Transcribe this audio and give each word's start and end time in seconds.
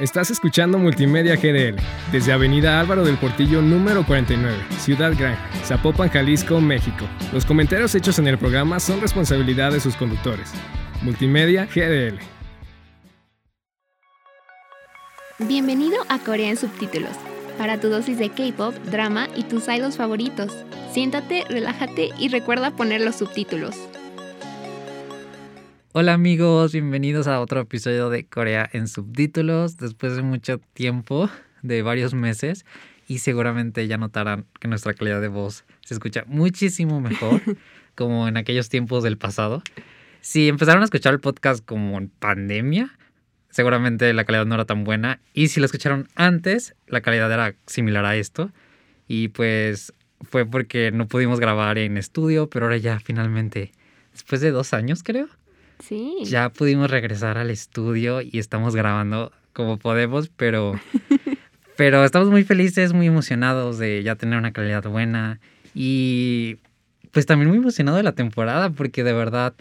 Estás 0.00 0.30
escuchando 0.30 0.78
Multimedia 0.78 1.34
GDL 1.34 1.74
desde 2.12 2.32
Avenida 2.32 2.78
Álvaro 2.78 3.04
del 3.04 3.16
Portillo 3.16 3.60
número 3.60 4.06
49, 4.06 4.56
Ciudad 4.78 5.12
Gran, 5.18 5.36
Zapopan, 5.64 6.08
Jalisco, 6.08 6.60
México. 6.60 7.04
Los 7.32 7.44
comentarios 7.44 7.96
hechos 7.96 8.20
en 8.20 8.28
el 8.28 8.38
programa 8.38 8.78
son 8.78 9.00
responsabilidad 9.00 9.72
de 9.72 9.80
sus 9.80 9.96
conductores. 9.96 10.52
Multimedia 11.02 11.66
GDL. 11.66 12.20
Bienvenido 15.40 15.96
a 16.08 16.20
Corea 16.20 16.50
en 16.50 16.56
subtítulos, 16.56 17.16
para 17.56 17.80
tu 17.80 17.88
dosis 17.88 18.18
de 18.18 18.30
K-pop, 18.30 18.76
drama 18.92 19.26
y 19.34 19.42
tus 19.42 19.66
idols 19.66 19.96
favoritos. 19.96 20.64
Siéntate, 20.92 21.42
relájate 21.48 22.10
y 22.20 22.28
recuerda 22.28 22.70
poner 22.70 23.00
los 23.00 23.16
subtítulos. 23.16 23.74
Hola 25.94 26.12
amigos, 26.12 26.72
bienvenidos 26.72 27.28
a 27.28 27.40
otro 27.40 27.62
episodio 27.62 28.10
de 28.10 28.26
Corea 28.26 28.68
en 28.74 28.88
subtítulos. 28.88 29.78
Después 29.78 30.16
de 30.16 30.22
mucho 30.22 30.60
tiempo, 30.74 31.30
de 31.62 31.80
varios 31.80 32.12
meses, 32.12 32.66
y 33.06 33.20
seguramente 33.20 33.88
ya 33.88 33.96
notarán 33.96 34.44
que 34.60 34.68
nuestra 34.68 34.92
calidad 34.92 35.22
de 35.22 35.28
voz 35.28 35.64
se 35.80 35.94
escucha 35.94 36.24
muchísimo 36.26 37.00
mejor, 37.00 37.40
como 37.94 38.28
en 38.28 38.36
aquellos 38.36 38.68
tiempos 38.68 39.02
del 39.02 39.16
pasado. 39.16 39.62
Si 40.20 40.48
empezaron 40.48 40.82
a 40.82 40.84
escuchar 40.84 41.14
el 41.14 41.20
podcast 41.20 41.64
como 41.64 41.96
en 41.96 42.10
pandemia, 42.10 42.90
seguramente 43.48 44.12
la 44.12 44.24
calidad 44.24 44.44
no 44.44 44.56
era 44.56 44.66
tan 44.66 44.84
buena, 44.84 45.22
y 45.32 45.48
si 45.48 45.58
lo 45.58 45.64
escucharon 45.64 46.06
antes, 46.16 46.74
la 46.86 47.00
calidad 47.00 47.32
era 47.32 47.54
similar 47.64 48.04
a 48.04 48.14
esto, 48.14 48.52
y 49.08 49.28
pues 49.28 49.94
fue 50.20 50.44
porque 50.44 50.90
no 50.92 51.08
pudimos 51.08 51.40
grabar 51.40 51.78
en 51.78 51.96
estudio, 51.96 52.50
pero 52.50 52.66
ahora 52.66 52.76
ya 52.76 53.00
finalmente, 53.00 53.72
después 54.12 54.42
de 54.42 54.50
dos 54.50 54.74
años 54.74 55.02
creo, 55.02 55.28
Sí. 55.78 56.16
ya 56.24 56.50
pudimos 56.50 56.90
regresar 56.90 57.38
al 57.38 57.50
estudio 57.50 58.20
y 58.20 58.38
estamos 58.38 58.74
grabando 58.74 59.32
como 59.52 59.78
podemos, 59.78 60.28
pero, 60.28 60.78
pero 61.76 62.04
estamos 62.04 62.30
muy 62.30 62.44
felices, 62.44 62.92
muy 62.92 63.06
emocionados 63.06 63.78
de 63.78 64.02
ya 64.02 64.16
tener 64.16 64.38
una 64.38 64.52
calidad 64.52 64.84
buena 64.84 65.40
y 65.74 66.58
pues 67.12 67.26
también 67.26 67.48
muy 67.48 67.58
emocionado 67.58 67.96
de 67.96 68.02
la 68.02 68.12
temporada 68.12 68.70
porque 68.70 69.04
de 69.04 69.12
verdad, 69.12 69.54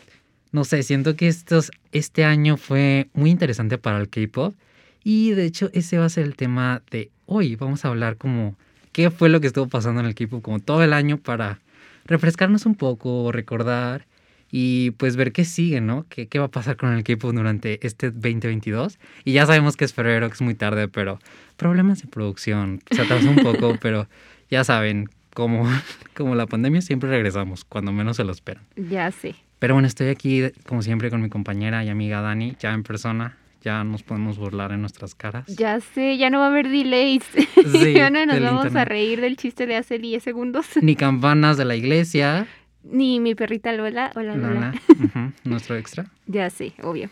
no 0.52 0.64
sé, 0.64 0.84
siento 0.84 1.16
que 1.16 1.28
estos, 1.28 1.72
este 1.92 2.26
año 2.26 2.58
fue 2.58 3.10
muy 3.14 3.30
interesante 3.30 3.78
para 3.78 4.00
el 4.00 4.10
K-Pop 4.10 4.56
y 5.04 5.32
de 5.32 5.46
hecho 5.46 5.70
ese 5.74 5.98
va 5.98 6.06
a 6.06 6.10
ser 6.10 6.26
el 6.26 6.36
tema 6.36 6.82
de 6.92 7.12
hoy. 7.26 7.56
Vamos 7.56 7.86
a 7.86 7.90
hablar 7.90 8.18
como 8.18 8.58
qué 8.92 9.10
fue 9.10 9.30
lo 9.30 9.42
que 9.42 9.48
estuvo 9.48 9.68
pasando 9.68 10.02
en 10.02 10.08
el 10.08 10.16
K-Pop 10.16 10.44
como 10.44 10.60
todo 10.60 10.84
el 10.84 10.94
año 10.94 11.18
para 11.18 11.60
refrescarnos 12.06 12.66
un 12.66 12.76
poco, 12.76 13.32
recordar 13.32 14.06
y 14.52 14.92
pues 14.92 15.16
ver 15.16 15.32
qué 15.32 15.46
sigue, 15.46 15.82
¿no? 15.82 16.06
¿Qué, 16.10 16.28
qué 16.28 16.40
va 16.40 16.46
a 16.46 16.52
pasar 16.52 16.78
con 16.78 16.94
el 16.94 17.00
equipo 17.00 17.32
durante 17.32 17.86
este 17.86 18.12
2022? 18.12 19.00
Y 19.26 19.34
ya 19.34 19.46
sabemos 19.46 19.76
que 19.76 19.86
es 19.86 19.94
febrero, 19.94 20.28
que 20.28 20.36
es 20.36 20.42
muy 20.42 20.56
tarde, 20.56 20.88
pero 20.88 21.20
problemas 21.58 22.02
de 22.02 22.08
producción, 22.08 22.82
se 22.92 23.02
atrasó 23.02 23.30
un 23.30 23.38
poco, 23.38 23.78
pero 23.82 24.08
ya 24.50 24.64
saben, 24.64 25.10
como, 25.34 25.68
como 26.16 26.36
la 26.36 26.48
pandemia 26.48 26.82
siempre 26.82 27.10
regresamos, 27.10 27.66
cuando 27.66 27.92
menos 27.92 28.18
se 28.18 28.24
lo 28.24 28.32
esperan. 28.32 28.64
Ya 28.76 29.12
sé. 29.12 29.36
Pero 29.60 29.74
bueno, 29.74 29.88
estoy 29.88 30.10
aquí 30.10 30.44
como 30.66 30.82
siempre 30.82 31.10
con 31.10 31.22
mi 31.22 31.30
compañera 31.30 31.84
y 31.84 31.90
amiga 31.90 32.22
Dani, 32.22 32.56
ya 32.60 32.74
en 32.74 32.84
persona, 32.84 33.38
ya 33.64 33.84
nos 33.84 34.04
podemos 34.04 34.38
burlar 34.38 34.72
en 34.72 34.82
nuestras 34.82 35.16
caras. 35.16 35.46
Ya 35.48 35.80
sé, 35.80 36.18
ya 36.18 36.30
no 36.30 36.40
va 36.40 36.46
a 36.46 36.50
haber 36.50 36.70
delays. 36.70 37.24
Sí, 37.72 37.94
ya 37.96 38.10
no 38.10 38.26
nos 38.26 38.40
vamos 38.40 38.66
a 38.66 38.68
internet. 38.68 38.88
reír 38.88 39.22
del 39.22 39.36
chiste 39.36 39.66
de 39.66 39.76
hace 39.76 39.98
10 39.98 40.24
segundos. 40.24 40.68
Ni 40.82 40.96
campanas 40.96 41.58
de 41.58 41.66
la 41.66 41.76
iglesia, 41.76 42.48
Ni 42.90 43.20
mi 43.20 43.36
perrita 43.36 43.72
Lola. 43.74 44.12
Hola, 44.16 44.36
Lola. 44.36 44.74
Nuestro 45.44 45.76
extra. 45.76 46.06
Ya 46.26 46.50
sé, 46.50 46.74
obvio. 46.84 47.10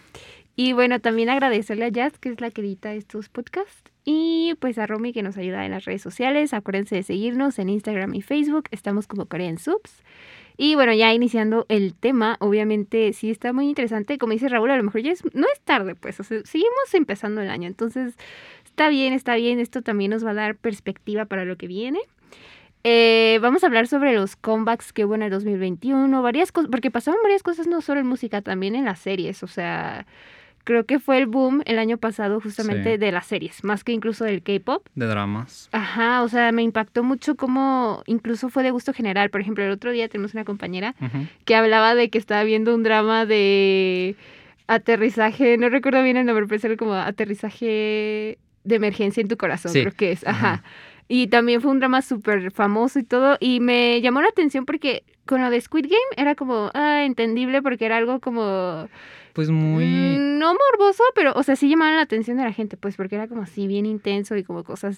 Y 0.56 0.74
bueno, 0.74 1.00
también 1.00 1.30
agradecerle 1.30 1.86
a 1.86 1.90
Jazz, 1.90 2.18
que 2.18 2.30
es 2.30 2.40
la 2.40 2.50
que 2.50 2.62
edita 2.62 2.94
estos 2.94 3.28
podcasts. 3.30 3.92
Y 4.06 4.54
pues 4.60 4.78
a 4.78 4.86
Romy, 4.86 5.12
que 5.12 5.24
nos 5.24 5.38
ayuda 5.38 5.66
en 5.66 5.72
las 5.72 5.86
redes 5.86 6.02
sociales. 6.02 6.54
Acuérdense 6.54 6.96
de 6.96 7.04
seguirnos 7.04 7.60
en 7.60 7.70
Instagram 7.70 8.14
y 8.14 8.22
Facebook. 8.22 8.66
Estamos 8.72 9.08
como 9.08 9.26
Korean 9.26 9.58
Subs. 9.58 10.04
Y 10.58 10.76
bueno, 10.76 10.94
ya 10.94 11.14
iniciando 11.14 11.66
el 11.68 11.94
tema, 11.94 12.38
obviamente 12.40 13.12
sí 13.12 13.30
está 13.30 13.52
muy 13.52 13.68
interesante. 13.68 14.18
Como 14.18 14.32
dice 14.32 14.48
Raúl, 14.48 14.72
a 14.72 14.78
lo 14.78 14.84
mejor 14.84 15.02
ya 15.02 15.12
es, 15.12 15.24
no 15.34 15.48
es 15.52 15.60
tarde, 15.62 15.96
pues. 15.96 16.20
O 16.20 16.24
sea, 16.24 16.40
seguimos 16.46 16.94
empezando 16.94 17.42
el 17.42 17.50
año. 17.50 17.68
Entonces, 17.68 18.14
está 18.64 18.88
bien, 18.88 19.12
está 19.12 19.36
bien. 19.36 19.60
Esto 19.60 19.82
también 19.82 20.12
nos 20.12 20.26
va 20.26 20.32
a 20.32 20.36
dar 20.36 20.56
perspectiva 20.56 21.26
para 21.26 21.44
lo 21.44 21.58
que 21.58 21.68
viene. 21.68 22.00
Eh, 22.88 23.40
vamos 23.42 23.64
a 23.64 23.68
hablar 23.68 23.88
sobre 23.88 24.14
los 24.14 24.36
comebacks 24.36 24.94
que 24.94 25.06
hubo 25.06 25.16
en 25.16 25.24
el 25.24 25.32
2021, 25.32 26.22
varias 26.22 26.52
cosas, 26.52 26.70
porque 26.70 26.92
pasaron 26.92 27.20
varias 27.24 27.42
cosas 27.42 27.66
no 27.66 27.82
solo 27.82 28.00
en 28.00 28.06
música, 28.06 28.44
también 28.44 28.76
en 28.76 28.86
las 28.86 29.00
series, 29.00 29.42
o 29.42 29.48
sea, 29.48 30.06
creo 30.66 30.86
que 30.86 31.00
fue 31.00 31.18
el 31.18 31.26
boom 31.26 31.64
el 31.66 31.80
año 31.80 31.98
pasado 31.98 32.40
justamente 32.40 32.92
Sí. 32.94 32.98
de 32.98 33.12
las 33.12 33.26
series, 33.26 33.64
más 33.64 33.84
que 33.84 33.92
incluso 33.92 34.24
del 34.24 34.44
K-pop. 34.44 34.86
De 34.94 35.08
dramas. 35.08 35.68
Ajá, 35.72 36.22
o 36.22 36.30
sea, 36.30 36.52
me 36.52 36.62
impactó 36.62 37.02
mucho 37.04 37.34
cómo 37.36 38.04
incluso 38.06 38.50
fue 38.50 38.62
de 38.62 38.70
gusto 38.70 38.94
general. 38.94 39.32
Por 39.32 39.42
ejemplo, 39.42 39.64
el 39.64 39.72
otro 39.72 39.90
día 39.92 40.08
tenemos 40.08 40.36
una 40.36 40.46
compañera 40.46 40.94
que 41.46 41.56
hablaba 41.56 41.96
de 41.96 42.12
que 42.12 42.20
estaba 42.20 42.44
viendo 42.44 42.76
un 42.76 42.84
drama 42.84 43.26
de 43.26 44.16
aterrizaje, 44.68 45.58
no 45.58 45.70
recuerdo 45.70 46.04
bien 46.04 46.18
el 46.18 46.26
nombre, 46.28 46.46
pero 46.48 46.72
es 46.74 46.78
como 46.78 46.94
aterrizaje 46.94 48.38
de 48.64 48.76
emergencia 48.76 49.22
en 49.22 49.28
tu 49.28 49.38
corazón, 49.38 49.72
Sí. 49.72 49.82
creo 49.82 49.94
que 49.94 50.12
es. 50.12 50.26
Ajá. 50.28 50.54
Ajá. 50.54 50.64
Y 51.08 51.28
también 51.28 51.62
fue 51.62 51.72
un 51.72 51.80
drama 51.80 52.02
súper 52.02 52.52
famoso 52.52 53.00
y 53.00 53.04
todo. 53.04 53.38
Y 53.40 53.60
me 53.60 54.02
llamó 54.02 54.22
la 54.22 54.30
atención 54.30 54.66
porque 54.66 55.04
con 55.26 55.42
lo 55.42 55.50
de 55.50 55.62
Squid 55.62 55.86
Game 55.86 56.00
era 56.18 56.36
como, 56.36 56.72
ah, 56.74 57.04
entendible 57.06 57.62
porque 57.62 57.86
era 57.86 57.98
algo 57.98 58.20
como... 58.20 58.88
Pues 59.34 59.50
muy... 59.50 59.86
mm, 59.86 60.38
No 60.40 60.54
morboso, 60.54 61.04
pero, 61.14 61.34
o 61.36 61.44
sea, 61.44 61.56
sí 61.56 61.70
llamaba 61.70 61.96
la 61.96 62.02
atención 62.02 62.38
de 62.38 62.44
la 62.44 62.54
gente, 62.54 62.78
pues 62.78 62.96
porque 62.96 63.16
era 63.16 63.28
como 63.28 63.42
así 63.42 63.68
bien 63.68 63.86
intenso 63.86 64.36
y 64.38 64.44
como 64.44 64.64
cosas 64.64 64.98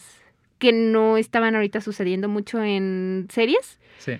que 0.59 0.71
no 0.71 1.17
estaban 1.17 1.55
ahorita 1.55 1.81
sucediendo 1.81 2.29
mucho 2.29 2.61
en 2.63 3.27
series. 3.29 3.79
Sí. 3.97 4.13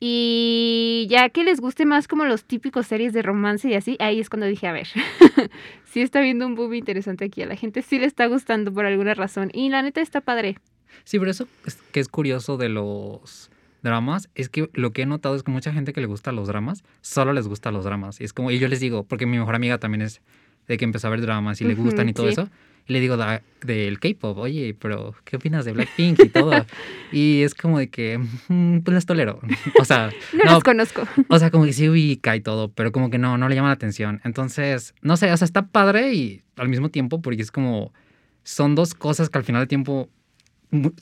Y 0.00 1.06
ya 1.10 1.28
que 1.28 1.44
les 1.44 1.60
guste 1.60 1.84
más 1.84 2.06
como 2.06 2.24
los 2.24 2.44
típicos 2.44 2.86
series 2.86 3.12
de 3.12 3.22
romance 3.22 3.68
y 3.68 3.74
así, 3.74 3.96
ahí 3.98 4.20
es 4.20 4.30
cuando 4.30 4.46
dije, 4.46 4.68
a 4.68 4.72
ver, 4.72 4.86
sí 5.84 6.00
está 6.00 6.20
viendo 6.20 6.46
un 6.46 6.54
boom 6.54 6.74
interesante 6.74 7.24
aquí, 7.24 7.42
a 7.42 7.46
la 7.46 7.56
gente 7.56 7.82
sí 7.82 7.98
le 7.98 8.06
está 8.06 8.26
gustando 8.26 8.72
por 8.72 8.86
alguna 8.86 9.14
razón. 9.14 9.50
Y 9.52 9.68
la 9.70 9.82
neta 9.82 10.00
está 10.00 10.20
padre. 10.20 10.56
Sí, 11.04 11.18
pero 11.18 11.30
eso 11.30 11.46
es- 11.66 11.78
que 11.92 12.00
es 12.00 12.08
curioso 12.08 12.56
de 12.56 12.68
los 12.68 13.50
dramas 13.82 14.28
es 14.34 14.48
que 14.48 14.68
lo 14.74 14.92
que 14.92 15.02
he 15.02 15.06
notado 15.06 15.36
es 15.36 15.42
que 15.42 15.50
mucha 15.52 15.72
gente 15.72 15.92
que 15.92 16.00
le 16.00 16.06
gusta 16.08 16.32
los 16.32 16.48
dramas 16.48 16.82
solo 17.00 17.32
les 17.32 17.46
gusta 17.46 17.70
los 17.70 17.84
dramas. 17.84 18.20
Y 18.20 18.24
es 18.24 18.32
como, 18.32 18.50
y 18.50 18.58
yo 18.58 18.68
les 18.68 18.80
digo, 18.80 19.04
porque 19.04 19.26
mi 19.26 19.38
mejor 19.38 19.54
amiga 19.54 19.78
también 19.78 20.02
es 20.02 20.20
de 20.66 20.76
que 20.76 20.84
empezó 20.84 21.06
a 21.06 21.10
ver 21.10 21.20
dramas 21.20 21.60
y 21.60 21.64
le 21.64 21.74
gustan 21.74 22.08
y 22.08 22.12
todo 22.12 22.26
sí. 22.26 22.32
eso. 22.32 22.48
Y 22.86 22.92
le 22.94 23.00
digo 23.00 23.16
del 23.62 24.00
K-pop, 24.00 24.38
oye, 24.38 24.74
pero 24.78 25.14
¿qué 25.24 25.36
opinas 25.36 25.64
de 25.66 25.72
Blackpink 25.72 26.22
y 26.24 26.28
todo? 26.30 26.66
y 27.12 27.42
es 27.42 27.54
como 27.54 27.78
de 27.78 27.88
que, 27.90 28.18
"Mm, 28.48 28.78
pues 28.80 28.94
las 28.94 29.04
tolero. 29.06 29.40
O 29.78 29.84
sea, 29.84 30.08
No, 30.32 30.44
no, 30.44 30.52
los 30.54 30.62
conozco. 30.64 31.06
o 31.28 31.38
sea, 31.38 31.50
como 31.50 31.64
que 31.64 31.72
sí 31.74 31.88
ubica 31.88 32.34
y 32.34 32.40
todo, 32.40 32.70
pero 32.72 32.90
como 32.92 33.10
que 33.10 33.18
no, 33.18 33.36
no 33.38 33.48
le 33.48 33.54
llama 33.54 33.68
la 33.68 33.74
atención. 33.74 34.20
Entonces, 34.24 34.94
no 35.02 35.16
sé, 35.18 35.30
o 35.32 35.36
sea, 35.36 35.44
está 35.44 35.66
padre 35.68 36.14
y 36.14 36.42
al 36.56 36.68
mismo 36.68 36.88
tiempo, 36.88 37.20
porque 37.22 37.42
es 37.42 37.50
como, 37.52 37.92
son 38.42 38.74
dos 38.74 38.94
cosas 38.94 39.28
que 39.30 39.36
al 39.38 39.44
final 39.44 39.60
del 39.62 39.68
tiempo 39.68 40.08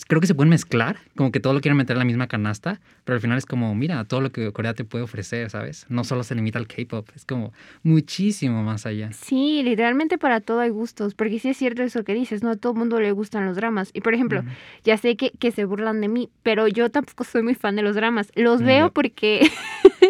creo 0.07 0.21
que 0.21 0.27
se 0.27 0.35
pueden 0.35 0.51
mezclar, 0.51 0.99
como 1.17 1.33
que 1.33 1.41
todo 1.41 1.53
lo 1.53 1.61
quieren 1.61 1.77
meter 1.77 1.95
en 1.95 1.99
la 1.99 2.05
misma 2.05 2.29
canasta, 2.29 2.81
pero 3.05 3.17
al 3.17 3.21
final 3.21 3.39
es 3.39 3.47
como, 3.47 3.75
mira, 3.75 4.05
todo 4.05 4.21
lo 4.21 4.31
que 4.31 4.53
Corea 4.53 4.75
te 4.75 4.85
puede 4.85 5.05
ofrecer, 5.05 5.51
¿sabes? 5.51 5.87
No 5.89 6.05
solo 6.05 6.23
se 6.23 6.35
limita 6.35 6.59
al 6.59 6.67
K-pop, 6.67 7.09
es 7.15 7.25
como 7.25 7.53
muchísimo 7.83 8.63
más 8.63 8.87
allá. 8.87 9.13
Sí, 9.13 9.63
literalmente 9.63 10.19
para 10.19 10.41
todo 10.41 10.61
hay 10.61 10.71
gustos, 10.71 11.15
porque 11.15 11.39
sí 11.39 11.49
es 11.49 11.57
cierto 11.57 11.83
eso 11.83 12.05
que 12.05 12.15
dices, 12.15 12.43
no 12.43 12.51
a 12.51 12.57
todo 12.57 12.75
mundo 12.75 13.01
le 13.01 13.13
gustan 13.13 13.47
los 13.47 13.57
dramas. 13.57 13.91
Y 13.93 14.01
por 14.01 14.15
ejemplo, 14.15 14.45
ya 14.85 14.97
sé 14.99 15.17
que, 15.17 15.31
que 15.33 15.51
se 15.51 15.65
burlan 15.65 16.01
de 16.01 16.09
mí, 16.09 16.31
pero 16.43 16.69
yo 16.69 16.91
tampoco 16.91 17.25
soy 17.25 17.43
muy 17.43 17.55
fan 17.55 17.77
de 17.77 17.83
los 17.83 17.97
dramas. 17.97 18.31
Los 18.35 18.63
veo 18.63 18.87
yo. 18.87 18.93
porque... 18.93 19.51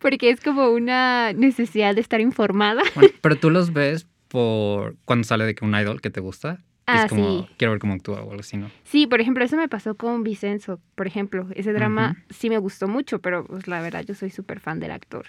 porque 0.00 0.30
es 0.30 0.40
como 0.40 0.70
una 0.70 1.32
necesidad 1.32 1.94
de 1.94 2.00
estar 2.00 2.20
informada. 2.20 2.82
Bueno, 2.94 3.10
pero 3.20 3.36
tú 3.36 3.50
los 3.50 3.72
ves 3.72 4.06
por 4.28 4.96
cuando 5.04 5.24
sale 5.24 5.44
de 5.44 5.54
que 5.54 5.64
un 5.64 5.74
idol 5.74 6.00
que 6.00 6.10
te 6.10 6.20
gusta. 6.20 6.62
Ah, 6.92 7.04
es 7.04 7.10
como, 7.10 7.42
sí. 7.46 7.54
quiero 7.56 7.72
ver 7.72 7.80
cómo 7.80 7.94
actúa 7.94 8.20
o 8.22 8.30
algo 8.30 8.40
así, 8.40 8.56
¿no? 8.56 8.70
Sí, 8.84 9.06
por 9.06 9.20
ejemplo, 9.20 9.44
eso 9.44 9.56
me 9.56 9.68
pasó 9.68 9.94
con 9.94 10.22
Vicenzo, 10.24 10.80
por 10.94 11.06
ejemplo. 11.06 11.46
Ese 11.54 11.72
drama 11.72 12.16
sí 12.30 12.48
me 12.50 12.58
gustó 12.58 12.88
mucho, 12.88 13.20
pero 13.20 13.44
pues 13.44 13.68
la 13.68 13.80
verdad 13.80 14.04
yo 14.04 14.14
soy 14.14 14.30
súper 14.30 14.60
fan 14.60 14.80
del 14.80 14.90
actor. 14.90 15.26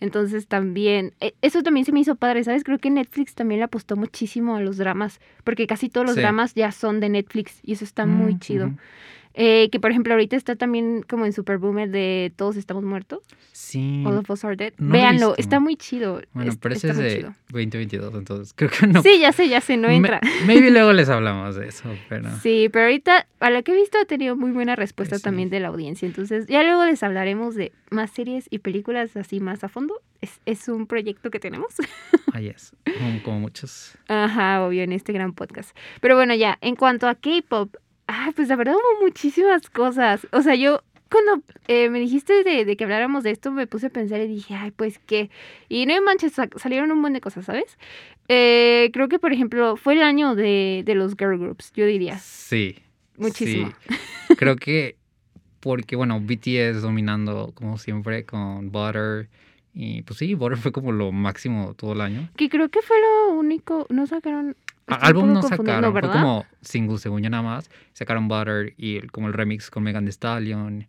Entonces 0.00 0.46
también, 0.46 1.14
eh, 1.20 1.34
eso 1.42 1.62
también 1.62 1.84
se 1.86 1.92
me 1.92 2.00
hizo 2.00 2.16
padre, 2.16 2.44
¿sabes? 2.44 2.64
Creo 2.64 2.78
que 2.78 2.90
Netflix 2.90 3.34
también 3.34 3.60
le 3.60 3.64
apostó 3.64 3.96
muchísimo 3.96 4.56
a 4.56 4.60
los 4.60 4.76
dramas, 4.76 5.20
porque 5.44 5.66
casi 5.66 5.88
todos 5.88 6.06
los 6.06 6.14
Sí. 6.16 6.20
dramas 6.20 6.54
ya 6.54 6.72
son 6.72 7.00
de 7.00 7.08
Netflix 7.08 7.58
y 7.62 7.72
eso 7.72 7.84
está 7.84 8.06
muy 8.06 8.34
Mm, 8.34 8.38
chido. 8.40 8.72
Eh, 9.40 9.68
que 9.70 9.78
por 9.78 9.92
ejemplo 9.92 10.12
ahorita 10.14 10.34
está 10.34 10.56
también 10.56 11.04
como 11.08 11.24
en 11.24 11.32
Super 11.32 11.58
Boomer 11.58 11.88
de 11.90 12.32
Todos 12.34 12.56
estamos 12.56 12.82
muertos. 12.82 13.20
Sí. 13.52 14.02
All 14.04 14.16
of 14.18 14.28
Us 14.30 14.44
Are 14.44 14.56
Dead. 14.56 14.72
No 14.78 14.92
Véanlo, 14.92 15.34
está 15.38 15.60
muy 15.60 15.76
chido. 15.76 16.20
Bueno, 16.32 16.52
pero 16.60 16.74
ese 16.74 16.90
es 16.90 16.96
de 16.96 17.16
chido. 17.18 17.34
2022, 17.50 18.14
entonces 18.14 18.52
creo 18.56 18.68
que 18.70 18.86
no. 18.88 19.00
Sí, 19.02 19.20
ya 19.20 19.30
sé, 19.32 19.48
ya 19.48 19.60
sé, 19.60 19.76
no 19.76 19.86
Me- 19.88 19.96
entra. 19.96 20.20
maybe 20.46 20.70
luego 20.72 20.92
les 20.92 21.08
hablamos 21.08 21.54
de 21.54 21.68
eso, 21.68 21.88
pero. 22.08 22.28
Sí, 22.42 22.68
pero 22.72 22.86
ahorita, 22.86 23.28
a 23.38 23.50
lo 23.50 23.62
que 23.62 23.72
he 23.72 23.76
visto, 23.76 23.96
ha 23.98 24.04
tenido 24.06 24.36
muy 24.36 24.50
buena 24.50 24.74
respuesta 24.74 25.12
Pues 25.14 25.20
sí. 25.20 25.24
también 25.24 25.50
de 25.50 25.60
la 25.60 25.68
audiencia. 25.68 26.06
Entonces, 26.06 26.46
ya 26.48 26.64
luego 26.64 26.84
les 26.84 27.00
hablaremos 27.04 27.54
de 27.54 27.70
más 27.90 28.10
series 28.10 28.46
y 28.50 28.58
películas 28.58 29.16
así 29.16 29.38
más 29.38 29.62
a 29.62 29.68
fondo. 29.68 29.94
Es, 30.20 30.40
es 30.46 30.66
un 30.66 30.86
proyecto 30.88 31.30
que 31.30 31.38
tenemos. 31.38 31.74
Ahí 32.32 32.48
es. 32.48 32.72
Como, 32.98 33.22
como 33.22 33.40
muchos. 33.40 33.96
Ajá, 34.08 34.62
obvio, 34.66 34.82
en 34.82 34.90
este 34.92 35.12
gran 35.12 35.32
podcast. 35.32 35.76
Pero 36.00 36.16
bueno, 36.16 36.34
ya, 36.34 36.58
en 36.60 36.74
cuanto 36.74 37.06
a 37.08 37.14
K-pop, 37.14 37.74
ah, 38.08 38.32
pues 38.34 38.48
la 38.48 38.56
verdad 38.56 38.74
hubo 38.74 39.04
muchísimas 39.04 39.70
cosas. 39.70 40.26
O 40.32 40.42
sea, 40.42 40.54
yo 40.56 40.82
cuando 41.10 41.42
eh, 41.68 41.88
me 41.88 42.00
dijiste 42.00 42.42
de, 42.44 42.64
de 42.64 42.76
que 42.76 42.84
habláramos 42.84 43.22
de 43.24 43.30
esto, 43.30 43.50
me 43.52 43.66
puse 43.66 43.86
a 43.86 43.90
pensar 43.90 44.20
y 44.20 44.26
dije, 44.26 44.54
ay, 44.54 44.70
pues 44.72 44.98
qué. 44.98 45.30
Y 45.68 45.86
no 45.86 45.94
manches, 46.02 46.32
sa- 46.32 46.48
salieron 46.56 46.90
un 46.92 46.98
montón 46.98 47.14
de 47.14 47.20
cosas, 47.20 47.44
¿sabes? 47.46 47.78
Eh, 48.28 48.90
creo 48.92 49.08
que, 49.08 49.18
por 49.18 49.32
ejemplo, 49.32 49.76
fue 49.76 49.94
el 49.94 50.02
año 50.02 50.34
de, 50.34 50.82
de 50.84 50.94
los 50.94 51.14
girl 51.16 51.38
groups, 51.38 51.72
yo 51.74 51.86
diría. 51.86 52.18
Sí. 52.18 52.76
Muchísimo. 53.16 53.72
sí. 53.88 54.34
Creo 54.36 54.56
que 54.56 54.96
porque, 55.60 55.96
bueno, 55.96 56.20
BTS 56.20 56.82
dominando 56.82 57.52
como 57.54 57.78
siempre 57.78 58.24
con 58.24 58.70
Butter. 58.70 59.28
Y 59.74 60.02
pues 60.02 60.18
sí, 60.18 60.34
Butter 60.34 60.58
fue 60.58 60.72
como 60.72 60.92
lo 60.92 61.10
máximo 61.12 61.74
todo 61.74 61.94
el 61.94 62.00
año. 62.00 62.28
Que 62.36 62.48
creo 62.48 62.68
que 62.68 62.82
fue 62.82 62.96
lo 63.00 63.34
único, 63.34 63.86
no 63.90 64.06
sacaron... 64.06 64.56
Álbum 64.88 65.32
no 65.32 65.42
sacaron, 65.42 65.92
fue 65.92 66.00
¿verdad? 66.00 66.12
como 66.12 66.46
single 66.60 66.98
según 66.98 67.22
yo 67.22 67.30
nada 67.30 67.42
más. 67.42 67.70
Sacaron 67.92 68.28
Butter 68.28 68.74
y 68.76 68.96
el- 68.96 69.10
como 69.12 69.26
el 69.28 69.32
remix 69.34 69.70
con 69.70 69.82
Megan 69.82 70.04
Thee 70.04 70.12
Stallion. 70.12 70.86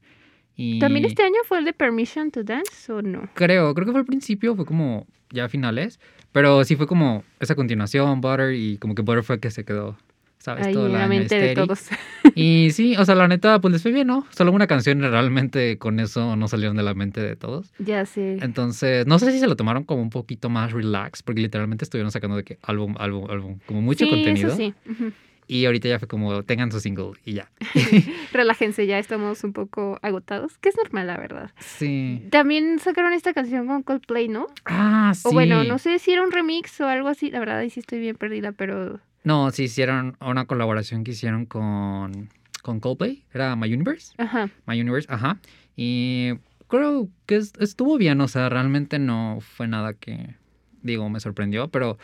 Y 0.55 0.79
¿También 0.79 1.05
este 1.05 1.23
año 1.23 1.39
fue 1.45 1.59
el 1.59 1.65
de 1.65 1.73
Permission 1.73 2.31
to 2.31 2.43
Dance 2.43 2.91
o 2.91 3.01
no? 3.01 3.29
Creo, 3.33 3.73
creo 3.73 3.85
que 3.85 3.91
fue 3.91 4.01
al 4.01 4.05
principio, 4.05 4.55
fue 4.55 4.65
como 4.65 5.07
ya 5.31 5.45
a 5.45 5.49
finales. 5.49 5.99
Pero 6.31 6.63
sí 6.63 6.75
fue 6.75 6.85
como 6.85 7.23
esa 7.39 7.55
continuación, 7.55 8.21
Butter, 8.21 8.53
y 8.53 8.77
como 8.77 8.93
que 8.93 9.01
Butter 9.01 9.23
fue 9.23 9.39
que 9.39 9.49
se 9.51 9.63
quedó, 9.65 9.97
¿sabes? 10.39 10.67
Ahí 10.67 10.73
Todo 10.73 10.87
en 10.87 10.93
la 10.93 11.07
mente 11.07 11.39
de 11.39 11.53
todos. 11.53 11.89
Y 12.35 12.69
sí, 12.71 12.95
o 12.97 13.05
sea, 13.05 13.15
la 13.15 13.27
neta, 13.27 13.59
pues 13.59 13.71
les 13.73 13.81
fue 13.81 13.91
bien, 13.91 14.07
¿no? 14.07 14.25
Solo 14.31 14.51
una 14.51 14.67
canción 14.67 15.01
realmente 15.01 15.77
con 15.77 15.99
eso 15.99 16.35
no 16.35 16.47
salieron 16.47 16.77
de 16.77 16.83
la 16.83 16.93
mente 16.93 17.21
de 17.21 17.35
todos. 17.35 17.71
ya 17.79 18.05
sé. 18.05 18.37
Entonces, 18.41 19.05
no 19.05 19.19
sé 19.19 19.31
si 19.31 19.39
se 19.39 19.47
lo 19.47 19.55
tomaron 19.55 19.83
como 19.83 20.01
un 20.01 20.09
poquito 20.09 20.49
más 20.49 20.71
relax, 20.71 21.21
porque 21.23 21.41
literalmente 21.41 21.83
estuvieron 21.85 22.11
sacando 22.11 22.37
de 22.37 22.43
que 22.43 22.57
álbum, 22.63 22.95
álbum, 22.97 23.29
álbum, 23.29 23.59
como 23.65 23.81
mucho 23.81 24.05
sí, 24.05 24.11
contenido. 24.11 24.47
Eso 24.47 24.57
sí. 24.57 24.73
ujú. 24.89 25.11
Y 25.47 25.65
ahorita 25.65 25.89
ya 25.89 25.97
fue 25.97 26.07
como, 26.07 26.43
tengan 26.43 26.71
su 26.71 26.79
single 26.79 27.13
y 27.25 27.33
ya. 27.33 27.49
Relájense, 28.33 28.85
ya 28.85 28.99
estamos 28.99 29.43
un 29.43 29.51
poco 29.51 29.97
agotados, 30.03 30.59
que 30.59 30.69
es 30.69 30.77
normal, 30.77 31.07
la 31.07 31.17
verdad. 31.17 31.49
Sí. 31.57 32.21
También 32.29 32.77
sacaron 32.77 33.13
esta 33.13 33.33
canción 33.33 33.65
con 33.65 33.81
Coldplay, 33.81 34.27
¿no? 34.27 34.45
Ah, 34.65 35.11
sí. 35.15 35.27
O 35.27 35.31
bueno, 35.31 35.63
no 35.63 35.79
sé 35.79 35.97
si 35.97 36.11
era 36.11 36.21
un 36.21 36.31
remix 36.31 36.79
o 36.81 36.87
algo 36.87 37.07
así, 37.07 37.31
la 37.31 37.39
verdad 37.39 37.57
ahí 37.57 37.71
sí 37.71 37.79
estoy 37.79 37.99
bien 37.99 38.15
perdida, 38.15 38.51
pero 38.51 38.99
No, 39.23 39.49
sí 39.51 39.63
hicieron 39.63 40.17
una 40.21 40.45
colaboración 40.45 41.03
que 41.03 41.11
hicieron 41.11 41.45
con, 41.45 42.29
con 42.61 42.79
Coldplay, 42.79 43.25
era 43.33 43.55
My 43.55 43.71
Universe. 43.73 44.13
ajá. 44.17 44.49
My 44.65 44.79
Universe, 44.79 45.07
ajá. 45.11 45.39
Y 45.75 46.31
creo 46.67 47.09
que 47.25 47.35
es- 47.37 47.53
estuvo 47.59 47.97
bien, 47.97 48.21
o 48.21 48.27
sea, 48.27 48.49
realmente 48.49 48.99
no 48.99 49.39
fue 49.41 49.67
nada 49.67 49.93
que, 49.93 50.35
digo, 50.81 51.09
me 51.09 51.19
sorprendió, 51.19 51.67
pero 51.67 51.97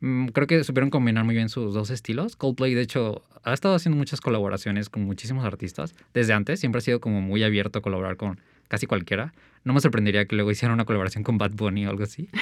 mm, 0.00 0.26
creo 0.28 0.46
que 0.46 0.64
supieron 0.64 0.90
combinar 0.90 1.24
muy 1.24 1.34
bien 1.34 1.48
sus 1.48 1.74
dos 1.74 1.90
estilos. 1.90 2.36
Coldplay, 2.36 2.74
de 2.74 2.82
hecho, 2.82 3.22
ha 3.44 3.52
estado 3.52 3.74
haciendo 3.74 3.96
muchas 3.96 4.20
colaboraciones 4.20 4.88
con 4.88 5.04
muchísimos 5.04 5.44
artistas. 5.44 5.94
Desde 6.14 6.32
antes 6.32 6.58
siempre 6.60 6.78
ha 6.78 6.82
sido 6.82 7.00
como 7.00 7.20
muy 7.20 7.42
abierto 7.44 7.78
a 7.78 7.82
colaborar 7.82 8.16
con 8.16 8.40
casi 8.68 8.86
cualquiera. 8.86 9.32
No 9.64 9.72
me 9.72 9.80
sorprendería 9.80 10.24
que 10.26 10.34
luego 10.36 10.50
hicieran 10.50 10.74
una 10.74 10.84
colaboración 10.84 11.22
con 11.24 11.38
Bad 11.38 11.52
Bunny 11.52 11.86
o 11.86 11.90
algo 11.90 12.02
así. 12.04 12.28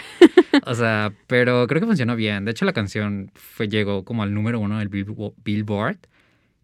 O 0.67 0.75
sea, 0.75 1.13
pero 1.29 1.67
creo 1.69 1.81
que 1.81 1.87
funcionó 1.87 2.17
bien. 2.17 2.45
De 2.45 2.51
hecho, 2.51 2.65
la 2.65 2.73
canción 2.73 3.31
fue, 3.35 3.69
llegó 3.69 4.05
como 4.05 4.25
al 4.25 4.35
número 4.35 4.59
uno 4.59 4.79
del 4.81 4.91
Billbo- 4.91 5.33
Billboard, 5.45 5.99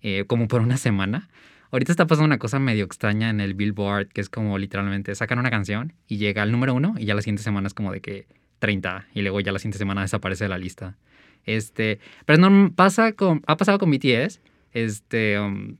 eh, 0.03 0.25
como 0.27 0.49
por 0.49 0.61
una 0.61 0.77
semana. 0.77 1.29
Ahorita 1.71 1.93
está 1.93 2.07
pasando 2.07 2.27
una 2.27 2.39
cosa 2.39 2.59
medio 2.59 2.85
extraña 2.85 3.31
en 3.31 3.41
el 3.41 3.55
Billboard, 3.55 4.09
que 4.09 4.21
es 4.21 4.29
como 4.29 4.59
literalmente 4.59 5.15
sacan 5.15 5.39
una 5.39 5.51
canción 5.51 5.93
y 6.09 6.17
llega 6.19 6.43
al 6.43 6.51
número 6.51 6.75
uno 6.75 6.95
y 6.99 7.05
ya 7.07 7.15
la 7.15 7.23
siguiente 7.23 7.45
semana 7.45 7.69
es 7.69 7.75
como 7.75 7.93
de 7.93 8.01
que 8.01 8.27
30 8.59 9.07
y 9.15 9.23
luego 9.23 9.39
ya 9.41 9.53
la 9.53 9.61
siguiente 9.61 9.79
semana 9.79 10.03
desaparece 10.03 10.45
de 10.45 10.49
la 10.49 10.59
lista. 10.59 10.97
Este, 11.45 12.01
pero 12.25 12.39
no 12.51 12.73
pasa 12.75 13.13
con, 13.13 13.43
ha 13.47 13.57
pasado 13.57 13.79
con 13.79 13.91
BTS, 13.91 14.41
este, 14.73 15.39
um, 15.39 15.77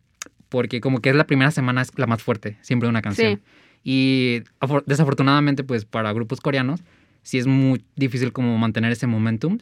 porque 0.49 0.81
como 0.81 1.01
que 1.01 1.11
es 1.11 1.17
la 1.17 1.27
primera 1.27 1.51
semana 1.51 1.83
es 1.83 1.91
la 1.99 2.07
más 2.07 2.23
fuerte, 2.23 2.57
siempre 2.63 2.89
una 2.89 3.03
canción. 3.03 3.37
Sí. 3.37 3.43
Y 3.89 4.43
afor- 4.61 4.83
desafortunadamente, 4.85 5.63
pues 5.63 5.85
para 5.85 6.13
grupos 6.13 6.41
coreanos, 6.41 6.81
sí 7.23 7.39
es 7.39 7.47
muy 7.47 7.85
difícil 7.95 8.33
como 8.33 8.59
mantener 8.59 8.91
ese 8.91 9.07
momentum 9.07 9.59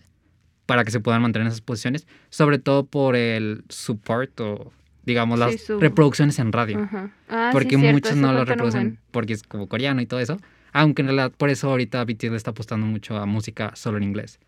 para 0.65 0.82
que 0.82 0.91
se 0.91 0.99
puedan 0.99 1.21
mantener 1.21 1.44
en 1.44 1.49
esas 1.49 1.61
posiciones, 1.61 2.06
sobre 2.31 2.59
todo 2.59 2.87
por 2.87 3.17
el 3.17 3.65
support 3.69 4.41
o, 4.41 4.73
digamos, 5.05 5.38
Sí, 5.38 5.44
las 5.44 5.61
su- 5.61 5.79
reproducciones 5.79 6.38
en 6.38 6.53
radio. 6.53 6.88
Ah, 7.29 7.50
sí, 7.50 7.53
porque 7.53 7.76
cierto, 7.76 7.93
muchos 7.93 8.17
no 8.17 8.32
lo 8.32 8.47
reproducen 8.47 8.99
porque 9.11 9.35
es 9.35 9.43
como 9.43 9.67
coreano 9.69 10.00
y 10.00 10.06
todo 10.06 10.21
eso. 10.21 10.38
Aunque 10.73 11.03
en 11.03 11.09
realidad 11.09 11.31
por 11.37 11.50
eso 11.50 11.69
ahorita 11.69 12.03
BTS 12.06 12.31
le 12.31 12.37
está 12.37 12.53
apostando 12.53 12.87
mucho 12.87 13.19
a 13.19 13.27
música 13.27 13.73
solo 13.77 13.99
en 13.99 14.05
inglés. 14.05 14.41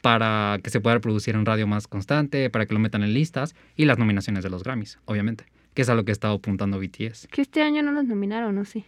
Para 0.00 0.60
que 0.62 0.70
se 0.70 0.80
pueda 0.80 0.94
reproducir 0.94 1.34
en 1.34 1.44
radio 1.44 1.66
más 1.66 1.88
constante, 1.88 2.50
para 2.50 2.66
que 2.66 2.72
lo 2.72 2.78
metan 2.78 3.02
en 3.02 3.12
listas 3.14 3.56
y 3.74 3.84
las 3.84 3.98
nominaciones 3.98 4.44
de 4.44 4.50
los 4.50 4.62
Grammys, 4.62 5.00
obviamente. 5.06 5.44
Que 5.74 5.82
es 5.82 5.88
a 5.88 5.96
lo 5.96 6.04
que 6.04 6.12
ha 6.12 6.14
estado 6.14 6.34
apuntando 6.34 6.78
BTS. 6.78 7.26
Que 7.32 7.42
este 7.42 7.62
año 7.62 7.82
no 7.82 7.90
los 7.90 8.04
nominaron, 8.04 8.54
¿no? 8.54 8.64
Sí. 8.64 8.84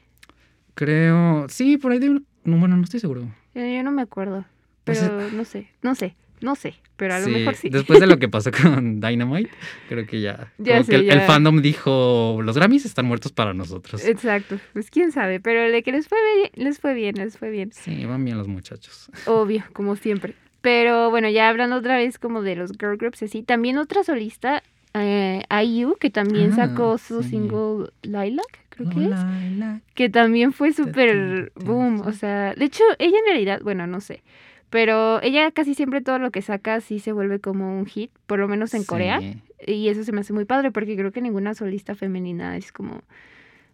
Creo. 0.84 1.46
Sí, 1.50 1.76
por 1.76 1.92
ahí 1.92 1.98
de 1.98 2.08
un- 2.08 2.26
no, 2.44 2.56
Bueno, 2.56 2.74
no 2.76 2.84
estoy 2.84 3.00
seguro. 3.00 3.28
Yo, 3.54 3.62
yo 3.66 3.82
no 3.82 3.90
me 3.92 4.00
acuerdo. 4.00 4.46
Pues 4.84 4.98
Pero 5.00 5.30
no 5.30 5.44
sé, 5.44 5.68
no 5.82 5.94
sé, 5.94 6.16
no 6.40 6.54
sé. 6.56 6.74
Pero 6.96 7.14
a 7.14 7.20
lo 7.20 7.28
mejor 7.28 7.54
sí. 7.54 7.68
Después 7.68 8.00
de 8.00 8.06
lo 8.06 8.18
que 8.18 8.28
pasó 8.30 8.50
con 8.50 8.98
Dynamite, 8.98 9.50
creo 9.90 10.06
que 10.06 10.22
ya. 10.22 10.52
Ya 10.56 10.74
como 10.78 10.84
sé, 10.84 10.92
que 11.04 11.08
el, 11.10 11.20
fandom 11.20 11.60
dijo: 11.60 12.40
Los 12.42 12.56
Grammys 12.56 12.86
están 12.86 13.04
muertos 13.04 13.30
para 13.32 13.52
nosotros. 13.52 14.02
Exacto. 14.06 14.58
Pues 14.72 14.90
quién 14.90 15.12
sabe. 15.12 15.38
Pero 15.38 15.70
de 15.70 15.82
que 15.82 15.92
les 15.92 16.08
fue 16.08 16.18
bien, 16.36 16.50
les 16.54 16.78
fue 16.80 16.94
bien, 16.94 17.14
les 17.16 17.36
fue 17.36 17.50
bien. 17.50 17.72
Sí, 17.72 18.06
van 18.06 18.24
bien 18.24 18.38
los 18.38 18.48
muchachos. 18.48 19.10
Obvio, 19.26 19.62
como 19.74 19.96
siempre. 19.96 20.34
Pero 20.62 21.10
bueno, 21.10 21.28
ya 21.28 21.50
hablando 21.50 21.76
otra 21.76 21.96
vez 21.98 22.18
como 22.18 22.40
de 22.40 22.56
los 22.56 22.72
girl 22.72 22.96
groups 22.96 23.22
así, 23.22 23.42
también 23.42 23.76
otra 23.78 24.02
solista, 24.02 24.62
eh, 24.94 25.42
IU, 25.62 25.96
que 26.00 26.08
también 26.10 26.52
Ah, 26.52 26.56
sacó 26.68 26.96
su 26.98 27.22
sí. 27.22 27.30
single 27.30 27.90
Lilac, 28.02 28.58
creo 28.88 29.08
que 29.08 29.14
es. 29.14 29.20
Hola, 29.20 29.80
Que 29.94 30.08
también 30.08 30.52
fue 30.52 30.72
súper 30.72 31.52
boom. 31.54 32.00
O 32.06 32.12
sea, 32.12 32.54
de 32.54 32.64
hecho, 32.64 32.84
ella 32.98 33.18
en 33.18 33.24
realidad, 33.26 33.60
bueno, 33.62 33.86
no 33.86 34.00
sé. 34.00 34.22
Pero 34.70 35.20
ella 35.22 35.50
casi 35.50 35.74
siempre 35.74 36.00
todo 36.00 36.18
lo 36.18 36.30
que 36.30 36.42
saca 36.42 36.80
sí 36.80 37.00
se 37.00 37.12
vuelve 37.12 37.40
como 37.40 37.76
un 37.78 37.86
hit, 37.86 38.10
por 38.26 38.38
lo 38.38 38.46
menos 38.48 38.72
en 38.74 38.84
Corea. 38.84 39.20
Y 39.66 39.88
eso 39.88 40.04
se 40.04 40.12
me 40.12 40.20
hace 40.20 40.32
muy 40.32 40.44
padre 40.44 40.70
porque 40.70 40.96
creo 40.96 41.10
que 41.12 41.20
ninguna 41.20 41.54
solista 41.54 41.94
femenina 41.94 42.56
es 42.56 42.70
como... 42.72 43.02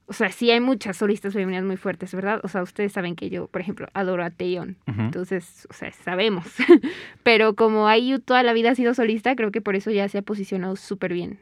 O 0.08 0.12
sea, 0.12 0.30
sí 0.30 0.50
hay 0.52 0.60
muchas 0.60 0.96
solistas 0.98 1.34
femeninas 1.34 1.64
muy 1.64 1.76
fuertes, 1.76 2.14
¿verdad? 2.14 2.40
O 2.44 2.48
sea, 2.48 2.62
ustedes 2.62 2.92
saben 2.92 3.16
que 3.16 3.28
yo, 3.28 3.48
por 3.48 3.60
ejemplo, 3.60 3.88
adoro 3.92 4.24
a 4.24 4.30
Taeyeon. 4.30 4.76
Entonces, 4.86 5.66
o 5.68 5.74
sea, 5.74 5.90
sabemos. 5.92 6.44
Pero 7.24 7.56
como 7.56 7.92
IU 7.92 8.20
toda 8.20 8.42
la 8.44 8.52
vida 8.52 8.70
ha 8.70 8.74
sido 8.76 8.94
solista, 8.94 9.34
creo 9.34 9.50
que 9.50 9.60
por 9.60 9.74
eso 9.74 9.90
ya 9.90 10.08
se 10.08 10.18
ha 10.18 10.22
posicionado 10.22 10.76
súper 10.76 11.12
bien. 11.12 11.38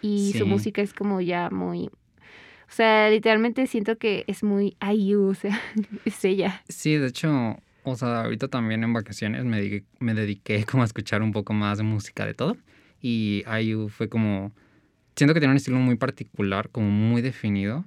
Y 0.00 0.30
Sí. 0.32 0.38
su 0.38 0.46
música 0.46 0.80
es 0.82 0.94
como 0.94 1.20
ya 1.20 1.50
muy... 1.50 1.90
O 2.68 2.72
sea, 2.72 3.10
literalmente 3.10 3.66
siento 3.66 3.96
que 3.96 4.24
es 4.26 4.42
muy 4.42 4.76
IU, 4.80 5.28
o 5.28 5.34
sea, 5.34 5.60
es 6.04 6.24
ella. 6.24 6.62
Sí, 6.68 6.96
de 6.96 7.08
hecho, 7.08 7.58
o 7.84 7.94
sea, 7.94 8.22
ahorita 8.22 8.48
también 8.48 8.82
en 8.82 8.92
vacaciones 8.92 9.44
me 9.44 9.58
dediqué, 9.58 9.84
me 10.00 10.14
dediqué 10.14 10.64
como 10.64 10.82
a 10.82 10.86
escuchar 10.86 11.22
un 11.22 11.32
poco 11.32 11.52
más 11.52 11.78
de 11.78 11.84
música 11.84 12.26
de 12.26 12.34
todo. 12.34 12.56
Y 13.00 13.44
IU 13.46 13.88
fue 13.88 14.08
como... 14.08 14.52
Siento 15.14 15.32
que 15.32 15.40
tiene 15.40 15.52
un 15.52 15.56
estilo 15.56 15.78
muy 15.78 15.96
particular, 15.96 16.68
como 16.70 16.90
muy 16.90 17.22
definido. 17.22 17.84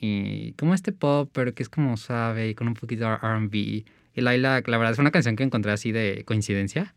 Y 0.00 0.52
como 0.52 0.74
este 0.74 0.92
pop, 0.92 1.30
pero 1.32 1.54
que 1.54 1.62
es 1.62 1.68
como 1.68 1.96
suave 1.96 2.50
y 2.50 2.54
con 2.54 2.68
un 2.68 2.74
poquito 2.74 3.04
de 3.04 3.14
R&B. 3.14 3.58
Y 3.58 4.20
Lilac, 4.20 4.68
la 4.68 4.78
verdad, 4.78 4.92
es 4.92 4.98
una 4.98 5.10
canción 5.10 5.34
que 5.34 5.42
encontré 5.42 5.72
así 5.72 5.90
de 5.92 6.24
coincidencia. 6.24 6.94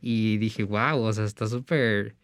Y 0.00 0.38
dije, 0.38 0.62
wow, 0.62 1.00
o 1.00 1.12
sea, 1.12 1.24
está 1.24 1.46
súper... 1.46 2.14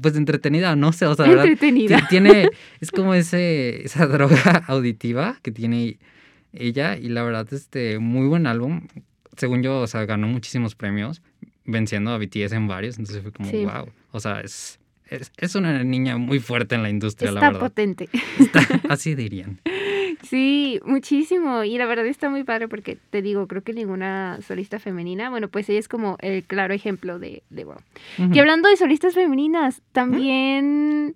Pues 0.00 0.16
entretenida, 0.16 0.76
no 0.76 0.92
sé, 0.92 1.06
o 1.06 1.14
sea, 1.14 1.26
verdad, 1.26 1.46
Entretenida. 1.46 1.98
Ti- 2.00 2.06
Tiene, 2.10 2.48
es 2.80 2.90
como 2.90 3.14
ese, 3.14 3.84
esa 3.84 4.06
droga 4.08 4.62
auditiva 4.66 5.38
que 5.42 5.50
tiene 5.52 5.98
ella 6.52 6.96
y 6.96 7.08
la 7.08 7.22
verdad, 7.22 7.46
este, 7.52 7.98
muy 7.98 8.26
buen 8.26 8.46
álbum. 8.46 8.86
Según 9.36 9.62
yo, 9.62 9.80
o 9.80 9.86
sea, 9.86 10.04
ganó 10.06 10.26
muchísimos 10.28 10.74
premios, 10.74 11.22
venciendo 11.64 12.10
a 12.12 12.18
BTS 12.18 12.52
en 12.52 12.68
varios, 12.68 12.98
entonces 12.98 13.22
fue 13.22 13.32
como, 13.32 13.50
Sí. 13.50 13.64
wow. 13.64 13.88
O 14.12 14.20
sea, 14.20 14.40
es, 14.40 14.78
es, 15.08 15.30
es 15.36 15.54
una 15.54 15.82
niña 15.84 16.16
muy 16.16 16.40
fuerte 16.40 16.74
en 16.74 16.82
la 16.82 16.88
industria, 16.90 17.30
la 17.32 17.40
Está 17.40 17.46
verdad. 17.52 17.60
potente. 17.60 18.08
Está- 18.38 18.66
así 18.88 19.14
dirían. 19.14 19.60
Sí, 20.28 20.80
muchísimo. 20.84 21.64
Y 21.64 21.78
la 21.78 21.86
verdad 21.86 22.06
está 22.06 22.28
muy 22.30 22.44
padre 22.44 22.68
porque 22.68 22.98
te 23.10 23.22
digo, 23.22 23.46
creo 23.46 23.62
que 23.62 23.72
ninguna 23.72 24.38
solista 24.42 24.78
femenina, 24.78 25.30
bueno, 25.30 25.48
pues 25.48 25.68
ella 25.68 25.78
es 25.78 25.88
como 25.88 26.16
el 26.20 26.44
claro 26.44 26.74
ejemplo 26.74 27.18
de, 27.18 27.42
de 27.50 27.64
wow. 27.64 27.76
Que 28.32 28.40
hablando 28.40 28.68
de 28.68 28.76
solistas 28.76 29.14
femeninas, 29.14 29.82
también 29.92 31.14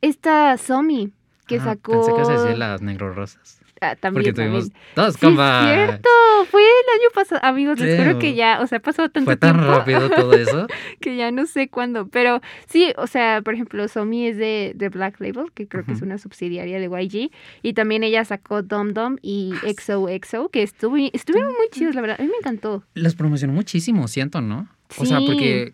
esta 0.00 0.56
Somi, 0.56 1.12
que 1.46 1.56
Ah, 1.56 1.64
sacó... 1.64 1.92
Pensé 1.92 2.12
que 2.12 2.18
ibas 2.18 2.28
a 2.28 2.42
decir 2.42 2.58
las 2.58 2.82
negro 2.82 3.12
rosas. 3.12 3.59
Ah, 3.82 3.96
también, 3.96 4.22
Porque 4.24 4.32
también. 4.34 4.62
tuvimos 4.68 4.72
dos 4.94 5.14
Sí, 5.14 5.20
combats. 5.20 5.74
cierto, 5.74 6.08
fue 6.50 6.60
el 6.60 7.00
año 7.00 7.08
pasado, 7.14 7.40
amigos, 7.42 7.80
les 7.80 7.98
juro 7.98 8.18
que 8.18 8.34
ya, 8.34 8.60
o 8.60 8.66
sea, 8.66 8.76
ha 8.78 8.82
pasado 8.82 9.08
tanto 9.08 9.24
Fue 9.24 9.36
tan 9.36 9.54
tiempo 9.56 9.72
rápido 9.74 10.10
todo 10.10 10.34
eso. 10.34 10.66
que 11.00 11.16
ya 11.16 11.30
no 11.30 11.46
sé 11.46 11.68
cuándo, 11.68 12.06
pero 12.08 12.42
sí, 12.68 12.92
o 12.98 13.06
sea, 13.06 13.40
por 13.42 13.54
ejemplo, 13.54 13.88
Somi 13.88 14.26
es 14.26 14.36
de, 14.36 14.72
de 14.74 14.88
Black 14.90 15.18
Label, 15.20 15.46
que 15.54 15.66
creo 15.66 15.84
que 15.86 15.92
es 15.92 16.02
una 16.02 16.18
subsidiaria 16.18 16.78
de 16.78 16.86
YG, 16.86 17.30
y 17.62 17.72
también 17.72 18.02
ella 18.04 18.22
sacó 18.26 18.62
Dom 18.62 18.92
Dom 18.92 19.16
y 19.22 19.54
XOXO, 19.64 20.50
que 20.50 20.62
estuvo, 20.62 20.96
estuvieron 20.98 21.52
muy 21.52 21.68
chidos, 21.70 21.94
la 21.94 22.02
verdad, 22.02 22.16
a 22.20 22.22
mí 22.22 22.28
me 22.28 22.36
encantó. 22.36 22.84
Los 22.94 23.14
promocionó 23.14 23.52
muchísimo, 23.54 24.08
siento, 24.08 24.40
¿no? 24.42 24.68
O 24.98 25.06
sea, 25.06 25.20
Sí. 25.20 25.26
porque, 25.26 25.72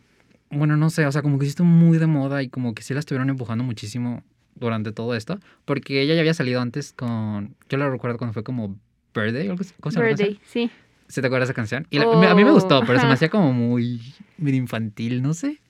bueno, 0.51 0.77
no 0.77 0.91
sé, 0.91 1.07
o 1.07 1.11
sea, 1.13 1.23
como 1.23 1.39
que 1.41 1.47
sí 1.47 1.51
estuvo 1.51 1.67
muy 1.67 1.99
de 1.99 2.07
moda 2.07 2.43
y 2.45 2.49
como 2.49 2.73
que 2.75 2.83
sí 2.85 2.95
la 2.95 3.01
estuvieron 3.01 3.31
empujando 3.31 3.65
muchísimo 3.65 4.23
durante 4.57 4.93
todo 4.93 5.15
esto. 5.15 5.39
Porque 5.65 6.03
ella 6.03 6.15
ya 6.15 6.21
había 6.21 6.35
salido 6.35 6.61
antes 6.61 6.93
con. 6.93 7.55
Yo 7.69 7.79
la 7.79 7.89
recuerdo 7.89 8.19
cuando 8.19 8.33
fue 8.35 8.43
como 8.43 8.77
Birthday 9.15 9.49
o 9.49 9.53
algo 9.53 9.63
así. 9.63 9.73
¿Cómo 9.81 9.93
se 9.93 9.99
llama 9.99 10.11
la 10.11 10.17
Birthday, 10.17 10.41
sí. 10.45 10.71
¿Sí 11.09 11.21
te 11.21 11.27
acuerdas 11.29 11.49
de 11.49 11.53
esa 11.53 11.55
canción? 11.57 11.87
Y 11.91 11.99
la- 11.99 12.05
a 12.31 12.35
mí 12.35 12.45
me 12.45 12.51
Oh, 12.51 12.55
gustó, 12.55 12.81
pero 12.85 12.99
se 12.99 13.07
me 13.07 13.13
hacía 13.13 13.29
como 13.31 13.53
muy, 13.53 14.01
muy 14.39 14.53
infantil, 14.57 15.23
no 15.23 15.35
sé. 15.35 15.61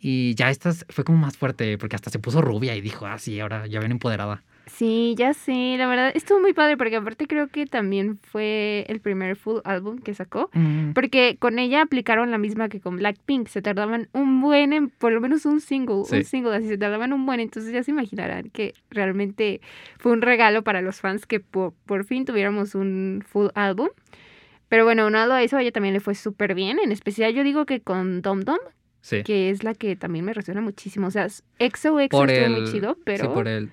Y 0.00 0.34
ya 0.34 0.50
esta 0.50 0.72
fue 0.88 1.04
como 1.04 1.18
más 1.18 1.36
fuerte, 1.36 1.78
porque 1.78 1.94
hasta 1.94 2.10
se 2.10 2.18
puso 2.18 2.42
rubia 2.42 2.74
y 2.74 2.80
dijo, 2.80 3.06
ah, 3.06 3.18
sí, 3.18 3.38
ahora 3.38 3.68
ya 3.68 3.78
ven 3.78 3.92
empoderada. 3.92 4.42
Sí, 4.66 5.14
ya 5.18 5.34
sé, 5.34 5.74
la 5.76 5.86
verdad, 5.86 6.12
estuvo 6.14 6.40
muy 6.40 6.52
padre, 6.52 6.76
porque 6.76 6.96
aparte 6.96 7.26
creo 7.26 7.48
que 7.48 7.66
también 7.66 8.16
fue 8.18 8.84
el 8.88 9.00
primer 9.00 9.36
full 9.36 9.58
álbum 9.64 9.98
que 9.98 10.14
sacó. 10.14 10.50
Mm, 10.54 10.92
Porque 10.92 11.36
con 11.38 11.58
ella 11.58 11.82
aplicaron 11.82 12.30
la 12.30 12.38
misma 12.38 12.68
que 12.68 12.80
con 12.80 12.96
Blackpink. 12.96 13.48
Se 13.48 13.60
tardaban 13.60 14.08
un 14.12 14.40
buen, 14.40 14.72
en, 14.72 14.88
por 14.88 15.12
lo 15.12 15.20
menos 15.20 15.44
un 15.46 15.60
single, 15.60 16.04
Sí. 16.04 16.16
un 16.16 16.24
single, 16.24 16.56
así 16.56 16.68
se 16.68 16.78
tardaban 16.78 17.12
un 17.12 17.26
buen. 17.26 17.40
Entonces 17.40 17.72
ya 17.72 17.82
se 17.82 17.90
imaginarán 17.90 18.50
que 18.50 18.74
realmente 18.90 19.60
fue 19.98 20.12
un 20.12 20.22
regalo 20.22 20.62
para 20.62 20.80
los 20.80 21.00
fans 21.00 21.26
que 21.26 21.40
por, 21.40 21.72
por 21.84 22.04
fin 22.04 22.24
tuviéramos 22.24 22.74
un 22.74 23.24
full 23.26 23.48
álbum. 23.54 23.88
Pero 24.68 24.84
bueno, 24.84 25.02
aunado 25.02 25.34
a 25.34 25.42
eso, 25.42 25.56
a 25.58 25.62
ella 25.62 25.72
también 25.72 25.92
le 25.92 26.00
fue 26.00 26.14
súper 26.14 26.54
bien. 26.54 26.78
En 26.78 26.92
especial 26.92 27.34
yo 27.34 27.42
digo 27.44 27.66
que 27.66 27.80
con 27.80 28.22
Dom 28.22 28.40
Dom, 28.40 28.58
sí. 29.00 29.22
que 29.22 29.50
es 29.50 29.64
la 29.64 29.74
que 29.74 29.96
también 29.96 30.24
me 30.24 30.32
resuena 30.32 30.60
muchísimo. 30.62 31.08
O 31.08 31.10
sea, 31.10 31.24
EXO 31.26 31.44
EXO 31.58 32.00
estuvo 32.00 32.24
el. 32.24 32.50
muy 32.52 32.72
chido, 32.72 32.96
pero... 33.04 33.24
Sí, 33.24 33.30
por 33.34 33.48
el. 33.48 33.70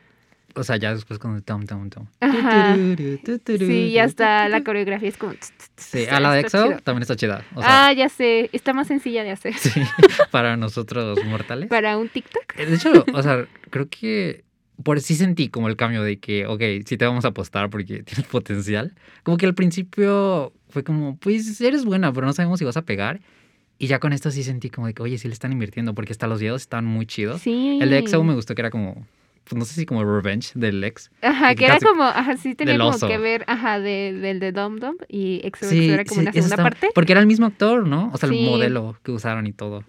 O 0.56 0.64
sea, 0.64 0.78
ya 0.78 0.94
después 0.94 1.20
con 1.20 1.36
el 1.36 1.44
tom, 1.44 1.66
tom, 1.66 1.90
tom. 1.90 2.08
Ajá. 2.20 2.76
Sí, 2.76 3.64
y 3.66 3.98
hasta 4.00 4.50
la 4.50 4.64
coreografía 4.64 5.10
es 5.10 5.18
como... 5.18 5.34
Sí, 5.76 6.06
a 6.06 6.20
la 6.20 6.34
de 6.34 6.42
EXO 6.42 6.78
también 6.84 7.04
está 7.04 7.16
chida. 7.16 7.46
O 7.56 7.62
sea, 7.62 7.88
ah, 7.88 7.94
ya 7.94 8.10
sé, 8.10 8.50
está 8.52 8.74
más 8.74 8.88
sencilla 8.88 9.24
de 9.24 9.32
hacer. 9.32 9.54
sí, 9.56 9.82
para 10.32 10.58
nosotros 10.58 11.24
mortales. 11.26 11.70
Para 11.70 11.98
un 11.98 12.10
TikTok. 12.10 12.56
De 12.56 12.76
hecho, 12.76 13.06
o 13.14 13.24
sea, 13.24 13.48
creo 13.70 13.88
que 13.90 14.44
por 14.84 15.02
sí 15.02 15.16
sentí 15.16 15.50
como 15.50 15.68
el 15.68 15.76
cambio 15.76 16.04
de 16.04 16.20
que, 16.20 16.46
ok, 16.46 16.62
sí 16.86 16.98
te 16.98 17.06
vamos 17.06 17.26
a 17.26 17.30
apostar 17.30 17.70
porque 17.70 18.04
tienes 18.04 18.26
potencial. 18.28 18.96
Como 19.24 19.38
que 19.38 19.46
al 19.46 19.54
principio 19.54 20.54
fue 20.70 20.84
como, 20.84 21.18
pues 21.18 21.60
eres 21.62 21.86
buena, 21.86 22.12
pero 22.14 22.26
no 22.26 22.34
sabemos 22.34 22.60
si 22.60 22.66
vas 22.66 22.78
a 22.78 22.84
pegar. 22.84 23.22
Y 23.78 23.88
ya 23.88 24.00
con 24.00 24.12
esto 24.12 24.30
sí 24.30 24.44
sentí 24.44 24.70
como 24.70 24.88
de 24.88 24.94
que, 24.94 25.02
oye, 25.02 25.18
sí 25.18 25.28
le 25.28 25.34
están 25.34 25.54
invirtiendo 25.54 25.94
porque 25.96 26.12
hasta 26.12 26.28
los 26.28 26.42
videos 26.42 26.62
están 26.62 26.86
muy 26.86 27.06
chidos. 27.06 27.42
Sí. 27.42 27.80
El 27.82 27.90
de 27.90 28.00
EXO 28.00 28.24
me 28.24 28.34
gustó 28.34 28.54
que 28.54 28.62
era 28.62 28.70
como, 28.70 29.08
no 29.56 29.66
sé 29.66 29.74
si 29.76 29.86
como 29.86 30.04
revenge 30.04 30.52
del 30.56 30.84
ex. 30.84 31.12
Ajá, 31.22 31.56
que 31.56 31.66
era 31.66 31.80
como, 31.80 32.04
ajá, 32.04 32.38
sí 32.38 32.56
tenía 32.56 32.78
como 32.78 32.90
oso. 32.90 33.08
que 33.08 33.18
ver, 33.18 33.44
ajá, 33.48 33.80
de, 33.80 34.14
del 34.14 34.40
de 34.40 34.52
Dom 34.52 34.78
Dom 34.78 34.96
y 35.08 35.42
EXO 35.44 35.66
Sí, 35.70 35.90
era 35.90 36.04
como 36.06 36.22
sí, 36.22 36.26
una 36.26 36.32
segunda 36.34 36.56
está- 36.56 36.64
parte. 36.64 36.90
Porque 36.94 37.12
era 37.14 37.22
el 37.22 37.28
mismo 37.28 37.46
actor, 37.46 37.88
¿no? 37.88 38.12
O 38.14 38.18
sea, 38.18 38.30
Sí. 38.30 38.38
el 38.40 38.46
modelo 38.50 38.98
que 39.04 39.12
usaron 39.12 39.48
y 39.48 39.54
todo. 39.54 39.84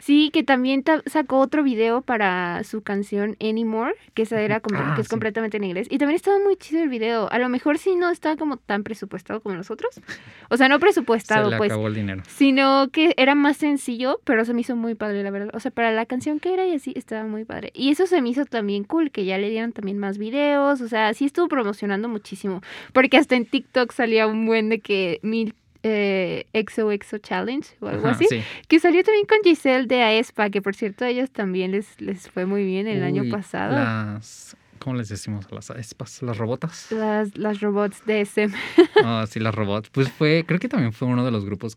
Sí, 0.00 0.30
que 0.32 0.42
también 0.42 0.82
ta- 0.82 1.02
sacó 1.06 1.38
otro 1.38 1.62
video 1.62 2.02
para 2.02 2.64
su 2.64 2.82
canción 2.82 3.36
Anymore, 3.40 3.94
que 4.14 4.22
esa 4.22 4.40
era 4.40 4.58
como, 4.60 4.78
Ah, 4.80 4.94
que 4.96 5.02
es 5.02 5.06
sí. 5.06 5.10
completamente 5.10 5.58
en 5.58 5.64
inglés. 5.64 5.86
Y 5.90 5.98
también 5.98 6.16
estaba 6.16 6.38
muy 6.40 6.56
chido 6.56 6.82
el 6.82 6.88
video. 6.88 7.30
A 7.30 7.38
lo 7.38 7.48
mejor 7.48 7.78
sí 7.78 7.94
no 7.96 8.10
estaba 8.10 8.36
como 8.36 8.56
tan 8.56 8.82
presupuestado 8.82 9.40
como 9.40 9.54
los 9.54 9.70
otros. 9.70 10.00
O 10.48 10.56
sea, 10.56 10.68
no 10.68 10.76
Se 10.76 10.80
presupuestado, 10.80 11.50
le 11.50 11.58
pues. 11.58 11.70
acabó 11.70 11.86
el 11.88 11.94
dinero. 11.94 12.22
Sino 12.28 12.88
que 12.90 13.12
era 13.16 13.34
más 13.34 13.58
sencillo, 13.58 14.20
pero 14.24 14.44
se 14.44 14.54
me 14.54 14.62
hizo 14.62 14.74
muy 14.74 14.94
padre, 14.94 15.22
la 15.22 15.30
verdad. 15.30 15.50
O 15.54 15.60
sea, 15.60 15.70
para 15.70 15.92
la 15.92 16.06
canción 16.06 16.40
que 16.40 16.52
era 16.54 16.66
y 16.66 16.72
así, 16.74 16.92
estaba 16.96 17.24
muy 17.28 17.44
padre. 17.44 17.70
Y 17.74 17.90
eso 17.90 18.06
se 18.06 18.22
me 18.22 18.30
hizo 18.30 18.46
también 18.46 18.84
cool, 18.84 19.10
que 19.10 19.24
ya 19.26 19.36
le 19.38 19.50
dieron 19.50 19.72
también 19.72 19.98
más 19.98 20.16
videos. 20.18 20.80
O 20.80 20.88
sea, 20.88 21.12
sí 21.14 21.26
estuvo 21.26 21.46
promocionando 21.48 22.08
muchísimo. 22.08 22.62
Porque 22.92 23.18
hasta 23.18 23.36
en 23.36 23.44
TikTok 23.44 23.92
salía 23.92 24.26
un 24.26 24.46
buen 24.46 24.70
de 24.70 24.80
que 24.80 25.20
mil 25.22 25.54
eh, 25.82 26.46
XOXO 26.52 27.18
Challenge 27.18 27.66
o 27.80 27.88
algo 27.88 28.06
Ajá, 28.08 28.16
así. 28.16 28.26
sí. 28.28 28.42
Que 28.68 28.78
salió 28.80 29.02
también 29.02 29.26
con 29.26 29.38
Giselle 29.42 29.86
de 29.86 30.02
Aespa, 30.02 30.50
que 30.50 30.60
por 30.62 30.74
cierto 30.74 31.04
a 31.04 31.08
ellos 31.08 31.30
también 31.30 31.72
les, 31.72 32.00
les 32.00 32.28
fue 32.28 32.46
muy 32.46 32.64
bien 32.64 32.86
el 32.86 33.02
año 33.02 33.24
pasado. 33.30 33.74
Las, 33.76 34.56
¿Cómo 34.78 34.96
les 34.96 35.08
decimos 35.08 35.46
a 35.50 35.54
las 35.54 35.70
espas? 35.70 36.22
¿Las 36.22 36.38
robotas? 36.38 36.90
Las, 36.90 37.36
las 37.36 37.60
robots 37.60 38.04
de 38.06 38.20
SM. 38.22 38.54
Ah, 39.04 39.24
sí, 39.28 39.38
las 39.40 39.54
robots. 39.54 39.90
Pues 39.90 40.10
fue, 40.10 40.44
creo 40.46 40.58
que 40.58 40.68
también 40.68 40.92
fue 40.92 41.06
uno 41.08 41.24
de 41.24 41.30
los 41.30 41.44
grupos. 41.44 41.76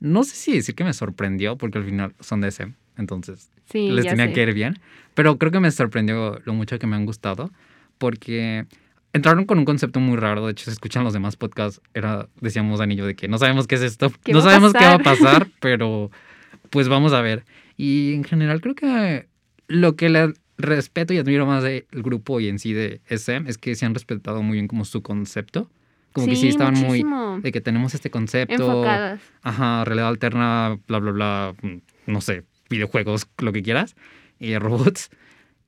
No 0.00 0.22
sé 0.24 0.34
si 0.36 0.52
decir 0.54 0.74
que 0.74 0.84
me 0.84 0.92
sorprendió, 0.92 1.56
porque 1.56 1.78
al 1.78 1.84
final 1.84 2.14
son 2.20 2.40
de 2.40 2.48
SM, 2.48 2.74
entonces 2.98 3.50
Sí, 3.70 3.88
les 3.90 4.06
tenía 4.06 4.26
sé. 4.26 4.32
que 4.32 4.42
ir 4.42 4.52
bien. 4.54 4.78
Pero 5.14 5.38
creo 5.38 5.50
que 5.52 5.60
me 5.60 5.70
sorprendió 5.70 6.40
lo 6.44 6.54
mucho 6.54 6.78
que 6.78 6.86
me 6.86 6.96
han 6.96 7.06
gustado, 7.06 7.50
porque 7.98 8.66
entraron 9.14 9.46
con 9.46 9.58
un 9.58 9.64
concepto 9.64 10.00
muy 10.00 10.18
raro. 10.18 10.44
De 10.44 10.52
hecho, 10.52 10.66
si 10.66 10.72
escuchan 10.72 11.04
los 11.04 11.14
demás 11.14 11.36
podcasts, 11.36 11.80
era, 11.94 12.28
decíamos 12.40 12.80
yo 12.94 13.06
de 13.06 13.14
que 13.14 13.28
no 13.28 13.38
sabemos 13.38 13.66
qué 13.66 13.76
es 13.76 13.82
esto, 13.82 14.12
¿Qué 14.22 14.32
no 14.32 14.42
sabemos 14.42 14.74
qué 14.74 14.84
va 14.84 14.94
a 14.94 14.98
pasar? 14.98 15.48
pero 15.60 16.10
pues 16.68 16.88
vamos 16.88 17.12
a 17.14 17.22
ver. 17.22 17.44
Y 17.76 18.12
en 18.12 18.24
general 18.24 18.60
creo 18.60 18.74
que 18.74 19.28
lo 19.68 19.96
que 19.96 20.10
le 20.10 20.34
respeto 20.58 21.14
y 21.14 21.18
admiro 21.18 21.46
más 21.46 21.62
del 21.62 21.86
grupo 21.90 22.40
y 22.40 22.48
en 22.48 22.58
sí 22.58 22.72
de 22.72 23.00
SM 23.08 23.48
es 23.48 23.56
que 23.56 23.74
se 23.74 23.86
han 23.86 23.94
respetado 23.94 24.42
muy 24.42 24.54
bien 24.54 24.68
como 24.68 24.84
su 24.84 25.02
concepto. 25.02 25.70
Como 26.12 26.28
que 26.28 26.36
sí 26.36 26.46
estaban 26.46 26.74
muy 26.74 27.04
de 27.42 27.50
que 27.50 27.60
tenemos 27.60 27.94
este 27.94 28.08
concepto, 28.08 28.54
enfocadas. 28.54 29.20
ajá, 29.42 29.84
realidad 29.84 30.08
alterna, 30.08 30.78
bla, 30.86 31.00
bla, 31.00 31.10
bla, 31.10 31.54
no 32.06 32.20
sé, 32.20 32.44
videojuegos, 32.70 33.26
lo 33.38 33.52
que 33.52 33.62
quieras, 33.62 33.96
y 34.38 34.56
robots. 34.56 35.10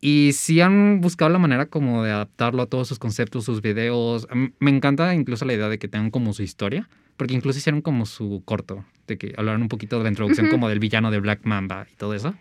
Y 0.08 0.34
sí 0.34 0.60
han 0.60 1.00
buscado 1.00 1.32
la 1.32 1.40
manera 1.40 1.66
como 1.66 2.04
de 2.04 2.12
adaptarlo 2.12 2.62
a 2.62 2.66
todos 2.66 2.86
sus 2.86 3.00
conceptos, 3.00 3.44
sus 3.44 3.60
videos. 3.60 4.28
Me 4.60 4.70
encanta 4.70 5.12
incluso 5.16 5.44
la 5.44 5.54
idea 5.54 5.68
de 5.68 5.80
que 5.80 5.88
tengan 5.88 6.12
como 6.12 6.32
su 6.32 6.44
historia, 6.44 6.88
porque 7.16 7.34
incluso 7.34 7.58
hicieron 7.58 7.82
como 7.82 8.06
su 8.06 8.40
corto, 8.44 8.84
de 9.08 9.18
que 9.18 9.34
hablaron 9.36 9.62
un 9.62 9.68
poquito 9.68 9.98
de 9.98 10.04
la 10.04 10.10
introducción 10.10 10.46
Ujú. 10.46 10.54
como 10.54 10.68
del 10.68 10.78
villano 10.78 11.10
de 11.10 11.18
Black 11.18 11.40
Mamba 11.42 11.88
y 11.92 11.96
todo 11.96 12.14
eso. 12.14 12.36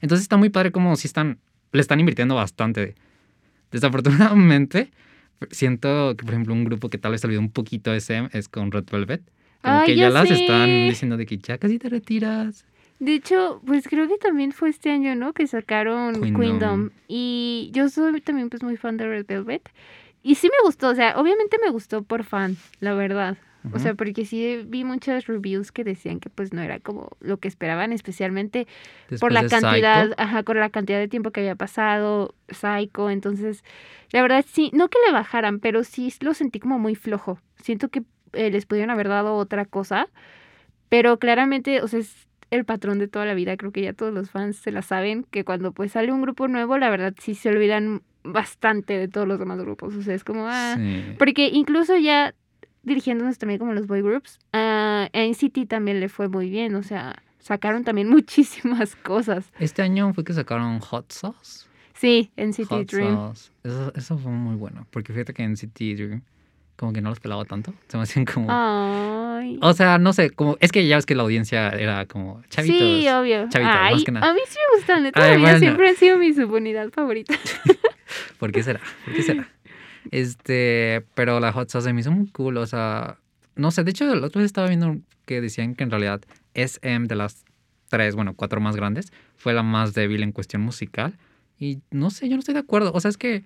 Entonces 0.00 0.22
está 0.22 0.36
muy 0.36 0.50
padre 0.50 0.70
como 0.70 0.94
si 0.94 1.08
están, 1.08 1.40
le 1.72 1.80
están 1.80 1.98
invirtiendo 1.98 2.36
bastante. 2.36 2.94
Desafortunadamente, 3.72 4.92
siento 5.50 6.14
que, 6.16 6.24
por 6.24 6.34
ejemplo, 6.34 6.54
un 6.54 6.62
grupo 6.62 6.88
que 6.88 6.98
tal 6.98 7.10
vez 7.10 7.24
olvidó 7.24 7.40
un 7.40 7.50
poquito 7.50 7.92
SM 7.92 8.28
es 8.32 8.48
con 8.48 8.70
Red 8.70 8.84
Velvet. 8.92 9.22
Como 9.62 9.80
Ay, 9.80 9.86
que 9.86 9.96
ya 9.96 10.02
ya 10.02 10.10
las 10.10 10.30
están 10.30 10.66
diciendo 10.88 11.16
de 11.16 11.26
que 11.26 11.36
ya 11.38 11.58
casi 11.58 11.80
te 11.80 11.88
retiras. 11.88 12.64
De 12.98 13.14
hecho, 13.14 13.60
pues 13.64 13.86
creo 13.88 14.08
que 14.08 14.18
también 14.18 14.52
fue 14.52 14.70
este 14.70 14.90
año, 14.90 15.14
¿no? 15.14 15.32
Que 15.32 15.46
sacaron 15.46 16.14
Queendom. 16.14 16.40
Queendom. 16.40 16.90
Y 17.06 17.70
yo 17.72 17.88
soy 17.88 18.20
también 18.20 18.50
pues 18.50 18.62
muy 18.62 18.76
fan 18.76 18.96
de 18.96 19.06
Red 19.06 19.26
Velvet. 19.26 19.68
Y 20.22 20.34
sí 20.34 20.48
me 20.48 20.64
gustó, 20.64 20.88
o 20.88 20.94
sea, 20.94 21.18
obviamente 21.18 21.58
me 21.62 21.70
gustó 21.70 22.02
por 22.02 22.24
fan, 22.24 22.56
la 22.80 22.94
verdad. 22.94 23.38
O 23.72 23.78
sea, 23.78 23.94
porque 23.94 24.24
sí 24.24 24.64
vi 24.66 24.84
muchas 24.84 25.26
reviews 25.26 25.72
que 25.72 25.84
decían 25.84 26.20
que 26.20 26.30
pues 26.30 26.52
no 26.52 26.62
era 26.62 26.78
como 26.78 27.16
lo 27.20 27.38
que 27.38 27.48
esperaban, 27.48 27.92
especialmente 27.92 28.66
por 29.20 29.32
la 29.32 29.46
cantidad, 29.46 30.04
Psycho, 30.04 30.14
ajá, 30.22 30.42
con 30.42 30.58
la 30.58 30.70
cantidad 30.70 30.98
de 30.98 31.08
tiempo 31.08 31.32
que 31.32 31.40
había 31.40 31.54
pasado, 31.54 32.34
Psycho, 32.48 33.10
entonces, 33.10 33.64
la 34.10 34.22
verdad 34.22 34.44
sí, 34.48 34.70
no 34.72 34.88
que 34.88 34.98
le 35.06 35.12
bajaran, 35.12 35.58
pero 35.58 35.84
sí 35.84 36.12
lo 36.20 36.34
sentí 36.34 36.60
como 36.60 36.78
muy 36.78 36.94
flojo. 36.94 37.40
Siento 37.56 37.88
que 37.88 38.04
eh, 38.32 38.50
les 38.50 38.64
pudieron 38.64 38.90
haber 38.90 39.08
dado 39.08 39.34
otra 39.34 39.64
cosa, 39.64 40.08
pero 40.88 41.18
claramente, 41.18 41.82
o 41.82 41.88
sea, 41.88 42.00
es 42.00 42.27
el 42.50 42.64
patrón 42.64 42.98
de 42.98 43.08
toda 43.08 43.24
la 43.24 43.34
vida, 43.34 43.56
creo 43.56 43.72
que 43.72 43.82
ya 43.82 43.92
todos 43.92 44.12
los 44.12 44.30
fans 44.30 44.56
se 44.56 44.72
la 44.72 44.82
saben, 44.82 45.24
que 45.30 45.44
cuando 45.44 45.72
pues 45.72 45.92
sale 45.92 46.12
un 46.12 46.22
grupo 46.22 46.48
nuevo, 46.48 46.78
la 46.78 46.90
verdad 46.90 47.14
sí 47.18 47.34
se 47.34 47.48
olvidan 47.48 48.02
bastante 48.24 48.98
de 48.98 49.08
todos 49.08 49.26
los 49.26 49.38
demás 49.38 49.58
grupos, 49.58 49.94
o 49.94 50.02
sea, 50.02 50.14
es 50.14 50.24
como, 50.24 50.46
ah, 50.48 50.74
sí. 50.76 51.14
porque 51.18 51.48
incluso 51.48 51.96
ya 51.96 52.34
dirigiéndonos 52.82 53.38
también 53.38 53.58
como 53.58 53.72
los 53.72 53.86
boy 53.86 54.02
groups, 54.02 54.38
a 54.52 55.08
NCT 55.12 55.68
también 55.68 56.00
le 56.00 56.08
fue 56.08 56.28
muy 56.28 56.48
bien, 56.48 56.74
o 56.74 56.82
sea, 56.82 57.22
sacaron 57.38 57.84
también 57.84 58.08
muchísimas 58.10 58.96
cosas. 58.96 59.50
Este 59.58 59.82
año 59.82 60.12
fue 60.14 60.24
que 60.24 60.32
sacaron 60.32 60.80
Hot 60.80 61.12
Sauce. 61.12 61.66
Sí, 61.94 62.30
NCT 62.36 62.66
Hot 62.68 62.90
Dream. 62.90 63.14
Sauce. 63.14 63.50
Eso, 63.64 63.92
eso 63.94 64.18
fue 64.18 64.30
muy 64.30 64.54
bueno. 64.54 64.86
Porque 64.90 65.12
fíjate 65.12 65.34
que 65.34 65.42
en 65.42 65.56
City 65.56 65.96
Dream 65.96 66.22
como 66.78 66.92
que 66.92 67.00
no 67.00 67.10
los 67.10 67.18
pelaba 67.18 67.44
tanto. 67.44 67.74
Se 67.88 67.96
me 67.96 68.04
hacían 68.04 68.24
como... 68.24 68.46
Ay. 68.50 69.58
O 69.60 69.72
sea, 69.72 69.98
no 69.98 70.12
sé, 70.12 70.30
como... 70.30 70.56
Es 70.60 70.70
que 70.70 70.86
ya 70.86 70.94
ves 70.96 71.06
que 71.06 71.16
la 71.16 71.24
audiencia 71.24 71.70
era 71.70 72.06
como 72.06 72.40
chavitos. 72.50 72.78
sí, 72.78 73.08
obvio. 73.08 73.48
chavitos, 73.48 73.76
Ay, 73.76 73.94
más 73.94 74.04
que 74.04 74.12
nada. 74.12 74.30
A 74.30 74.32
mí 74.32 74.40
sí 74.46 74.56
me 74.56 74.78
gustan, 74.78 75.02
de 75.02 75.08
Ay, 75.08 75.12
todavía 75.12 75.38
bueno. 75.38 75.58
siempre 75.58 75.88
han 75.88 75.96
sido 75.96 76.18
mi 76.18 76.32
subunidad 76.32 76.90
favorita. 76.90 77.34
¿Por 78.38 78.52
qué 78.52 78.62
será? 78.62 78.80
¿Por 79.04 79.14
qué 79.14 79.22
será? 79.24 79.48
Este, 80.12 81.04
pero 81.14 81.40
la 81.40 81.52
hot 81.52 81.68
sauce 81.68 81.88
se 81.88 81.92
me 81.92 82.00
hizo 82.00 82.12
muy 82.12 82.28
cool, 82.28 82.56
o 82.58 82.66
sea, 82.66 83.18
no 83.56 83.72
sé, 83.72 83.82
de 83.82 83.90
hecho 83.90 84.10
el 84.10 84.22
otro 84.22 84.40
día 84.40 84.46
estaba 84.46 84.68
viendo 84.68 84.96
que 85.26 85.40
decían 85.40 85.74
que 85.74 85.82
en 85.82 85.90
realidad 85.90 86.22
SM 86.54 87.08
de 87.08 87.16
las 87.16 87.44
tres, 87.88 88.14
bueno, 88.14 88.34
cuatro 88.34 88.60
más 88.60 88.76
grandes, 88.76 89.12
fue 89.36 89.52
la 89.52 89.64
más 89.64 89.94
débil 89.94 90.22
en 90.22 90.32
cuestión 90.32 90.62
musical 90.62 91.18
Y 91.58 91.80
no 91.90 92.10
sé, 92.10 92.28
yo 92.28 92.36
no 92.36 92.40
estoy 92.40 92.54
de 92.54 92.60
acuerdo. 92.60 92.92
O 92.94 93.00
sea, 93.00 93.08
es 93.08 93.18
que 93.18 93.44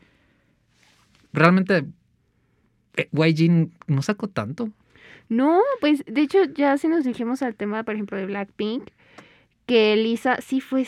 realmente 1.32 1.86
YG 3.12 3.68
no 3.86 4.02
sacó 4.02 4.28
tanto. 4.28 4.70
No, 5.28 5.60
pues 5.80 6.04
de 6.06 6.20
hecho 6.20 6.44
ya 6.54 6.76
si 6.78 6.88
nos 6.88 7.04
dijimos 7.04 7.42
al 7.42 7.54
tema, 7.54 7.84
por 7.84 7.94
ejemplo, 7.94 8.18
de 8.18 8.26
Blackpink, 8.26 8.84
que 9.64 9.96
Lisa 9.96 10.38
sí 10.42 10.60
fue 10.60 10.84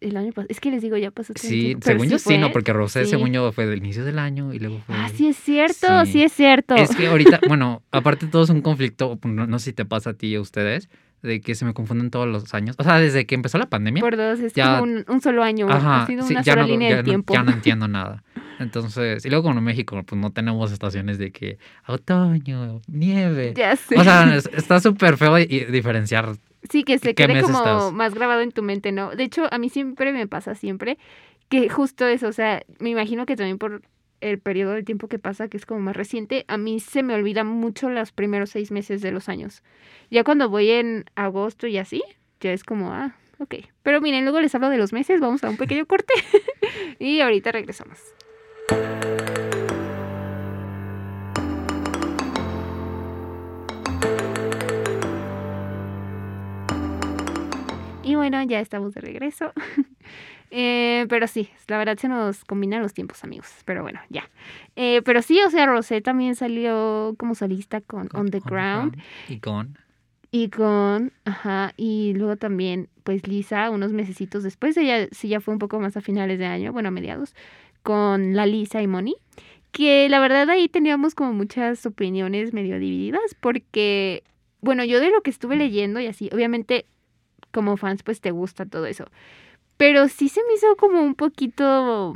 el 0.00 0.16
año 0.16 0.32
pasado. 0.32 0.48
Es 0.50 0.60
que 0.60 0.70
les 0.70 0.82
digo, 0.82 0.96
ya 0.96 1.10
pasó 1.10 1.32
Sí, 1.36 1.60
tiempo, 1.60 1.86
según 1.86 2.08
yo 2.08 2.18
sí, 2.18 2.36
no, 2.36 2.50
porque 2.52 2.72
Rosé, 2.72 3.04
sí. 3.04 3.10
según 3.10 3.32
yo, 3.32 3.52
fue 3.52 3.64
del 3.66 3.78
inicio 3.78 4.04
del 4.04 4.18
año 4.18 4.52
y 4.52 4.58
luego 4.58 4.80
fue... 4.86 4.94
Ah, 4.96 5.08
sí 5.14 5.28
es 5.28 5.36
cierto, 5.36 6.04
sí, 6.04 6.12
Sí. 6.12 6.22
es 6.24 6.32
cierto. 6.32 6.74
Es 6.74 6.94
que 6.94 7.06
ahorita, 7.06 7.40
bueno, 7.48 7.82
aparte 7.92 8.26
todo 8.26 8.42
es 8.42 8.50
un 8.50 8.60
conflicto, 8.60 9.18
no, 9.24 9.46
no 9.46 9.58
sé 9.60 9.66
si 9.66 9.72
te 9.72 9.84
pasa 9.84 10.10
a 10.10 10.14
ti 10.14 10.28
y 10.28 10.34
a 10.34 10.40
ustedes, 10.40 10.88
de 11.22 11.40
que 11.40 11.54
se 11.54 11.64
me 11.64 11.74
confunden 11.74 12.10
todos 12.10 12.26
los 12.28 12.54
años. 12.54 12.76
O 12.78 12.84
sea, 12.84 12.98
desde 12.98 13.26
que 13.26 13.34
empezó 13.34 13.58
la 13.58 13.66
pandemia. 13.66 14.00
Por 14.00 14.16
dos, 14.16 14.40
es 14.40 14.52
Ya- 14.54 14.78
como 14.78 14.82
un, 14.92 15.04
un 15.08 15.20
solo 15.20 15.42
año, 15.42 15.68
Ajá, 15.70 16.02
ha 16.02 16.06
sido 16.06 16.24
sí, 16.24 16.32
una 16.34 16.42
ya 16.42 16.52
sola 16.52 16.62
no, 16.62 16.68
línea 16.68 16.90
ya 16.90 16.96
de 16.96 17.02
no- 17.02 17.08
tiempo. 17.08 17.34
ya 17.34 17.42
no 17.42 17.50
entiendo 17.52 17.88
nada. 17.88 18.22
Entonces, 18.60 19.24
y 19.24 19.28
luego 19.30 19.44
como 19.44 19.58
en 19.60 19.64
México, 19.64 20.02
pues 20.04 20.20
no 20.20 20.32
tenemos 20.32 20.72
estaciones 20.72 21.18
de 21.18 21.30
que 21.30 21.58
otoño, 21.86 22.80
nieve. 22.88 23.54
Ya 23.56 23.76
sé. 23.76 23.98
O 23.98 24.04
sea, 24.04 24.34
es- 24.34 24.48
está 24.52 24.80
súper 24.80 25.16
feo 25.16 25.38
y- 25.38 25.42
y 25.48 25.64
diferenciar. 25.66 26.36
Sí, 26.68 26.82
que 26.84 26.98
se 26.98 27.14
¿qué 27.14 27.26
quede 27.26 27.40
como 27.42 27.58
estás? 27.58 27.92
más 27.92 28.14
grabado 28.14 28.40
en 28.40 28.50
tu 28.52 28.62
mente, 28.62 28.90
¿no? 28.92 29.10
De 29.14 29.24
hecho, 29.24 29.46
a 29.52 29.58
mí 29.58 29.68
siempre 29.68 30.12
me 30.12 30.26
pasa, 30.26 30.54
siempre, 30.54 30.98
que 31.48 31.68
justo 31.68 32.06
eso, 32.06 32.28
o 32.28 32.32
sea, 32.32 32.62
me 32.80 32.90
imagino 32.90 33.26
que 33.26 33.36
también 33.36 33.58
por 33.58 33.82
el 34.20 34.38
periodo 34.38 34.72
de 34.72 34.82
tiempo 34.82 35.08
que 35.08 35.18
pasa, 35.18 35.48
que 35.48 35.56
es 35.56 35.66
como 35.66 35.80
más 35.80 35.96
reciente, 35.96 36.44
a 36.48 36.56
mí 36.56 36.80
se 36.80 37.02
me 37.02 37.14
olvida 37.14 37.44
mucho 37.44 37.88
los 37.90 38.12
primeros 38.12 38.50
seis 38.50 38.70
meses 38.70 39.02
de 39.02 39.12
los 39.12 39.28
años. 39.28 39.62
Ya 40.10 40.24
cuando 40.24 40.48
voy 40.48 40.70
en 40.70 41.04
agosto 41.14 41.66
y 41.66 41.78
así, 41.78 42.02
ya 42.40 42.52
es 42.52 42.64
como, 42.64 42.92
ah, 42.92 43.16
ok. 43.38 43.56
Pero 43.82 44.00
miren, 44.00 44.24
luego 44.24 44.40
les 44.40 44.54
hablo 44.54 44.70
de 44.70 44.78
los 44.78 44.92
meses, 44.92 45.20
vamos 45.20 45.44
a 45.44 45.50
un 45.50 45.56
pequeño 45.56 45.86
corte 45.86 46.14
y 46.98 47.20
ahorita 47.20 47.52
regresamos. 47.52 47.98
Y 58.08 58.14
bueno, 58.14 58.42
ya 58.44 58.60
estamos 58.60 58.94
de 58.94 59.02
regreso. 59.02 59.52
Eh, 60.50 61.06
pero 61.08 61.26
sí, 61.26 61.50
la 61.66 61.78
verdad 61.78 61.98
se 61.98 62.08
nos 62.08 62.44
combinan 62.44 62.82
los 62.82 62.94
tiempos, 62.94 63.22
amigos. 63.24 63.48
Pero 63.64 63.82
bueno, 63.82 64.00
ya. 64.08 64.28
Eh, 64.76 65.02
pero 65.04 65.22
sí, 65.22 65.40
o 65.46 65.50
sea, 65.50 65.66
Rosé 65.66 66.00
también 66.00 66.34
salió 66.34 67.14
como 67.18 67.34
solista 67.34 67.80
con, 67.80 68.08
On 68.14 68.30
the 68.30 68.40
Ground 68.40 68.96
Y 69.28 69.40
con. 69.40 69.78
y 70.30 70.48
con, 70.48 71.12
ajá, 71.24 71.72
y 71.76 72.14
luego 72.14 72.36
también, 72.36 72.88
pues 73.04 73.26
Lisa, 73.26 73.70
unos 73.70 73.92
mesecitos 73.92 74.42
después, 74.42 74.76
ella 74.76 75.08
sí 75.10 75.28
ya 75.28 75.40
fue 75.40 75.52
un 75.52 75.58
poco 75.58 75.80
más 75.80 75.96
a 75.96 76.00
finales 76.00 76.38
de 76.38 76.46
año, 76.46 76.72
bueno, 76.72 76.88
a 76.88 76.92
mediados, 76.92 77.34
con 77.82 78.34
la 78.34 78.46
Lisa 78.46 78.82
y 78.82 78.86
Moni, 78.86 79.16
que 79.72 80.08
la 80.08 80.20
verdad 80.20 80.48
ahí 80.50 80.68
teníamos 80.68 81.14
como 81.14 81.32
muchas 81.32 81.84
opiniones 81.86 82.52
medio 82.52 82.78
divididas, 82.78 83.34
porque, 83.40 84.22
bueno, 84.60 84.84
yo 84.84 85.00
de 85.00 85.10
lo 85.10 85.22
que 85.22 85.30
estuve 85.30 85.56
leyendo 85.56 86.00
y 86.00 86.06
así, 86.06 86.30
obviamente 86.32 86.86
como 87.52 87.76
fans 87.76 88.02
pues 88.02 88.20
te 88.20 88.30
gusta 88.30 88.66
todo 88.66 88.86
eso, 88.86 89.06
pero 89.78 90.08
sí 90.08 90.28
se 90.28 90.42
me 90.46 90.54
hizo 90.54 90.76
como 90.76 91.00
un 91.00 91.14
poquito, 91.14 92.14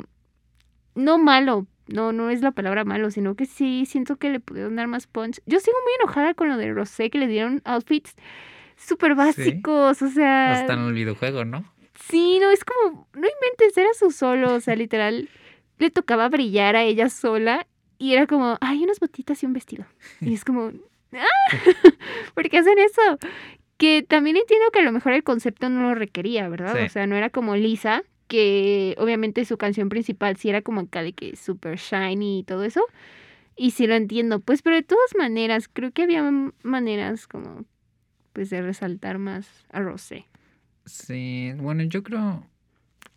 no 0.95 1.19
malo, 1.19 1.67
no, 1.87 2.13
no 2.13 2.29
es 2.29 2.43
la 2.43 2.51
palabra 2.51 2.85
malo, 2.85 3.11
sino 3.11 3.35
que 3.35 3.47
sí 3.47 3.87
siento 3.87 4.17
que 4.17 4.31
le 4.31 4.41
pudieron 4.41 4.77
dar 4.77 4.89
más 4.89 5.07
punch. 5.07 5.41
Yo 5.47 5.61
sigo 5.61 5.77
muy 5.85 5.93
enojada 6.01 6.35
con 6.35 6.49
lo 6.49 6.57
de 6.57 6.73
Rosé, 6.73 7.09
que 7.09 7.19
le 7.19 7.29
dieron 7.29 7.63
outfits 7.65 8.15
súper 8.77 9.15
básicos, 9.15 10.03
o 10.03 10.09
sea... 10.09 10.53
Hasta 10.53 10.75
en 10.75 10.81
el 10.81 10.93
videojuego, 10.93 11.45
¿no? 11.45 11.65
Sí, 12.09 12.39
no, 12.41 12.51
es 12.51 12.65
como, 12.65 13.07
no 13.13 13.27
inventes, 13.29 13.77
era 13.77 13.95
su 13.95 14.11
solo, 14.11 14.55
o 14.55 14.61
sea, 14.61 14.75
literal, 14.75 15.29
le 15.79 15.91
tocaba 15.91 16.29
brillar 16.29 16.75
a 16.75 16.83
ella 16.83 17.09
sola 17.09 17.67
y 17.99 18.15
era 18.15 18.27
como, 18.27 18.59
hay 18.61 18.83
unas 18.83 18.99
botitas 18.99 19.41
y 19.43 19.47
un 19.47 19.53
vestido. 19.53 19.87
Y 20.21 20.35
es 20.35 20.45
como, 20.45 20.73
¡ah! 21.13 21.53
¿Por 22.35 22.49
qué 22.49 22.59
hacen 22.59 22.79
eso? 22.79 23.19
Que 23.77 24.03
también 24.03 24.37
entiendo 24.37 24.71
que 24.73 24.81
a 24.81 24.85
lo 24.85 24.93
mejor 24.93 25.13
el 25.13 25.25
concepto 25.25 25.69
no 25.69 25.83
lo 25.83 25.95
requería, 25.95 26.49
¿verdad? 26.49 26.77
Sí. 26.79 26.85
O 26.85 26.89
sea, 26.89 27.07
no 27.07 27.17
era 27.17 27.31
como 27.31 27.57
Lisa, 27.57 28.05
que 28.29 28.95
obviamente 28.99 29.45
su 29.45 29.59
canción 29.59 29.89
principal 29.89 30.37
sí 30.37 30.49
era 30.49 30.63
como 30.63 30.81
acá 30.81 31.03
de 31.03 31.13
que 31.13 31.37
super 31.37 31.79
shiny 31.79 32.41
y 32.41 32.45
todo 32.45 32.65
eso. 32.65 32.83
Y 33.57 33.73
sí 33.73 33.87
lo 33.87 33.95
entiendo, 33.95 34.41
pues, 34.41 34.63
pero 34.63 34.77
de 34.77 34.83
todas 34.83 35.15
maneras, 35.19 35.69
creo 35.69 35.93
que 35.93 36.03
había 36.03 36.23
maneras 36.63 37.27
como, 37.27 37.65
pues, 38.33 38.49
de 38.51 38.63
resaltar 38.63 39.19
más 39.19 39.67
a 39.71 39.81
Rosé. 39.81 40.27
Sí, 40.87 41.53
bueno, 41.57 41.83
yo 41.83 42.03
creo. 42.03 42.47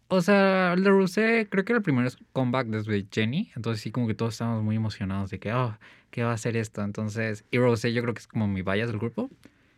O 0.08 0.22
sea, 0.22 0.74
el 0.74 0.84
de 0.84 0.90
Rosé, 0.90 1.48
creo 1.50 1.66
que 1.66 1.72
era 1.72 1.78
el 1.78 1.84
primer 1.84 2.12
comeback 2.34 2.68
desde 2.68 3.08
Jenny. 3.12 3.52
Entonces, 3.56 3.82
sí, 3.82 3.92
como 3.92 4.08
que 4.08 4.14
todos 4.14 4.34
estábamos 4.34 4.64
muy 4.64 4.76
emocionados 4.76 5.30
de 5.32 5.40
que, 5.40 5.54
oh, 5.54 5.78
¿qué 6.12 6.24
va 6.24 6.34
a 6.34 6.38
ser 6.38 6.58
esto? 6.58 6.84
Entonces, 6.84 7.46
y 7.50 7.58
Rosé, 7.58 7.94
yo 7.94 8.02
creo 8.02 8.14
que 8.14 8.20
es 8.20 8.28
como 8.28 8.48
mi 8.48 8.62
bias 8.62 8.90
del 8.90 9.00
grupo. 9.00 9.30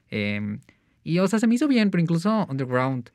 Em, 0.09 0.59
y, 1.03 1.19
o 1.19 1.27
sea, 1.27 1.39
se 1.39 1.47
me 1.47 1.55
hizo 1.55 1.67
bien, 1.67 1.89
pero 1.91 2.01
incluso 2.01 2.45
Underground, 2.49 3.09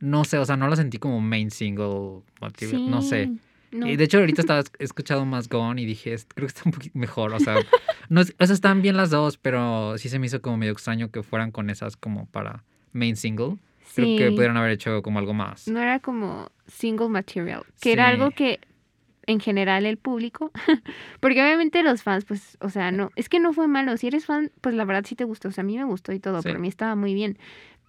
no 0.00 0.24
sé, 0.24 0.38
o 0.38 0.44
sea, 0.44 0.56
no 0.56 0.68
la 0.68 0.76
sentí 0.76 0.98
como 0.98 1.20
main 1.20 1.50
single 1.50 2.22
material, 2.40 2.90
no 2.90 3.02
sé. 3.02 3.26
Sí, 3.70 3.76
no. 3.78 3.86
Y 3.88 3.96
de 3.96 4.04
hecho, 4.04 4.18
ahorita 4.18 4.40
estaba 4.42 4.62
he 4.78 4.84
escuchado 4.84 5.24
más 5.24 5.48
Gone 5.48 5.80
y 5.80 5.86
dije, 5.86 6.12
"Es- 6.12 6.26
creo 6.34 6.46
que 6.46 6.52
está 6.52 6.62
un 6.64 6.72
poquito 6.72 6.98
mejor. 6.98 7.32
O 7.34 7.40
sea, 7.40 7.54
no 8.08 8.20
es- 8.20 8.34
o 8.38 8.46
sea, 8.46 8.54
están 8.54 8.82
bien 8.82 8.96
las 8.96 9.10
dos, 9.10 9.36
pero 9.38 9.96
sí 9.98 10.08
se 10.08 10.18
me 10.18 10.26
hizo 10.26 10.40
como 10.42 10.56
medio 10.56 10.72
extraño 10.72 11.10
que 11.10 11.22
fueran 11.22 11.50
con 11.50 11.70
esas 11.70 11.96
como 11.96 12.26
para 12.26 12.64
main 12.92 13.16
single. 13.16 13.56
Creo 13.94 14.16
que 14.18 14.28
Sí, 14.28 14.34
pudieron 14.34 14.56
haber 14.56 14.72
hecho 14.72 15.02
como 15.02 15.18
algo 15.20 15.32
más. 15.32 15.68
No 15.68 15.80
era 15.80 16.00
como 16.00 16.50
single 16.66 17.08
material, 17.08 17.62
que 17.80 17.92
era 17.92 18.08
algo 18.08 18.28
Sí. 18.28 18.34
que 18.34 18.60
en 19.26 19.40
general 19.40 19.86
el 19.86 19.96
público, 19.96 20.52
porque 21.20 21.42
obviamente 21.42 21.82
los 21.82 22.02
fans, 22.02 22.24
pues, 22.24 22.56
o 22.60 22.68
sea, 22.70 22.90
no, 22.92 23.10
es 23.16 23.28
que 23.28 23.40
no 23.40 23.52
fue 23.52 23.66
malo. 23.68 23.96
Si 23.96 24.06
eres 24.06 24.24
fan, 24.26 24.52
pues 24.60 24.74
la 24.74 24.84
verdad 24.84 25.04
sí 25.06 25.16
te 25.16 25.24
gustó. 25.24 25.48
O 25.48 25.50
sea, 25.52 25.62
a 25.62 25.66
mí 25.66 25.76
me 25.76 25.84
gustó 25.84 26.12
y 26.12 26.20
todo, 26.20 26.38
Sí. 26.42 26.44
pero 26.44 26.56
a 26.58 26.60
mí 26.60 26.68
estaba 26.68 26.94
muy 26.94 27.12
bien. 27.14 27.38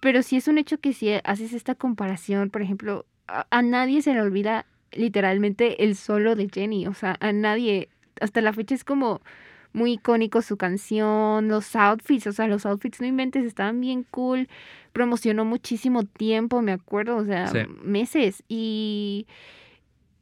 Pero 0.00 0.22
sí 0.22 0.36
es 0.36 0.48
un 0.48 0.58
hecho 0.58 0.78
que 0.78 0.92
si 0.92 1.10
haces 1.24 1.52
esta 1.52 1.74
comparación, 1.74 2.50
por 2.50 2.62
ejemplo, 2.62 3.06
a, 3.28 3.46
a 3.50 3.62
nadie 3.62 4.02
se 4.02 4.14
le 4.14 4.20
olvida 4.20 4.66
literalmente 4.92 5.84
el 5.84 5.96
solo 5.96 6.34
de 6.34 6.48
Jenny. 6.52 6.86
O 6.86 6.94
sea, 6.94 7.16
a 7.20 7.32
nadie, 7.32 7.88
hasta 8.20 8.40
la 8.40 8.52
fecha 8.52 8.74
es 8.74 8.84
como 8.84 9.20
muy 9.72 9.92
icónico 9.94 10.40
su 10.42 10.56
canción, 10.56 11.46
los 11.48 11.76
outfits, 11.76 12.26
o 12.26 12.32
sea, 12.32 12.48
los 12.48 12.64
outfits 12.64 13.00
no 13.00 13.06
inventes, 13.06 13.44
estaban 13.44 13.80
bien 13.80 14.04
cool, 14.10 14.48
promocionó 14.92 15.44
muchísimo 15.44 16.04
tiempo, 16.04 16.62
me 16.62 16.72
acuerdo, 16.72 17.16
o 17.16 17.24
sea, 17.24 17.48
Sí. 17.48 17.58
meses. 17.82 18.42
Y, 18.48 19.26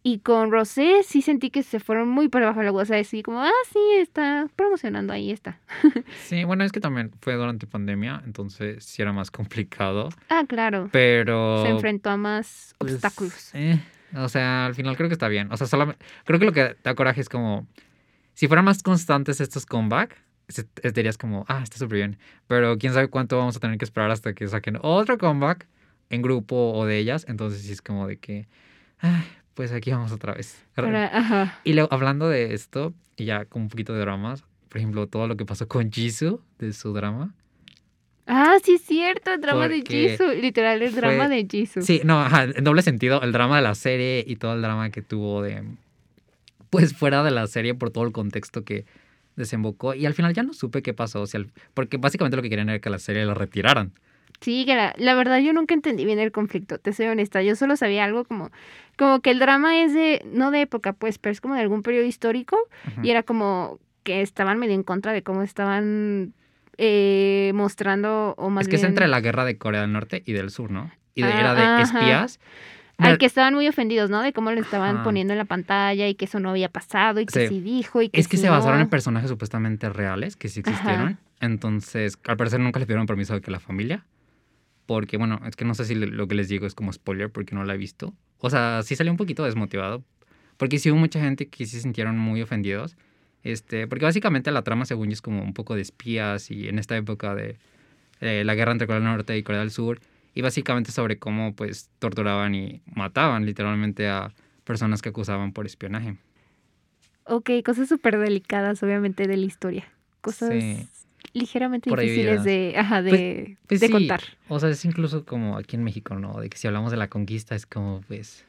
y 0.09 0.21
con 0.21 0.53
Rosé 0.53 1.03
sí 1.03 1.21
sentí 1.21 1.51
que 1.51 1.64
se 1.64 1.81
fueron 1.81 2.09
muy 2.09 2.29
por 2.29 2.40
debajo 2.40 2.61
de 2.61 2.64
la 2.66 2.69
agua, 2.69 2.83
o 2.83 2.87
sea, 2.87 3.01
así 3.01 3.25
como, 3.25 3.42
ah, 3.42 3.51
sí, 3.73 3.81
está 3.99 4.47
promocionando, 4.55 5.12
ahí 5.12 5.33
está. 5.33 5.59
Sí, 6.27 6.45
bueno, 6.45 6.62
es 6.62 6.71
que 6.71 6.79
también 6.79 7.11
fue 7.21 7.35
durante 7.35 7.66
pandemia, 7.66 8.23
entonces 8.25 8.85
sí 8.85 9.03
era 9.03 9.12
más 9.12 9.33
complicado. 9.33 10.11
Ah, 10.29 10.45
claro, 10.47 10.88
Pero. 10.92 11.61
se 11.64 11.71
enfrentó 11.71 12.11
a 12.11 12.16
más 12.16 12.77
pues, 12.79 12.92
obstáculos. 12.92 13.51
eh, 13.55 13.81
o 14.14 14.29
sea, 14.29 14.66
al 14.66 14.77
final 14.77 14.97
creo 14.97 15.09
que 15.09 15.14
está 15.14 15.27
bien. 15.27 15.51
O 15.51 15.57
sea, 15.57 15.66
solamente. 15.66 16.05
Creo 16.25 16.38
que 16.38 16.45
lo 16.47 16.53
que 16.53 16.77
da 16.85 16.95
coraje 16.95 17.21
es 17.21 17.29
como. 17.29 17.66
Si 18.35 18.47
fueran 18.47 18.64
más 18.64 18.85
constantes 18.85 19.40
estos 19.40 19.66
comeback, 19.66 20.16
dirías 20.95 21.19
como, 21.19 21.45
ah, 21.49 21.62
está 21.64 21.79
súper 21.79 21.97
bien. 21.97 22.19
Pero 22.47 22.79
quién 22.79 22.92
sabe 22.92 23.09
cuánto 23.09 23.37
vamos 23.38 23.57
a 23.57 23.61
tener 23.61 23.77
que 23.77 23.85
esperar 23.85 24.12
hasta 24.12 24.35
que 24.35 24.47
saquen 24.47 24.79
otro 24.83 25.19
comeback 25.19 25.66
en 26.11 26.23
grupo 26.23 26.73
o 26.75 26.87
de 26.87 26.99
ellas. 26.99 27.25
Entonces 27.29 27.62
sí 27.62 27.73
es 27.73 27.83
como 27.83 28.07
de 28.07 28.19
que. 28.19 28.47
"Ay, 28.99 29.25
pues 29.57 29.73
aquí 29.73 29.90
vamos 29.90 30.12
otra 30.12 30.35
vez. 30.35 30.62
Para-. 30.75 31.61
Y 31.64 31.73
luego, 31.73 31.88
hablando 31.90 32.29
de 32.29 32.55
esto, 32.55 32.92
y 33.16 33.25
ya 33.25 33.47
con 33.47 33.62
un 33.62 33.69
poquito 33.69 33.95
de 33.95 34.01
dramas, 34.01 34.45
por 34.69 34.79
ejemplo, 34.79 35.07
todo 35.07 35.27
lo 35.27 35.37
que 35.37 35.47
pasó 35.47 35.66
con 35.66 35.90
Jisoo, 35.90 36.40
de 36.59 36.73
su 36.75 36.92
drama. 36.92 37.35
Ah, 38.27 38.57
sí 38.62 38.75
es 38.75 38.83
cierto, 38.83 39.33
el 39.33 39.40
drama 39.40 39.69
de 39.69 39.83
Jisoo, 39.83 40.35
literal, 40.35 40.83
el 40.83 40.95
drama 40.95 41.29
de 41.29 41.47
Jisoo. 41.51 41.83
Sí, 41.83 42.03
no, 42.05 42.21
ajá, 42.21 42.45
en 42.45 42.64
doble 42.64 42.83
sentido, 42.83 43.23
el 43.23 43.33
drama 43.33 43.57
de 43.57 43.62
la 43.62 43.75
serie 43.75 44.25
y 44.27 44.37
todo 44.37 44.53
el 44.53 44.62
drama 44.62 44.90
que 44.90 45.01
tuvo 45.01 45.42
de. 45.42 45.64
Pues 46.69 46.95
fuera 46.95 47.23
de 47.23 47.31
la 47.31 47.47
serie 47.47 47.75
por 47.75 47.90
todo 47.90 48.05
el 48.05 48.12
contexto 48.12 48.62
que 48.64 48.85
desembocó. 49.37 49.95
Y 49.95 50.05
al 50.05 50.12
final 50.12 50.35
ya 50.35 50.42
no 50.42 50.53
supe 50.53 50.83
qué 50.83 50.92
pasó. 50.92 51.23
O 51.23 51.27
sea, 51.27 51.40
porque 51.73 51.97
básicamente 51.97 52.37
lo 52.37 52.42
que 52.42 52.51
querían 52.51 52.69
era 52.69 52.81
que 52.81 52.90
la 52.90 52.99
serie 52.99 53.25
la 53.25 53.35
retiraran. 53.35 53.92
Sí, 54.40 54.64
que 54.66 54.75
la, 54.77 54.94
la 54.99 55.14
verdad 55.14 55.38
yo 55.38 55.53
nunca 55.53 55.75
entendí 55.75 56.05
bien 56.05 56.18
el 56.18 56.31
conflicto, 56.33 56.79
te 56.79 56.92
soy 56.92 57.07
honesta. 57.07 57.42
Yo 57.42 57.57
solo 57.57 57.77
sabía 57.77 58.05
algo 58.05 58.25
como, 58.25 58.51
como 58.99 59.20
que 59.20 59.31
el 59.31 59.38
drama 59.38 59.81
es 59.83 59.94
de, 59.94 60.22
no 60.33 60.51
de 60.51 60.61
época, 60.62 60.92
pues, 60.92 61.18
pero 61.18 61.33
es 61.33 61.40
como 61.40 61.55
de 61.55 61.61
algún 61.61 61.83
periodo 61.83 62.05
histórico. 62.05 62.57
Y 63.03 63.11
era 63.11 63.22
como 63.22 63.79
que 64.03 64.20
estaban 64.22 64.59
medio 64.59 64.75
en 64.75 64.83
contra 64.83 65.12
de 65.12 65.22
cómo 65.22 65.42
estaban 65.42 66.33
eh, 66.79 67.53
mostrando, 67.55 68.35
o 68.37 68.51
más 68.51 68.62
es 68.62 68.68
que 68.68 68.77
es 68.77 68.85
entre 68.85 69.09
la 69.09 69.20
guerra 69.20 69.44
de 69.44 69.57
Corea 69.59 69.81
del 69.81 69.92
Norte 69.92 70.22
y 70.27 70.33
del 70.33 70.51
Sur, 70.51 70.70
¿no? 70.70 70.90
Y 71.14 71.22
de- 71.22 71.29
Ah, 71.33 71.40
era 71.40 71.55
de 71.55 71.62
ajá. 71.62 71.83
espías. 71.83 72.38
Al 72.99 73.18
que 73.18 73.27
estaban 73.27 73.53
muy 73.55 73.68
ofendidos, 73.68 74.09
¿no? 74.09 74.22
De 74.22 74.33
cómo 74.33 74.51
lo 74.53 74.61
estaban 74.61 74.96
Ajá. 74.96 75.05
poniendo 75.05 75.35
en 75.35 75.38
la 75.38 75.44
pantalla 75.44 76.09
y 76.09 76.14
que 76.14 76.25
eso 76.25 76.40
no 76.40 76.49
había 76.51 76.70
pasado 76.70 77.20
y 77.20 77.27
que 77.27 77.40
Sí. 77.49 77.55
sí, 77.57 77.61
dijo 77.61 78.01
y 78.01 78.09
que 78.09 78.18
Es 78.20 78.27
que 78.29 78.38
sí 78.38 78.44
se 78.44 78.49
basaron 78.51 78.81
en 78.81 78.88
personajes 78.88 79.29
supuestamente 79.29 79.90
reales 79.90 80.37
que 80.37 80.49
sí 80.49 80.61
Ajá. 80.61 80.70
existieron. 80.70 81.18
Entonces, 81.40 82.18
al 82.27 82.38
parecer 82.38 82.59
nunca 82.61 82.79
le 82.81 82.87
pidieron 82.87 83.07
permiso 83.07 83.35
de 83.35 83.42
que 83.42 83.51
la 83.51 83.61
familia. 83.61 84.05
Porque, 84.87 85.16
bueno, 85.16 85.40
es 85.46 85.57
que 85.57 85.64
no 85.64 85.75
sé 85.75 85.85
si 85.85 85.94
lo 85.94 86.29
que 86.29 86.35
les 86.35 86.49
digo 86.49 86.66
es 86.66 86.75
como 86.75 86.92
spoiler 86.92 87.31
porque 87.31 87.55
no 87.55 87.64
la 87.64 87.75
he 87.75 87.77
visto. 87.77 88.14
O 88.38 88.51
sea, 88.51 88.83
sí 88.85 88.94
salió 88.94 89.12
un 89.12 89.18
poquito 89.18 89.44
desmotivado. 89.44 90.05
Porque 90.57 90.79
sí 90.79 90.90
hubo 90.90 90.99
mucha 90.99 91.20
gente 91.20 91.49
que 91.49 91.66
sí 91.66 91.77
se 91.77 91.83
sintieron 91.83 92.16
muy 92.18 92.40
ofendidos. 92.40 92.96
Este, 93.42 93.87
porque 93.87 94.05
básicamente 94.05 94.51
la 94.51 94.62
trama, 94.62 94.87
según 94.87 95.09
yo, 95.09 95.12
es 95.12 95.22
como 95.22 95.42
un 95.42 95.55
poco 95.55 95.75
de 95.75 95.83
espías 95.83 96.51
y 96.51 96.68
en 96.68 96.79
esta 96.79 96.96
época 96.96 97.35
de 97.35 97.57
eh, 98.20 98.42
la 98.44 98.55
guerra 98.55 98.72
entre 98.72 98.87
Corea 98.87 99.01
del 99.01 99.09
Norte 99.09 99.37
y 99.37 99.42
Corea 99.42 99.61
del 99.61 99.70
Sur. 99.70 100.01
Y 100.35 100.42
básicamente 100.42 100.92
sobre 100.92 101.18
cómo, 101.18 101.55
pues, 101.55 101.90
torturaban 101.99 102.55
y 102.55 102.83
mataban 102.87 103.46
literalmente 103.46 104.09
a 104.09 104.33
personas 104.64 105.03
que 105.03 105.09
acusaban 105.09 105.53
por 105.53 105.66
espionaje. 105.66 106.16
Ok, 107.25 107.51
cosas 107.64 107.88
súper 107.88 108.18
delicadas, 108.18 108.83
obviamente, 108.83 109.27
de 109.27 109.37
la 109.37 109.46
historia. 109.46 109.88
Cosas 110.20 110.51
Sí. 110.51 110.88
Ligeramente 111.37 111.90
difíciles 111.90 112.44
de, 112.44 112.75
ajá, 112.77 113.03
de, 113.03 113.57
Pues 113.66 113.81
de 113.81 113.87
sí, 113.87 113.92
contar. 113.92 114.20
O 114.49 114.59
sea, 114.59 114.68
es 114.70 114.85
incluso 114.85 115.25
como 115.25 115.57
aquí 115.57 115.77
en 115.77 115.85
México, 115.85 116.14
¿no? 116.16 116.40
De 116.40 116.49
que 116.49 116.59
si 116.59 116.66
hablamos 116.66 116.90
de 116.90 116.96
la 116.96 117.09
conquista 117.09 117.55
es 117.55 117.66
como, 117.66 118.01
pues, 118.09 118.44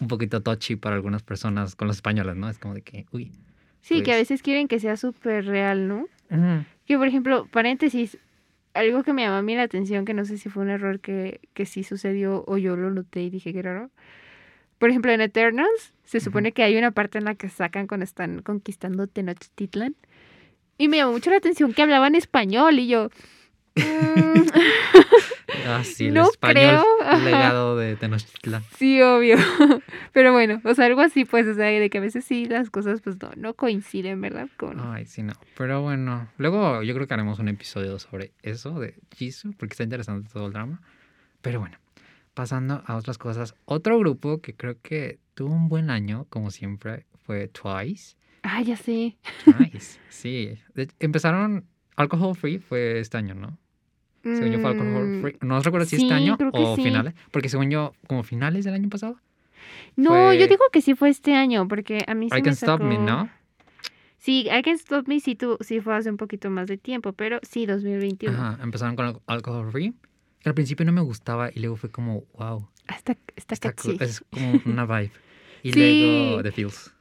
un 0.00 0.08
poquito 0.08 0.40
touchy 0.42 0.76
para 0.76 0.96
algunas 0.96 1.22
personas 1.22 1.76
con 1.76 1.88
los 1.88 1.96
españoles, 1.96 2.36
¿no? 2.36 2.48
Es 2.48 2.58
como 2.58 2.74
de 2.74 2.82
que, 2.82 3.06
uy. 3.12 3.32
Sí, 3.82 3.96
que 4.02 4.12
a 4.12 4.14
pues- 4.14 4.28
veces 4.28 4.42
quieren 4.42 4.68
que 4.68 4.80
sea 4.80 4.96
súper 4.96 5.44
real, 5.46 5.88
¿no? 5.88 6.06
Ujú. 6.30 6.64
Que, 6.86 6.96
por 6.96 7.06
ejemplo, 7.06 7.46
paréntesis, 7.50 8.18
algo 8.74 9.02
que 9.02 9.12
me 9.12 9.22
llamó 9.22 9.36
a 9.36 9.42
mí 9.42 9.54
la 9.54 9.62
atención, 9.62 10.04
que 10.04 10.14
no 10.14 10.24
sé 10.24 10.38
si 10.38 10.48
fue 10.48 10.62
un 10.62 10.70
error 10.70 11.00
que, 11.00 11.40
que 11.52 11.66
sí 11.66 11.84
sucedió 11.84 12.44
o 12.46 12.56
yo 12.58 12.76
lo 12.76 12.90
noté 12.90 13.22
y 13.22 13.30
dije 13.30 13.52
que 13.52 13.62
raro. 13.62 13.90
Por 14.78 14.90
ejemplo, 14.90 15.12
en 15.12 15.20
Eternals 15.20 15.94
se 16.04 16.20
supone 16.20 16.52
que 16.52 16.62
hay 16.62 16.76
una 16.76 16.90
parte 16.90 17.18
en 17.18 17.24
la 17.24 17.34
que 17.36 17.48
sacan 17.48 17.86
cuando 17.86 18.04
están 18.04 18.42
conquistando 18.42 19.06
Tenochtitlan. 19.06 19.94
Y 20.78 20.88
me 20.88 20.96
llamó 20.98 21.12
mucho 21.12 21.30
la 21.30 21.36
atención 21.36 21.72
que 21.72 21.82
hablaban 21.82 22.14
español 22.14 22.78
y 22.78 22.88
yo... 22.88 23.08
mm, 23.76 23.82
Ah, 25.66 25.82
sí, 25.82 26.06
el 26.08 26.14
No 26.14 26.24
español 26.30 26.84
creo, 27.00 27.18
legado 27.24 27.76
de 27.76 27.96
Tenochtitlan. 27.96 28.62
sí, 28.76 29.00
obvio. 29.00 29.36
Pero 30.12 30.32
bueno, 30.32 30.60
o 30.62 30.74
sea, 30.74 30.84
algo 30.86 31.00
así, 31.00 31.24
pues, 31.24 31.46
o 31.46 31.54
sea, 31.54 31.66
de 31.66 31.88
que 31.88 31.98
a 31.98 32.00
veces 32.02 32.24
sí 32.24 32.44
las 32.44 32.68
cosas, 32.70 33.00
pues, 33.00 33.16
no, 33.22 33.30
no 33.36 33.54
coinciden, 33.54 34.20
¿verdad? 34.20 34.48
Con... 34.58 34.78
Ay, 34.80 35.06
sí, 35.06 35.22
no. 35.22 35.32
Pero 35.56 35.80
bueno, 35.80 36.28
luego 36.36 36.82
yo 36.82 36.94
creo 36.94 37.06
que 37.06 37.14
haremos 37.14 37.38
un 37.38 37.48
episodio 37.48 37.98
sobre 37.98 38.32
eso 38.42 38.78
de 38.78 38.94
Jisoo, 39.16 39.52
porque 39.58 39.72
está 39.72 39.84
interesante 39.84 40.28
todo 40.30 40.46
el 40.48 40.52
drama. 40.52 40.82
Pero 41.40 41.60
bueno, 41.60 41.78
pasando 42.34 42.82
a 42.86 42.96
otras 42.96 43.16
cosas. 43.16 43.54
Otro 43.64 43.98
grupo 43.98 44.42
que 44.42 44.54
creo 44.54 44.76
que 44.82 45.18
tuvo 45.34 45.54
un 45.54 45.68
buen 45.70 45.88
año, 45.88 46.26
como 46.28 46.50
siempre, 46.50 47.06
fue 47.24 47.48
Twice. 47.48 48.16
Ah, 48.44 48.62
ya 48.62 48.76
sé. 48.76 49.16
Twice, 49.44 49.98
sí. 50.08 50.58
Empezaron 51.00 51.64
Alcohol 51.96 52.36
Free, 52.36 52.58
fue 52.58 53.00
este 53.00 53.16
año, 53.16 53.34
¿no? 53.34 53.58
Según 54.22 54.52
yo 54.52 54.58
fue 54.60 54.70
Alcohol 54.70 55.08
Mm, 55.08 55.20
Free. 55.20 55.36
No 55.42 55.60
recuerdo 55.60 55.86
si 55.86 55.96
sí, 55.96 56.02
este 56.04 56.14
año 56.14 56.38
o 56.52 56.76
sí. 56.76 56.82
finales, 56.82 57.14
porque 57.30 57.48
según 57.48 57.70
yo, 57.70 57.92
como 58.06 58.22
finales 58.22 58.64
del 58.64 58.74
año 58.74 58.88
pasado. 58.88 59.18
No, 59.96 60.10
fue- 60.10 60.38
yo 60.38 60.46
digo 60.46 60.62
que 60.72 60.80
sí 60.82 60.94
fue 60.94 61.08
este 61.10 61.34
año, 61.34 61.66
porque 61.68 62.04
a 62.06 62.14
mí 62.14 62.28
sí 62.30 62.36
I 62.36 62.38
me 62.38 62.42
Can 62.44 62.52
Stop 62.54 62.80
Me, 62.82 62.94
sacó- 62.96 63.04
¿no? 63.06 63.30
Sí, 64.18 64.48
I 64.50 64.62
Can 64.62 64.74
Stop 64.76 65.08
Me 65.08 65.20
sí, 65.20 65.34
tu, 65.34 65.58
sí 65.60 65.80
fue 65.80 65.94
hace 65.96 66.10
un 66.10 66.16
poquito 66.16 66.48
más 66.50 66.66
de 66.68 66.78
tiempo, 66.78 67.12
pero 67.12 67.38
sí, 67.42 67.66
2021. 67.66 68.34
Ajá, 68.36 68.62
empezaron 68.62 68.96
con 68.96 69.06
Al- 69.06 69.20
Alcohol 69.26 69.70
Free. 69.70 69.92
Que 70.40 70.48
al 70.50 70.54
principio 70.54 70.84
no 70.86 70.92
me 70.92 71.00
gustaba 71.02 71.50
y 71.54 71.60
luego 71.60 71.76
fue 71.76 71.90
como, 71.90 72.24
wow, 72.38 72.68
Hasta, 72.86 73.16
está 73.36 73.54
está 73.54 73.74
es 74.04 74.24
como 74.30 74.60
una 74.66 74.84
vibe. 74.86 75.10
Y 75.62 75.72
Sí. 75.72 75.78
luego 76.00 76.42
The 76.42 76.52
Feels. 76.52 76.93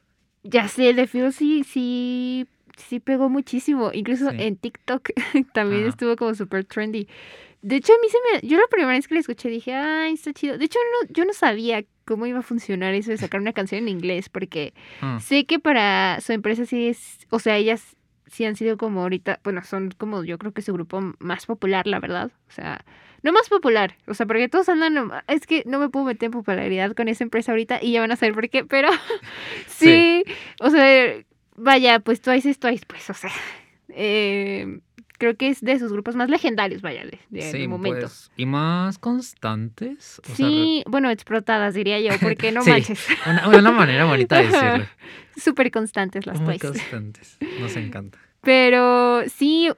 Ya 0.44 0.68
sé, 0.68 0.90
el 0.90 0.96
de 0.98 1.08
Feel 1.08 1.32
sí, 1.34 1.64
sí, 1.64 2.48
sí 2.78 3.00
pegó 3.00 3.30
muchísimo. 3.30 3.92
Incluso 3.94 4.30
Sí. 4.32 4.38
en 4.40 4.58
TikTok 4.58 5.10
también 5.54 5.82
Ajá. 5.84 5.90
estuvo 5.90 6.16
como 6.16 6.34
súper 6.36 6.66
trendy. 6.66 7.08
De 7.62 7.78
hecho, 7.78 7.94
a 7.94 7.96
mí 8.02 8.08
se 8.10 8.18
me... 8.42 8.48
Yo 8.48 8.58
la 8.58 8.68
primera 8.70 8.92
vez 8.92 9.08
que 9.08 9.14
la 9.14 9.22
escuché 9.22 9.48
dije, 9.50 9.74
ay, 9.74 10.14
está 10.14 10.34
chido. 10.34 10.58
De 10.58 10.66
hecho, 10.66 10.80
no, 11.02 11.08
yo 11.14 11.24
no 11.24 11.32
sabía 11.32 11.86
cómo 12.04 12.26
iba 12.26 12.40
a 12.40 12.44
funcionar 12.44 12.94
eso 12.94 13.12
de 13.12 13.18
sacar 13.18 13.40
una 13.40 13.54
canción 13.54 13.84
en 13.84 13.88
inglés, 13.88 14.28
porque 14.28 14.74
Ah, 15.00 15.20
Sé 15.22 15.46
que 15.46 15.60
para 15.60 16.20
su 16.20 16.34
empresa 16.34 16.66
sí 16.66 16.88
es, 16.88 17.20
o 17.30 17.40
sea, 17.40 17.56
ellas 17.56 17.96
sí 18.28 18.46
han 18.46 18.56
sido 18.56 18.78
como 18.78 19.02
ahorita, 19.02 19.40
bueno, 19.44 19.64
son 19.64 19.92
como 19.98 20.24
yo 20.24 20.38
creo 20.38 20.54
que 20.54 20.62
su 20.62 20.74
grupo 20.74 21.14
más 21.20 21.46
popular, 21.46 21.88
la 21.88 22.00
verdad. 22.00 22.32
O 22.50 22.52
sea, 22.52 22.84
no 23.24 23.32
más 23.32 23.50
popular, 23.50 23.96
o 24.06 24.14
sea, 24.14 24.26
porque 24.26 24.50
todos 24.50 24.70
andan, 24.70 25.12
es 25.28 25.48
que 25.48 25.64
no 25.66 25.80
me 25.80 25.90
puedo 25.90 26.06
meter 26.06 26.28
en 26.28 26.32
popularidad 26.32 26.94
con 26.94 27.08
esa 27.08 27.24
empresa 27.24 27.54
ahorita 27.54 27.80
y 27.82 27.94
ya 27.94 28.02
van 28.02 28.12
a 28.12 28.18
saber 28.18 28.36
por 28.36 28.50
qué, 28.50 28.66
pero 28.66 28.90
sí, 29.68 30.24
o 30.60 30.70
sea, 30.70 31.24
vaya, 31.56 32.00
pues 32.00 32.22
Twice 32.22 32.50
es 32.50 32.60
Twice, 32.60 32.86
pues, 32.86 33.10
o 33.10 33.14
sea, 33.14 33.32
eh, 33.90 34.80
creo 35.24 35.38
que 35.38 35.48
es 35.48 35.62
de 35.62 35.80
sus 35.80 35.92
grupos 35.94 36.16
más 36.18 36.30
legendarios, 36.30 36.82
vaya, 36.82 37.06
de, 37.06 37.18
de 37.30 37.42
sí, 37.52 37.68
momento. 37.68 38.00
pues, 38.02 38.30
y 38.36 38.46
más 38.46 38.98
constantes. 38.98 40.20
o 40.20 40.26
sea, 40.28 40.36
sí, 40.36 40.84
bueno, 40.88 41.10
explotadas, 41.10 41.74
diría 41.74 42.00
yo, 42.02 42.10
porque 42.22 42.52
no 42.52 42.62
Sí. 42.64 42.70
manches, 42.72 43.08
una, 43.26 43.48
una 43.48 43.72
manera 43.72 44.06
bonita 44.06 44.38
de 44.38 44.48
decirlo. 44.48 44.86
súper 45.38 45.72
constantes 45.72 46.26
las 46.26 46.40
Muy 46.42 46.58
Twice. 46.58 46.68
constantes. 46.68 47.38
Nos 47.62 47.76
encanta. 47.78 48.18
Pero 48.42 49.24
sí, 49.30 49.70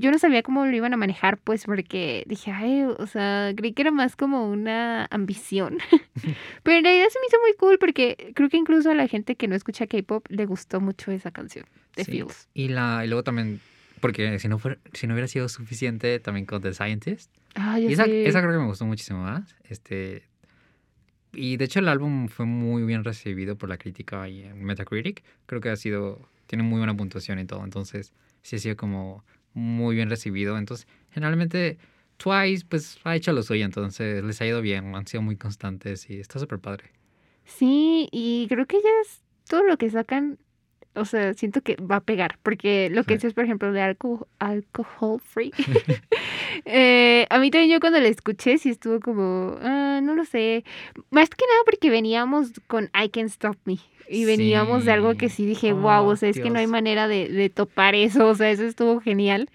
yo 0.00 0.10
no 0.10 0.18
sabía 0.18 0.42
cómo 0.42 0.66
lo 0.66 0.74
iban 0.74 0.92
a 0.92 0.96
manejar, 0.96 1.38
pues, 1.38 1.64
porque 1.66 2.24
dije, 2.26 2.50
ay, 2.50 2.82
o 2.82 3.06
sea, 3.06 3.52
creí 3.56 3.72
que 3.72 3.82
era 3.82 3.92
más 3.92 4.16
como 4.16 4.50
una 4.50 5.06
ambición. 5.12 5.78
Pero 6.64 6.78
en 6.78 6.82
realidad 6.84 7.06
se 7.10 7.20
me 7.20 7.26
hizo 7.28 7.36
muy 7.40 7.54
cool 7.56 7.78
porque 7.78 8.32
creo 8.34 8.48
que 8.48 8.56
incluso 8.56 8.90
a 8.90 8.96
la 8.96 9.06
gente 9.06 9.36
que 9.36 9.46
no 9.46 9.54
escucha 9.54 9.86
K-pop 9.86 10.26
le 10.30 10.46
gustó 10.46 10.80
mucho 10.80 11.12
esa 11.12 11.30
canción 11.30 11.64
de 11.94 12.04
Sí. 12.04 12.10
Feels. 12.10 12.48
Y, 12.54 12.66
la, 12.70 13.04
y 13.04 13.06
luego 13.08 13.22
también, 13.22 13.60
porque 14.00 14.38
si 14.38 14.48
no, 14.48 14.58
fuera, 14.58 14.78
si 14.92 15.06
no 15.06 15.14
hubiera 15.14 15.28
sido 15.28 15.48
suficiente, 15.48 16.18
también 16.20 16.46
con 16.46 16.60
The 16.62 16.72
Scientist. 16.74 17.30
Ah, 17.54 17.78
Y 17.80 17.84
ya 17.84 17.90
esa, 17.90 18.04
sé. 18.04 18.26
esa 18.26 18.40
creo 18.40 18.52
que 18.52 18.58
me 18.58 18.66
gustó 18.66 18.86
muchísimo 18.86 19.22
más. 19.22 19.54
Este, 19.68 20.24
y 21.32 21.56
de 21.56 21.64
hecho 21.66 21.80
el 21.80 21.88
álbum 21.88 22.28
fue 22.28 22.46
muy 22.46 22.82
bien 22.84 23.04
recibido 23.04 23.56
por 23.56 23.68
la 23.68 23.76
crítica 23.78 24.28
y 24.28 24.42
en 24.42 24.64
Metacritic. 24.64 25.22
Creo 25.46 25.60
que 25.60 25.68
ha 25.70 25.76
sido, 25.76 26.28
tiene 26.46 26.62
muy 26.64 26.78
buena 26.78 26.96
puntuación 26.96 27.38
y 27.38 27.44
todo. 27.44 27.64
Entonces 27.64 28.12
sí 28.42 28.56
ha 28.56 28.58
sido 28.58 28.76
como 28.76 29.24
muy 29.54 29.94
bien 29.96 30.08
recibido. 30.10 30.56
Entonces 30.58 30.86
generalmente 31.10 31.78
Twice 32.16 32.64
pues 32.68 32.98
ha 33.04 33.14
hecho 33.14 33.32
lo 33.32 33.42
suyo. 33.42 33.64
Entonces 33.64 34.24
les 34.24 34.40
ha 34.40 34.46
ido 34.46 34.60
bien. 34.62 34.94
Han 34.94 35.06
sido 35.06 35.22
muy 35.22 35.36
constantes 35.36 36.08
y 36.10 36.18
está 36.20 36.38
súper 36.38 36.58
padre. 36.58 36.90
Sí, 37.44 38.08
y 38.12 38.46
creo 38.48 38.66
que 38.66 38.76
ellas, 38.76 39.22
todo 39.48 39.62
lo 39.64 39.76
que 39.78 39.88
sacan, 39.90 40.38
o 40.98 41.04
sea, 41.04 41.34
siento 41.34 41.60
que 41.62 41.76
va 41.76 41.96
a 41.96 42.00
pegar, 42.00 42.38
porque 42.42 42.90
lo 42.90 43.04
que 43.04 43.14
Sí. 43.14 43.18
dices, 43.18 43.34
por 43.34 43.44
ejemplo, 43.44 43.72
de 43.72 43.80
alcohol, 43.82 44.26
alcohol 44.38 45.20
free, 45.20 45.52
eh, 46.64 47.26
a 47.30 47.38
mí 47.38 47.50
también 47.50 47.70
yo 47.72 47.80
cuando 47.80 48.00
la 48.00 48.08
escuché 48.08 48.58
sí 48.58 48.70
estuvo 48.70 49.00
como, 49.00 49.56
ah, 49.62 50.00
no 50.02 50.14
lo 50.14 50.24
sé, 50.24 50.64
más 51.10 51.28
que 51.30 51.44
nada 51.46 51.60
porque 51.64 51.90
veníamos 51.90 52.52
con 52.66 52.90
I 52.94 53.08
Can 53.10 53.26
Stop 53.26 53.56
Me, 53.64 53.78
y 54.08 54.24
veníamos 54.24 54.84
de 54.84 54.92
algo 54.92 55.14
que 55.16 55.28
Sí. 55.28 55.44
dije, 55.46 55.72
Oh, 55.72 55.76
wow, 55.76 56.06
o 56.06 56.16
sea, 56.16 56.28
es 56.28 56.38
que 56.40 56.50
no 56.50 56.58
hay 56.58 56.66
manera 56.66 57.08
de, 57.08 57.28
de 57.28 57.50
topar 57.50 57.94
eso, 57.94 58.28
o 58.28 58.34
sea, 58.34 58.50
eso 58.50 58.64
estuvo 58.64 59.00
genial. 59.00 59.50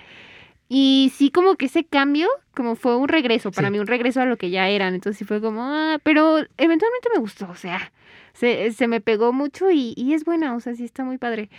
Y 0.70 1.12
sí, 1.16 1.30
como 1.30 1.56
que 1.56 1.66
ese 1.68 1.84
cambio, 1.84 2.28
como 2.56 2.76
fue 2.76 2.96
un 2.98 3.08
regreso, 3.08 3.52
para 3.52 3.68
Sí. 3.68 3.74
mí 3.74 3.80
un 3.80 3.86
regreso 3.88 4.22
a 4.22 4.26
lo 4.26 4.38
que 4.38 4.50
ya 4.50 4.70
eran. 4.70 4.96
Entonces 4.96 5.20
sí 5.20 5.26
fue 5.26 5.40
como, 5.42 5.62
ah, 5.64 6.00
pero 6.04 6.38
eventualmente 6.58 7.10
me 7.14 7.20
gustó, 7.20 7.48
o 7.50 7.56
sea, 7.56 7.92
se, 8.34 8.72
se 8.72 8.88
me 8.88 9.02
pegó 9.02 9.34
mucho 9.34 9.72
y, 9.72 9.94
y 9.96 10.14
es 10.14 10.26
buena, 10.26 10.56
o 10.56 10.60
sea, 10.60 10.76
sí 10.76 10.84
está 10.84 11.04
muy 11.04 11.18
padre. 11.18 11.50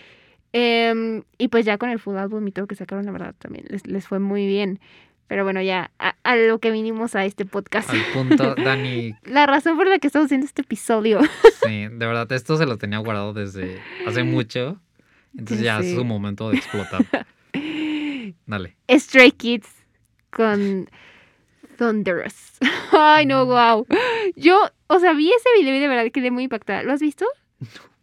Em, 0.53 1.23
y 1.39 1.49
pues 1.49 1.65
ya 1.65 1.79
con 1.79 1.91
el 1.91 1.99
full 1.99 2.17
álbum 2.17 2.47
y 2.47 2.53
todo 2.53 2.67
que 2.67 2.77
sacaron, 2.77 3.05
la 3.07 3.13
verdad, 3.13 3.35
también 3.39 3.65
les, 3.69 3.87
les 3.87 4.07
fue 4.07 4.19
muy 4.21 4.47
bien. 4.47 4.79
Pero 5.27 5.43
bueno, 5.43 5.63
ya 5.63 5.91
a, 5.99 6.15
a 6.23 6.37
lo 6.37 6.59
que 6.59 6.71
vinimos 6.71 7.15
a 7.17 7.25
este 7.25 7.45
podcast. 7.47 7.91
Al 7.91 8.03
punto, 8.13 8.55
Dani, 8.63 9.15
La 9.25 9.47
razón 9.47 9.77
por 9.77 9.89
la 9.89 9.99
que 9.99 10.07
estamos 10.09 10.27
haciendo 10.27 10.47
este 10.47 10.63
episodio. 10.63 11.21
sí, 11.65 11.89
de 11.89 12.07
verdad, 12.07 12.31
esto 12.33 12.57
se 12.59 12.67
lo 12.67 12.77
tenía 12.77 12.99
guardado 12.99 13.33
desde 13.33 13.81
hace 14.07 14.23
mucho. 14.23 14.79
Entonces 15.37 15.65
Ya 15.65 15.81
ya 15.81 15.87
es 15.87 15.95
su 15.95 16.05
momento 16.05 16.51
de 16.51 16.59
explotar. 16.59 17.05
Dale. 18.47 18.77
Stray 18.91 19.33
Kids 19.33 19.69
con 20.31 20.89
Thunderous. 21.79 22.59
Ay, 22.93 23.27
no, 23.27 23.47
wow. 23.47 23.87
Yo, 24.37 24.59
o 24.89 24.99
sea, 24.99 25.13
vi 25.13 25.29
ese 25.31 25.49
video 25.59 25.75
y 25.75 25.81
de 25.81 25.89
verdad 25.89 26.11
quedé 26.13 26.31
muy 26.31 26.45
impactada. 26.45 26.83
¿Lo 26.83 26.93
has 26.93 27.01
visto? 27.01 27.27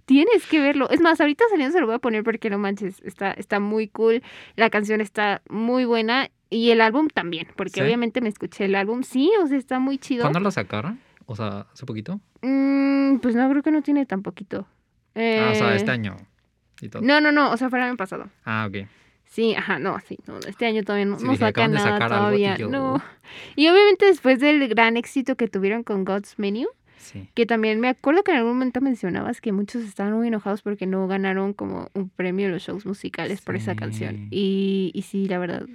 Tienes 0.06 0.46
que 0.48 0.60
verlo. 0.60 0.90
Es 0.90 1.00
más, 1.00 1.22
ahorita 1.22 1.46
saliendo 1.50 1.74
se 1.74 1.80
lo 1.80 1.86
voy 1.86 1.96
a 1.96 2.00
poner 2.00 2.24
porque 2.24 2.50
no 2.50 2.58
manches, 2.58 3.02
está, 3.04 3.32
está 3.32 3.60
muy 3.60 3.88
cool. 3.88 4.22
La 4.56 4.70
canción 4.70 5.00
está 5.00 5.42
muy 5.50 5.86
buena 5.86 6.30
y 6.50 6.72
el 6.72 6.82
álbum 6.82 7.08
también, 7.08 7.48
porque 7.56 7.76
¿Sí? 7.76 7.82
obviamente 7.82 8.20
me 8.20 8.30
escuché 8.30 8.66
el 8.66 8.76
álbum. 8.76 9.04
Sí, 9.04 9.32
o 9.42 9.48
sea, 9.48 9.58
está 9.58 9.80
muy 9.80 9.98
chido. 9.98 10.24
¿Cuándo 10.24 10.40
lo 10.42 10.52
sacaron? 10.52 11.00
O 11.28 11.36
sea, 11.36 11.68
hace 11.74 11.86
poquito. 11.86 12.20
Mm, 12.42 13.18
pues 13.18 13.36
no, 13.36 13.50
creo 13.50 13.64
que 13.64 13.72
no 13.72 13.82
tiene 13.82 14.06
tan 14.06 14.22
poquito. 14.22 14.68
Ah, 15.16 15.50
o 15.52 15.56
sea, 15.56 15.74
Eh, 15.74 15.76
este 15.78 15.92
año. 15.92 16.18
Y 16.82 16.90
todo. 16.90 17.02
No, 17.04 17.22
no, 17.22 17.32
no, 17.32 17.52
o 17.52 17.58
sea, 17.58 17.70
fue 17.70 17.80
el 17.80 17.86
año 17.86 17.96
pasado. 17.96 18.30
Ah, 18.44 18.68
ok. 18.68 18.88
Sí, 19.32 19.56
ajá, 19.56 19.80
no, 19.80 19.98
sí, 20.02 20.18
no, 20.28 20.40
este 20.40 20.66
año 20.66 20.84
todavía 20.84 21.06
no, 21.06 21.18
Sí, 21.18 21.24
no 21.24 21.32
dije, 21.32 21.40
saca 21.46 21.64
acaban 21.64 21.72
de 21.72 21.78
nada 21.78 21.96
y 21.96 22.10
todavía, 22.10 22.58
yo, 22.58 22.68
no. 22.70 22.96
"Uf". 22.96 23.04
Y 23.56 23.70
obviamente 23.70 24.06
después 24.06 24.40
del 24.42 24.68
gran 24.68 24.98
éxito 24.98 25.38
que 25.38 25.48
tuvieron 25.48 25.84
con 25.84 26.04
God's 26.04 26.38
Menu, 26.38 26.68
Sí. 26.98 27.30
que 27.34 27.46
también 27.46 27.80
me 27.80 27.88
acuerdo 27.88 28.24
que 28.24 28.32
en 28.32 28.38
algún 28.40 28.54
momento 28.54 28.82
mencionabas 28.82 29.40
que 29.40 29.54
muchos 29.54 29.84
estaban 29.86 30.12
muy 30.14 30.28
enojados 30.28 30.62
porque 30.62 30.86
no 30.86 31.08
ganaron 31.08 31.54
como 31.54 31.90
un 31.94 32.10
premio 32.10 32.48
en 32.48 32.52
los 32.52 32.64
shows 32.64 32.86
musicales 32.86 33.42
por 33.42 33.56
esa 33.56 33.74
canción. 33.76 34.28
Y, 34.32 34.92
y 34.94 35.02
sí, 35.04 35.28
la 35.30 35.40
verdad, 35.40 35.66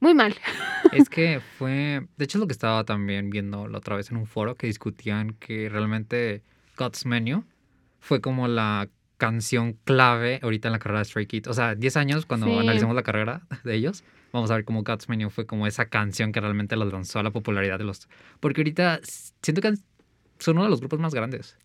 muy 0.00 0.12
mal. 0.14 0.34
Es 0.92 1.08
que 1.08 1.38
fue, 1.58 2.04
de 2.16 2.24
hecho 2.24 2.38
es 2.38 2.40
lo 2.40 2.46
que 2.48 2.52
estaba 2.52 2.82
también 2.84 3.30
viendo 3.30 3.68
la 3.68 3.78
otra 3.78 3.94
vez 3.96 4.10
en 4.10 4.16
un 4.16 4.26
foro 4.26 4.56
que 4.56 4.66
discutían 4.66 5.34
que 5.38 5.68
realmente 5.68 6.42
God's 6.76 7.06
Menu 7.06 7.44
fue 8.00 8.20
como 8.20 8.46
la 8.48 8.88
canción 9.18 9.74
clave 9.84 10.40
ahorita 10.42 10.68
en 10.68 10.72
la 10.72 10.78
carrera 10.78 11.00
de 11.00 11.04
Stray 11.04 11.26
Kids. 11.26 11.48
O 11.48 11.52
sea, 11.52 11.74
10 11.74 11.96
años 11.98 12.24
cuando 12.26 12.46
Sí. 12.46 12.56
analizamos 12.58 12.96
la 12.96 13.02
carrera 13.02 13.42
de 13.64 13.74
ellos, 13.74 14.04
vamos 14.32 14.50
a 14.50 14.54
ver 14.54 14.64
cómo 14.64 14.82
God's 14.82 15.08
Menu 15.08 15.28
fue 15.30 15.44
como 15.46 15.66
esa 15.66 15.86
canción 15.86 16.32
que 16.32 16.40
realmente 16.40 16.76
los 16.76 16.92
lanzó 16.92 17.18
a 17.18 17.22
la 17.22 17.30
popularidad 17.30 17.78
de 17.78 17.84
los... 17.84 18.08
Porque 18.40 18.60
ahorita 18.62 19.00
siento 19.42 19.60
que 19.60 19.74
son 20.38 20.56
uno 20.56 20.64
de 20.64 20.70
los 20.70 20.80
grupos 20.80 21.00
más 21.00 21.12
grandes. 21.14 21.56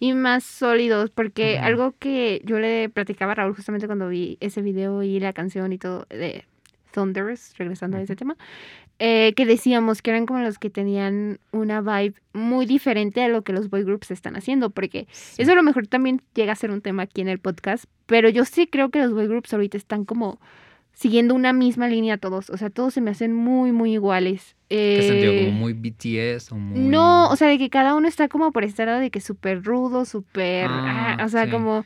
y 0.00 0.12
más 0.14 0.42
sólidos, 0.44 1.10
porque 1.10 1.58
algo 1.58 1.94
que 1.98 2.40
yo 2.44 2.58
le 2.58 2.88
platicaba 2.88 3.32
a 3.32 3.34
Raúl 3.36 3.54
justamente 3.54 3.86
cuando 3.86 4.08
vi 4.08 4.38
ese 4.40 4.60
video 4.62 5.02
y 5.02 5.20
la 5.20 5.32
canción 5.32 5.72
y 5.72 5.78
todo 5.78 6.06
de 6.10 6.44
Thunders, 6.92 7.54
regresando 7.58 7.96
a 7.96 8.00
ese 8.02 8.16
tema, 8.16 8.36
eh, 8.98 9.32
que 9.36 9.44
decíamos 9.44 10.02
que 10.02 10.10
eran 10.10 10.26
como 10.26 10.40
los 10.40 10.58
que 10.58 10.70
tenían 10.70 11.40
una 11.50 11.80
vibe 11.80 12.14
muy 12.32 12.64
diferente 12.66 13.22
a 13.22 13.28
lo 13.28 13.42
que 13.42 13.52
los 13.52 13.68
boy 13.68 13.82
groups 13.82 14.10
están 14.10 14.36
haciendo, 14.36 14.70
porque 14.70 15.08
eso 15.36 15.50
a 15.50 15.54
lo 15.54 15.62
mejor 15.62 15.86
también 15.86 16.22
llega 16.34 16.52
a 16.52 16.56
ser 16.56 16.70
un 16.70 16.80
tema 16.80 17.04
aquí 17.04 17.20
en 17.20 17.28
el 17.28 17.38
podcast, 17.38 17.84
pero 18.06 18.28
yo 18.28 18.44
sí 18.44 18.66
creo 18.66 18.90
que 18.90 19.00
los 19.00 19.12
boy 19.12 19.26
groups 19.26 19.52
ahorita 19.52 19.76
están 19.76 20.04
como 20.04 20.38
siguiendo 20.92 21.34
una 21.34 21.52
misma 21.52 21.88
línea 21.88 22.18
todos, 22.18 22.50
o 22.50 22.56
sea, 22.56 22.70
todos 22.70 22.94
se 22.94 23.00
me 23.00 23.10
hacen 23.10 23.32
muy, 23.32 23.72
muy 23.72 23.94
iguales. 23.94 24.54
¿Qué 24.68 25.02
sentido? 25.02 25.32
Eh, 25.32 25.46
¿Como 25.46 25.58
muy 25.58 25.72
BTS 25.72 26.52
o 26.52 26.56
muy...? 26.56 26.78
no, 26.80 27.28
o 27.30 27.36
sea, 27.36 27.48
de 27.48 27.58
que 27.58 27.70
cada 27.70 27.94
uno 27.94 28.08
está 28.08 28.28
como 28.28 28.52
por 28.52 28.64
lado 28.64 29.00
de 29.00 29.10
que 29.10 29.20
súper 29.20 29.62
rudo, 29.62 30.04
súper... 30.04 30.66
Ah, 30.70 31.16
ah, 31.18 31.24
o 31.24 31.28
sea, 31.28 31.44
sí. 31.44 31.50
como... 31.50 31.84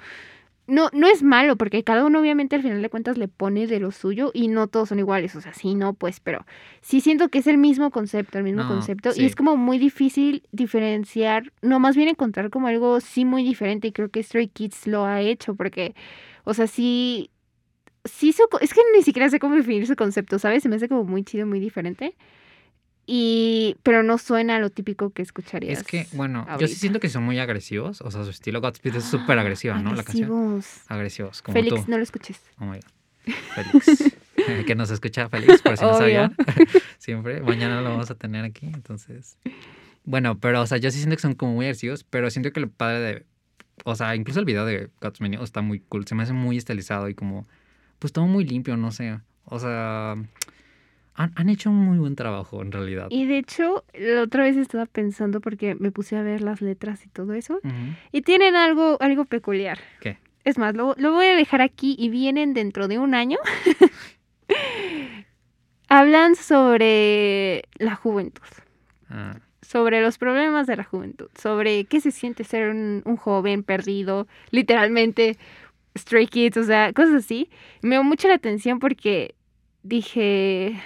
No, 0.69 0.91
no 0.93 1.09
es 1.09 1.23
malo, 1.23 1.57
porque 1.57 1.83
cada 1.83 2.05
uno 2.05 2.21
obviamente 2.21 2.55
al 2.55 2.61
final 2.63 2.83
de 2.83 2.91
cuentas 2.91 3.17
le 3.17 3.27
pone 3.27 3.67
de 3.67 3.81
lo 3.81 3.91
suyo 3.91 4.31
y 4.35 4.49
no 4.49 4.67
todos 4.67 4.91
son 4.91 4.99
iguales, 4.99 5.35
o 5.35 5.41
sea, 5.41 5.55
sí, 5.55 5.75
no, 5.75 5.95
pues, 5.95 6.21
pero 6.21 6.45
sí 6.83 7.01
siento 7.01 7.31
que 7.31 7.39
es 7.39 7.47
el 7.47 7.57
mismo 7.57 7.91
concepto, 7.91 8.37
el 8.37 8.45
mismo 8.45 8.65
No, 8.65 8.69
concepto, 8.69 9.13
sí. 9.13 9.23
y 9.23 9.25
es 9.25 9.35
como 9.35 9.57
muy 9.57 9.79
difícil 9.79 10.43
diferenciar, 10.53 11.55
no, 11.63 11.81
más 11.81 11.97
bien 11.97 12.09
encontrar 12.11 12.51
como 12.51 12.67
algo 12.67 13.01
sí 13.01 13.25
muy 13.25 13.43
diferente, 13.45 13.89
y 13.89 13.93
creo 13.93 14.11
que 14.11 14.23
Stray 14.23 14.49
Kids 14.49 14.87
lo 14.87 15.07
ha 15.07 15.23
hecho, 15.23 15.55
porque, 15.55 15.95
o 16.45 16.53
sea, 16.53 16.67
sí, 16.67 17.31
sí, 18.05 18.35
es 18.61 18.75
que 18.75 18.81
ni 18.95 19.03
siquiera 19.03 19.31
sé 19.31 19.39
cómo 19.39 19.55
definir 19.57 19.87
su 19.87 19.97
concepto, 19.97 20.39
¿sabes? 20.39 20.63
Se 20.63 20.69
me 20.69 20.77
hace 20.77 20.89
como 20.89 21.03
muy 21.05 21.25
chido, 21.25 21.47
muy 21.47 21.61
diferente. 21.61 22.15
Y, 23.11 23.79
pero 23.85 24.03
no 24.03 24.19
suena 24.19 24.59
lo 24.59 24.69
típico 24.69 25.09
que 25.09 25.23
escucharías. 25.23 25.79
Es 25.79 25.85
que, 25.85 26.07
bueno, 26.13 26.47
yo 26.61 26.69
sí 26.69 26.75
siento 26.75 27.01
que 27.01 27.09
son 27.09 27.23
muy 27.23 27.39
agresivos. 27.39 28.03
O 28.03 28.11
sea, 28.11 28.23
su 28.23 28.29
estilo 28.29 28.61
Godspeed 28.61 28.97
es 28.97 29.05
súper 29.05 29.39
agresiva, 29.39 29.79
¿no? 29.79 29.95
La 29.95 30.03
canción. 30.03 30.31
Agresivos. 30.31 30.83
Agresivos, 30.89 31.43
como 31.43 31.55
Félix, 31.55 31.87
tú. 31.87 31.91
no 31.91 31.97
lo 31.97 32.03
escuches. 32.03 32.39
Oh 32.59 32.67
my 32.67 32.77
God. 32.77 33.35
Félix. 33.55 34.15
Que 34.67 34.75
nos 34.75 34.91
escucha 34.91 35.29
Félix, 35.29 35.63
por 35.63 35.77
si 35.77 35.85
no 35.85 35.97
sabían. 35.97 36.35
Siempre. 36.99 37.41
Mañana 37.41 37.81
lo 37.81 37.91
vamos 37.91 38.11
a 38.11 38.15
tener 38.15 38.45
aquí, 38.45 38.67
entonces. 38.67 39.39
Bueno, 40.05 40.39
pero, 40.39 40.61
o 40.61 40.67
sea, 40.67 40.79
yo 40.79 40.91
sí 40.91 40.99
siento 40.99 41.17
que 41.17 41.23
son 41.23 41.35
como 41.35 41.55
muy 41.55 41.65
agresivos, 41.65 42.05
pero 42.05 42.31
siento 42.31 42.53
que 42.53 42.61
lo 42.61 42.69
padre 42.71 43.01
de. 43.01 43.27
O 43.85 43.95
sea, 43.95 44.15
incluso 44.17 44.39
el 44.39 44.47
video 44.47 44.65
de 44.65 44.91
God's 45.01 45.21
Menu 45.21 45.43
está 45.43 45.61
muy 45.61 45.81
cool. 45.81 46.07
Se 46.07 46.15
me 46.15 46.23
hace 46.25 46.35
muy 46.35 46.59
estilizado 46.59 47.09
y 47.09 47.15
como. 47.15 47.47
Pues 47.99 48.13
todo 48.13 48.27
muy 48.27 48.45
limpio, 48.45 48.77
no 48.77 48.93
sé. 48.93 49.19
O 49.45 49.59
sea. 49.59 50.15
Han, 51.19 51.33
han 51.35 51.49
hecho 51.49 51.69
un 51.71 51.77
muy 51.77 51.99
buen 51.99 52.15
trabajo, 52.15 52.63
en 52.63 52.71
realidad. 52.71 53.09
Y 53.11 53.27
de 53.27 53.39
hecho, 53.39 53.85
la 53.93 54.23
otra 54.23 54.45
vez 54.45 54.57
estaba 54.57 54.87
pensando 54.87 55.41
porque 55.41 55.75
me 55.75 55.91
puse 55.91 56.17
a 56.17 56.23
ver 56.23 56.43
las 56.43 56.63
letras 56.63 57.05
y 57.05 57.09
todo 57.09 57.35
eso. 57.35 57.59
Y 58.13 58.23
tienen 58.23 58.55
algo, 58.55 58.97
algo 59.01 59.25
peculiar. 59.25 59.81
¿Qué? 60.01 60.19
Es 60.45 60.59
más, 60.59 60.77
lo, 60.77 60.95
lo 60.97 61.13
voy 61.13 61.27
a 61.27 61.35
dejar 61.35 61.61
aquí 61.61 61.97
y 61.99 62.09
vienen 62.09 62.55
dentro 62.55 62.87
de 62.87 63.01
un 63.01 63.17
año. 63.17 63.39
Hablan 65.89 66.37
sobre 66.37 67.65
la 67.79 67.97
juventud. 67.97 68.47
Ah, 69.11 69.41
sobre 69.61 70.01
los 70.01 70.19
problemas 70.19 70.69
de 70.69 70.77
la 70.77 70.85
juventud, 70.85 71.29
sobre 71.37 71.85
qué 71.87 72.01
se 72.01 72.13
siente 72.13 72.45
ser 72.45 72.71
un, 72.71 73.03
un 73.05 73.17
joven 73.17 73.65
perdido, 73.65 74.29
literalmente, 74.53 75.37
stray 75.99 76.29
kids, 76.29 76.59
o 76.59 76.65
sea, 76.65 76.93
cosas 76.93 77.25
así. 77.25 77.51
Me 77.83 77.97
dio 77.97 78.05
mucho 78.05 78.29
la 78.29 78.35
atención 78.35 78.79
porque 78.79 79.35
dije, 79.83 80.81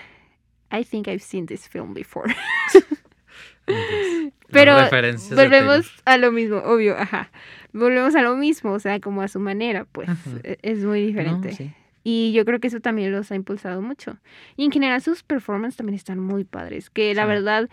I 0.73 0.85
think 0.85 1.07
I've 1.09 1.23
seen 1.23 1.47
this 1.47 1.69
film 1.69 1.93
before. 1.95 2.35
entonces, 3.67 4.33
Pero 4.51 4.75
volvemos 5.35 5.91
a 6.05 6.17
lo 6.19 6.33
mismo, 6.33 6.59
obvio, 6.59 6.97
ajá. 6.99 7.31
Volvemos 7.73 8.15
a 8.17 8.23
lo 8.23 8.37
mismo, 8.37 8.73
o 8.73 8.79
sea, 8.81 9.01
como 9.01 9.23
a 9.23 9.29
su 9.29 9.39
manera, 9.41 9.87
pues 9.91 10.09
Ajá. 10.09 10.31
e- 10.43 10.59
es 10.63 10.85
muy. 10.85 11.01
No, 11.03 11.07
diferente. 11.07 11.53
sí. 11.53 11.71
Y 12.05 12.33
yo 12.33 12.45
creo 12.45 12.59
que 12.59 12.67
eso 12.69 12.81
también 12.81 13.13
los 13.13 13.31
ha 13.31 13.37
impulsado 13.37 13.81
mucho. 13.81 14.19
Y 14.57 14.65
en 14.65 14.73
general 14.73 15.01
sus 15.01 15.23
performances 15.23 15.77
también 15.77 15.95
están 15.95 16.19
muy 16.19 16.43
padres. 16.45 16.91
Que 16.91 17.15
la 17.15 17.23
Sí. 17.23 17.29
verdad, 17.29 17.71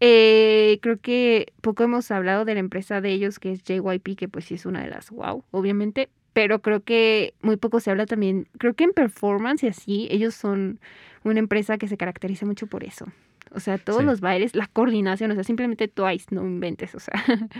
eh, 0.00 0.78
creo 0.80 0.98
que 1.00 1.52
poco 1.60 1.82
hemos 1.82 2.10
hablado 2.12 2.44
de 2.44 2.54
la 2.54 2.60
empresa 2.60 3.00
de 3.00 3.10
ellos, 3.10 3.38
que 3.40 3.50
es 3.52 3.62
JYP, 3.64 4.14
que 4.16 4.28
pues 4.28 4.44
sí 4.44 4.54
es 4.54 4.64
una 4.64 4.82
de 4.82 4.90
las 4.90 5.10
wow, 5.10 5.44
obviamente. 5.50 6.08
Pero 6.32 6.60
creo 6.62 6.84
que 6.84 7.34
muy 7.42 7.56
poco 7.56 7.80
se 7.80 7.90
habla 7.90 8.06
también. 8.06 8.46
Creo 8.58 8.74
que 8.74 8.84
en 8.84 8.92
performance 8.92 9.64
y 9.64 9.68
así, 9.68 10.06
ellos 10.10 10.34
son 10.36 10.78
una 11.24 11.38
empresa 11.38 11.78
que 11.78 11.88
se 11.88 11.96
caracteriza 11.96 12.46
mucho 12.46 12.66
por 12.66 12.84
eso. 12.84 13.06
O 13.52 13.60
sea, 13.60 13.78
todos 13.78 14.00
Sí. 14.00 14.04
los 14.06 14.20
bailes, 14.20 14.54
la 14.54 14.66
coordinación, 14.66 15.30
o 15.30 15.34
sea, 15.34 15.44
simplemente 15.44 15.88
Twice, 15.88 16.26
no 16.30 16.42
inventes, 16.44 16.94
o 16.94 17.00
sea. 17.00 17.14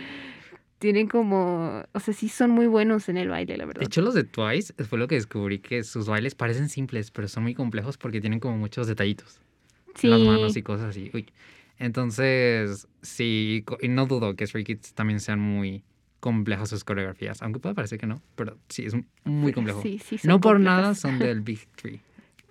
Tienen 0.78 1.08
como, 1.08 1.82
o 1.92 2.00
sea, 2.00 2.14
sí 2.14 2.28
son 2.28 2.50
muy 2.52 2.68
buenos 2.68 3.08
en 3.08 3.16
el 3.16 3.28
baile, 3.28 3.56
la 3.56 3.64
verdad. 3.66 3.80
De 3.80 3.86
hecho, 3.86 4.00
los 4.00 4.14
de 4.14 4.22
Twice 4.22 4.72
fue 4.84 4.96
lo 4.98 5.08
que 5.08 5.16
descubrí 5.16 5.58
que 5.58 5.82
sus 5.82 6.06
bailes 6.06 6.36
parecen 6.36 6.68
simples, 6.68 7.10
pero 7.10 7.26
son 7.26 7.42
muy 7.42 7.54
complejos 7.54 7.98
porque 7.98 8.20
tienen 8.20 8.38
como 8.38 8.56
muchos 8.58 8.86
detallitos. 8.86 9.40
sí. 9.96 10.06
Las 10.06 10.20
manos 10.20 10.56
y 10.56 10.62
cosas 10.62 10.90
así. 10.90 11.10
Uy. 11.14 11.26
Entonces, 11.80 12.86
sí, 13.02 13.64
y 13.80 13.88
no 13.88 14.06
dudo 14.06 14.36
que 14.36 14.46
Stray 14.46 14.62
Kids 14.64 14.94
también 14.94 15.18
sean 15.20 15.40
muy 15.40 15.82
complejos 16.20 16.68
sus 16.68 16.84
coreografías, 16.84 17.40
aunque 17.42 17.60
puede 17.60 17.74
parecer 17.74 17.98
que 17.98 18.06
no, 18.06 18.20
pero 18.36 18.56
sí, 18.68 18.84
es 18.86 18.94
muy 19.24 19.52
complejo. 19.54 19.80
Sí, 19.82 19.98
sí, 19.98 20.18
son 20.18 20.28
no 20.28 20.40
por 20.40 20.54
complejas. 20.56 20.80
nada 20.82 20.94
son 20.94 21.18
del 21.18 21.40
Big 21.42 21.66
Three. 21.76 22.00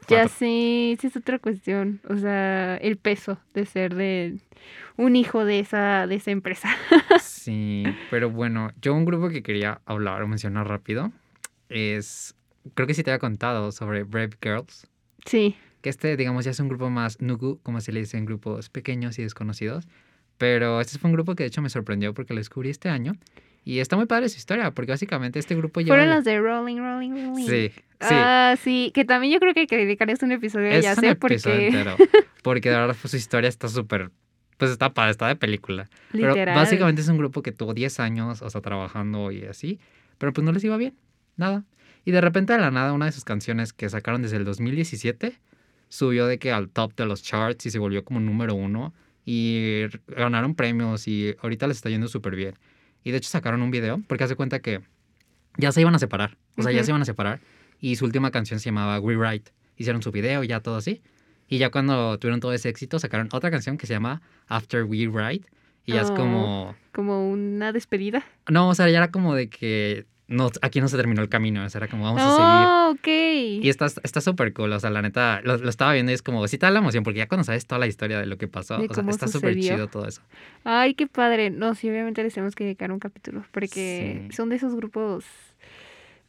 Ya 0.10 0.28
sí, 0.28 0.98
sí 1.00 1.08
es 1.08 1.16
otra 1.18 1.40
cuestión. 1.40 2.02
O 2.10 2.18
sea, 2.18 2.78
el 2.78 2.98
peso 2.98 3.40
de 3.54 3.66
ser 3.66 3.96
de 3.96 4.40
un 4.96 5.16
hijo 5.16 5.46
de 5.46 5.60
esa, 5.60 6.08
de 6.08 6.16
esa 6.16 6.32
empresa. 6.32 6.70
Sí, 7.20 7.86
pero 8.10 8.30
bueno, 8.30 8.72
yo 8.82 8.94
un 8.94 9.06
grupo 9.06 9.30
que 9.30 9.42
quería 9.42 9.80
hablar 9.86 10.22
o 10.22 10.28
mencionar 10.28 10.68
rápido 10.68 11.14
es, 11.70 12.36
creo 12.74 12.88
que 12.88 12.94
sí 12.94 13.02
te 13.04 13.12
había 13.12 13.20
contado 13.20 13.72
sobre 13.72 14.04
Brave 14.04 14.32
Girls. 14.42 14.86
Sí. 15.26 15.56
que 15.82 15.90
este, 15.90 16.18
digamos, 16.18 16.44
ya 16.44 16.52
es 16.52 16.60
un 16.60 16.68
grupo 16.68 16.90
más 16.90 17.22
nugu, 17.22 17.60
como 17.64 17.80
se 17.80 17.94
le 17.94 18.02
dice 18.02 18.18
en 18.18 18.26
grupos 18.26 18.70
pequeños 18.70 19.18
y 19.20 19.24
desconocidos. 19.24 19.88
Pero 20.38 20.82
este 20.82 21.00
fue 21.00 21.10
un 21.10 21.14
grupo 21.14 21.36
que 21.36 21.44
de 21.44 21.48
hecho 21.48 21.62
me 21.62 21.70
sorprendió 21.70 22.14
porque 22.14 22.34
lo 22.34 22.40
descubrí 22.40 22.70
este 22.70 22.90
año. 22.90 23.14
Y 23.68 23.82
está 23.82 23.98
muy 23.98 24.06
padre 24.06 24.30
su 24.30 24.38
historia, 24.38 24.72
porque 24.72 24.94
básicamente 24.94 25.40
este 25.40 25.54
grupo 25.54 25.82
lleva... 25.82 25.98
Fueron 25.98 26.10
las 26.10 26.24
de 26.24 26.40
Rolling, 26.40 26.78
Rolling, 26.78 27.10
Rolling. 27.10 27.46
Sí, 27.46 27.70
sí. 27.74 27.84
Ah, 28.00 28.56
sí, 28.64 28.94
que 28.96 29.04
también 29.04 29.34
yo 29.34 29.42
creo 29.42 29.54
que 29.54 29.60
hay 29.60 29.68
que 29.68 29.76
dedicarles 29.76 30.24
un 30.24 30.32
episodio 30.32 30.68
es 30.68 30.86
ya 30.86 30.92
un 30.92 31.02
sé 31.02 31.10
episodio 31.10 31.56
porque 31.58 31.68
entero. 31.68 31.98
Porque 32.44 32.70
de 32.70 32.78
verdad 32.78 32.96
pues, 33.02 33.12
su 33.12 33.18
historia 33.18 33.50
está 33.50 33.68
súper... 33.68 34.10
Pues 34.56 34.72
está 34.72 34.94
padre, 34.94 35.12
está 35.12 35.28
de 35.28 35.36
película. 35.36 35.90
Pero 36.14 36.30
literal. 36.30 36.56
básicamente 36.56 37.02
es 37.02 37.10
un 37.10 37.18
grupo 37.18 37.42
que 37.42 37.52
tuvo 37.52 37.74
10 37.74 38.00
años, 38.00 38.42
o 38.42 38.50
sea, 38.50 38.62
trabajando 38.62 39.34
y 39.34 39.44
así. 39.44 39.82
Pero 40.18 40.32
pues 40.32 40.46
no 40.46 40.54
les 40.54 40.64
iba 40.64 40.78
bien, 40.78 40.96
nada. 41.36 41.66
Y 42.06 42.12
de 42.12 42.22
repente 42.22 42.54
de 42.54 42.60
la 42.60 42.72
nada 42.72 42.94
una 42.94 43.08
de 43.08 43.12
sus 43.12 43.26
canciones 43.26 43.74
que 43.74 43.90
sacaron 43.90 44.22
desde 44.22 44.38
el 44.38 44.46
2017 44.46 45.42
subió 45.90 46.26
de 46.26 46.40
que 46.40 46.54
al 46.54 46.70
top 46.70 46.96
de 46.96 47.06
los 47.06 47.22
charts 47.22 47.66
y 47.66 47.70
se 47.70 47.80
volvió 47.80 48.06
como 48.06 48.22
número 48.22 48.56
uno. 48.56 48.94
Y 49.26 49.82
ganaron 50.08 50.56
premios 50.56 51.06
y 51.10 51.36
ahorita 51.42 51.68
les 51.68 51.76
está 51.76 51.90
yendo 51.90 52.08
súper 52.08 52.38
bien. 52.38 52.56
Y 53.08 53.12
de 53.12 53.20
hecho 53.20 53.30
sacaron 53.30 53.62
un 53.62 53.72
video 53.72 54.02
porque 54.06 54.26
hace 54.26 54.36
cuenta 54.36 54.60
que 54.60 54.82
ya 55.56 55.72
se 55.72 55.80
iban 55.80 55.96
a 55.96 56.00
separar. 56.00 56.38
O 56.58 56.62
sea, 56.62 56.74
ya 56.74 56.84
se 56.84 56.92
iban 56.92 57.02
a 57.02 57.06
separar. 57.06 57.40
Y 57.80 57.96
su 57.96 58.04
última 58.04 58.32
canción 58.32 58.60
se 58.60 58.66
llamaba 58.66 59.00
We 59.00 59.16
Write. 59.16 59.50
Hicieron 59.78 60.02
su 60.04 60.12
video 60.12 60.44
y 60.44 60.48
ya 60.48 60.60
todo 60.60 60.76
así. 60.76 61.02
Y 61.48 61.58
ya 61.58 61.70
cuando 61.70 62.20
tuvieron 62.20 62.42
todo 62.42 62.52
ese 62.52 62.68
éxito, 62.68 63.00
sacaron 63.00 63.30
otra 63.32 63.50
canción 63.50 63.78
que 63.78 63.88
se 63.88 63.94
llama 63.94 64.22
After 64.48 64.84
We 64.84 65.08
Write. 65.08 65.48
Y 65.86 65.94
ya 65.94 66.02
es 66.02 66.10
Oh. 66.10 66.16
como... 66.16 66.76
Como 66.92 67.30
una 67.30 67.72
despedida. 67.72 68.26
No, 68.50 68.68
o 68.68 68.76
sea, 68.76 68.90
ya 68.90 68.98
era 68.98 69.10
como 69.10 69.36
de 69.36 69.50
que 69.50 70.06
no, 70.28 70.50
aquí 70.62 70.82
no 70.82 70.88
se 70.88 70.98
terminó 70.98 71.22
el 71.22 71.30
camino. 71.30 71.64
O 71.66 71.70
sea, 71.70 71.80
era 71.80 71.88
como 71.88 72.04
vamos 72.04 72.22
a 72.22 72.32
seguir. 72.36 72.68
Oh, 72.68 72.92
ok. 72.92 73.64
Y 73.64 73.70
está 73.70 73.86
está 74.04 74.22
súper 74.22 74.54
cool, 74.54 74.72
o 74.74 74.80
sea, 74.80 74.90
la 74.90 75.02
neta, 75.02 75.42
lo, 75.44 75.58
lo 75.58 75.70
estaba 75.70 75.94
viendo 75.94 76.12
y 76.12 76.16
es 76.16 76.22
como, 76.22 76.48
sí 76.48 76.58
te 76.58 76.66
da 76.66 76.72
la 76.72 76.80
emoción, 76.80 77.04
porque 77.04 77.20
ya 77.20 77.28
cuando 77.28 77.44
sabes 77.44 77.66
toda 77.66 77.80
la 77.80 77.88
historia 77.88 78.20
de 78.20 78.26
lo 78.26 78.38
que 78.38 78.48
pasó, 78.48 78.76
o 78.76 78.94
sea, 78.94 79.04
está 79.10 79.28
súper 79.28 79.56
chido 79.60 79.88
todo 79.88 80.08
eso. 80.08 80.22
Ay, 80.64 80.94
qué 80.96 81.08
padre. 81.08 81.50
No, 81.50 81.76
sí, 81.76 81.90
obviamente 81.90 82.24
les 82.24 82.34
tenemos 82.34 82.56
que 82.56 82.64
dedicar 82.66 82.92
un 82.92 83.00
capítulo 83.00 83.44
porque 83.52 84.28
Sí. 84.30 84.36
son 84.36 84.50
de 84.50 84.56
esos 84.58 84.76
grupos. 84.76 85.26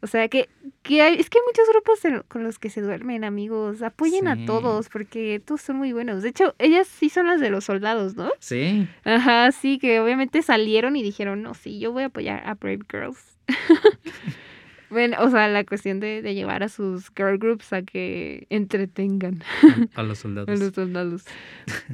O 0.01 0.07
sea, 0.07 0.29
que, 0.29 0.49
que 0.83 1.03
hay, 1.03 1.15
es 1.19 1.29
que 1.29 1.39
hay 1.39 1.45
muchos 1.45 1.65
grupos 1.73 2.23
con 2.29 2.45
los 2.45 2.61
que 2.61 2.71
se 2.71 2.81
duermen, 2.81 3.25
amigos. 3.25 3.83
Apoyen 3.83 4.27
Sí. 4.27 4.31
a 4.31 4.47
todos 4.47 4.89
porque 4.91 5.43
todos 5.45 5.61
son 5.61 5.77
muy 5.77 5.93
buenos. 5.93 6.23
De 6.23 6.29
hecho, 6.29 6.55
ellas 6.61 6.87
sí 6.87 7.09
son 7.11 7.27
las 7.27 7.41
de 7.41 7.51
los 7.51 7.65
soldados, 7.65 8.15
¿no? 8.15 8.31
Sí, 8.39 8.87
Ajá, 9.03 9.51
sí, 9.51 9.79
que 9.81 9.99
obviamente 9.99 10.41
salieron 10.43 10.95
y 10.95 11.03
dijeron, 11.03 11.43
no, 11.43 11.55
sí, 11.55 11.81
yo 11.81 11.91
voy 11.91 12.05
a 12.05 12.07
apoyar 12.07 12.45
a 12.47 12.55
Brave 12.55 12.79
Girls. 12.89 13.19
Bueno, 14.91 15.19
o 15.21 15.29
sea, 15.29 15.49
la 15.49 15.65
cuestión 15.65 16.01
de, 16.01 16.23
de 16.23 16.35
llevar 16.35 16.63
a 16.63 16.71
sus 16.71 17.11
girl 17.15 17.37
groups 17.37 17.75
a 17.75 17.83
que 17.83 18.47
entretengan 18.49 19.43
A 19.95 20.03
los 20.03 20.19
soldados. 20.21 20.49
a 20.49 20.65
los 20.65 20.75
soldados. 20.75 21.25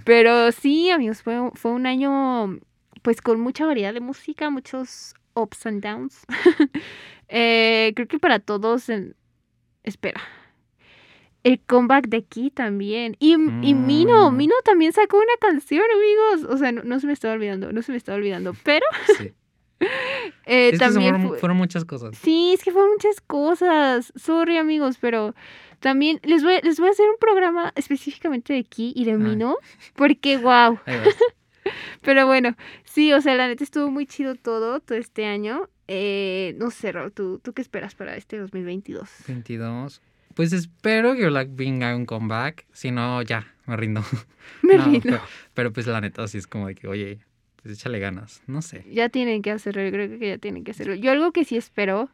Pero 0.05 0.53
sí, 0.53 0.91
amigos, 0.91 1.21
fue, 1.23 1.37
fue 1.55 1.73
un 1.73 1.87
año 1.87 2.61
pues 3.03 3.21
con 3.21 3.41
mucha 3.41 3.67
variedad 3.67 3.93
de 3.93 3.99
música, 4.01 4.49
muchos 4.51 5.15
ups 5.35 5.67
and 5.67 5.83
downs. 5.83 6.25
Eh, 7.29 7.95
creo 7.97 8.07
que 8.07 8.19
para 8.19 8.39
todos, 8.39 8.89
en- 8.91 9.17
espera. 9.83 10.21
El 11.43 11.59
comeback 11.59 12.07
de 12.09 12.23
Key 12.25 12.51
también. 12.51 13.17
Y, 13.19 13.33
y 13.33 13.75
Mino, 13.75 14.31
Mm. 14.31 14.37
Mino 14.37 14.55
también 14.63 14.93
sacó 14.93 15.17
una 15.17 15.35
canción, 15.41 15.83
amigos. 15.97 16.53
O 16.53 16.59
sea, 16.59 16.71
no, 16.71 16.83
no 16.85 17.01
se 17.01 17.07
me 17.07 17.15
estaba 17.15 17.35
olvidando, 17.35 17.73
no 17.73 17.81
se 17.83 17.93
me 17.93 17.99
estaba 17.99 18.17
olvidando. 18.19 18.55
Pero 18.63 18.85
Sí. 19.19 19.33
eh, 20.47 20.69
Es 20.69 20.73
que 20.73 20.79
también 20.79 21.11
fueron, 21.15 21.29
fue- 21.29 21.39
fueron 21.39 21.57
muchas 21.59 21.85
cosas. 21.85 22.17
Sí, 22.19 22.53
es 22.55 22.63
que 22.63 22.73
fueron 22.73 22.93
muchas 22.93 23.21
cosas. 23.21 24.13
Sorry, 24.17 24.57
amigos, 24.57 24.97
pero 25.01 25.35
también 25.81 26.21
les 26.23 26.43
voy, 26.43 26.59
les 26.63 26.79
voy 26.79 26.89
a 26.89 26.93
hacer 26.93 27.07
un 27.09 27.17
programa 27.19 27.73
específicamente 27.77 28.53
de 28.53 28.65
Ki 28.65 28.93
y 28.97 29.05
de. 29.05 29.17
Mino, 29.19 29.57
porque 29.95 30.39
wow. 30.39 30.79
Pero 32.03 32.27
bueno, 32.27 32.57
sí, 32.85 33.13
o 33.13 33.21
sea, 33.23 33.35
la 33.37 33.49
neta 33.49 33.65
estuvo 33.65 33.91
muy 33.91 34.07
chido 34.07 34.35
todo, 34.35 34.81
todo 34.81 34.99
este 34.99 35.25
año. 35.27 35.69
Eh, 35.89 36.55
no 36.59 36.71
sé, 36.71 36.93
Raúl, 36.93 37.13
¿tú, 37.13 37.39
¿tú 37.43 37.53
qué 37.53 37.63
esperas 37.63 37.95
para 37.95 38.17
este 38.17 38.39
2022? 38.39 39.09
22. 39.29 40.03
Pues 40.35 40.53
espero 40.53 41.15
que 41.15 41.27
Blackpink 41.27 41.83
haga 41.83 41.97
un 41.97 42.07
comeback. 42.07 42.67
Si 42.73 42.91
no, 42.91 43.23
ya, 43.23 43.47
me 43.67 43.77
rindo. 43.77 44.03
Me 44.63 44.77
No, 44.77 44.85
rindo. 44.85 45.01
Pero, 45.05 45.21
pero 45.55 45.73
pues 45.73 45.87
la 45.87 46.01
neta, 46.01 46.27
sí 46.29 46.39
es 46.39 46.47
como 46.47 46.67
de 46.67 46.75
que, 46.75 46.87
oye, 46.89 47.19
pues 47.65 47.79
échale 47.79 47.99
ganas. 47.99 48.43
No 48.47 48.61
sé. 48.63 48.85
Ya 48.93 49.09
tienen 49.09 49.41
que 49.43 49.51
hacerlo, 49.51 49.83
yo 49.83 49.91
creo 49.91 50.19
que 50.19 50.29
ya 50.29 50.39
tienen 50.39 50.63
que 50.65 50.71
hacerlo. 50.73 50.95
Yo 50.95 51.11
algo 51.11 51.33
que 51.33 51.45
sí 51.45 51.57
espero, 51.57 52.11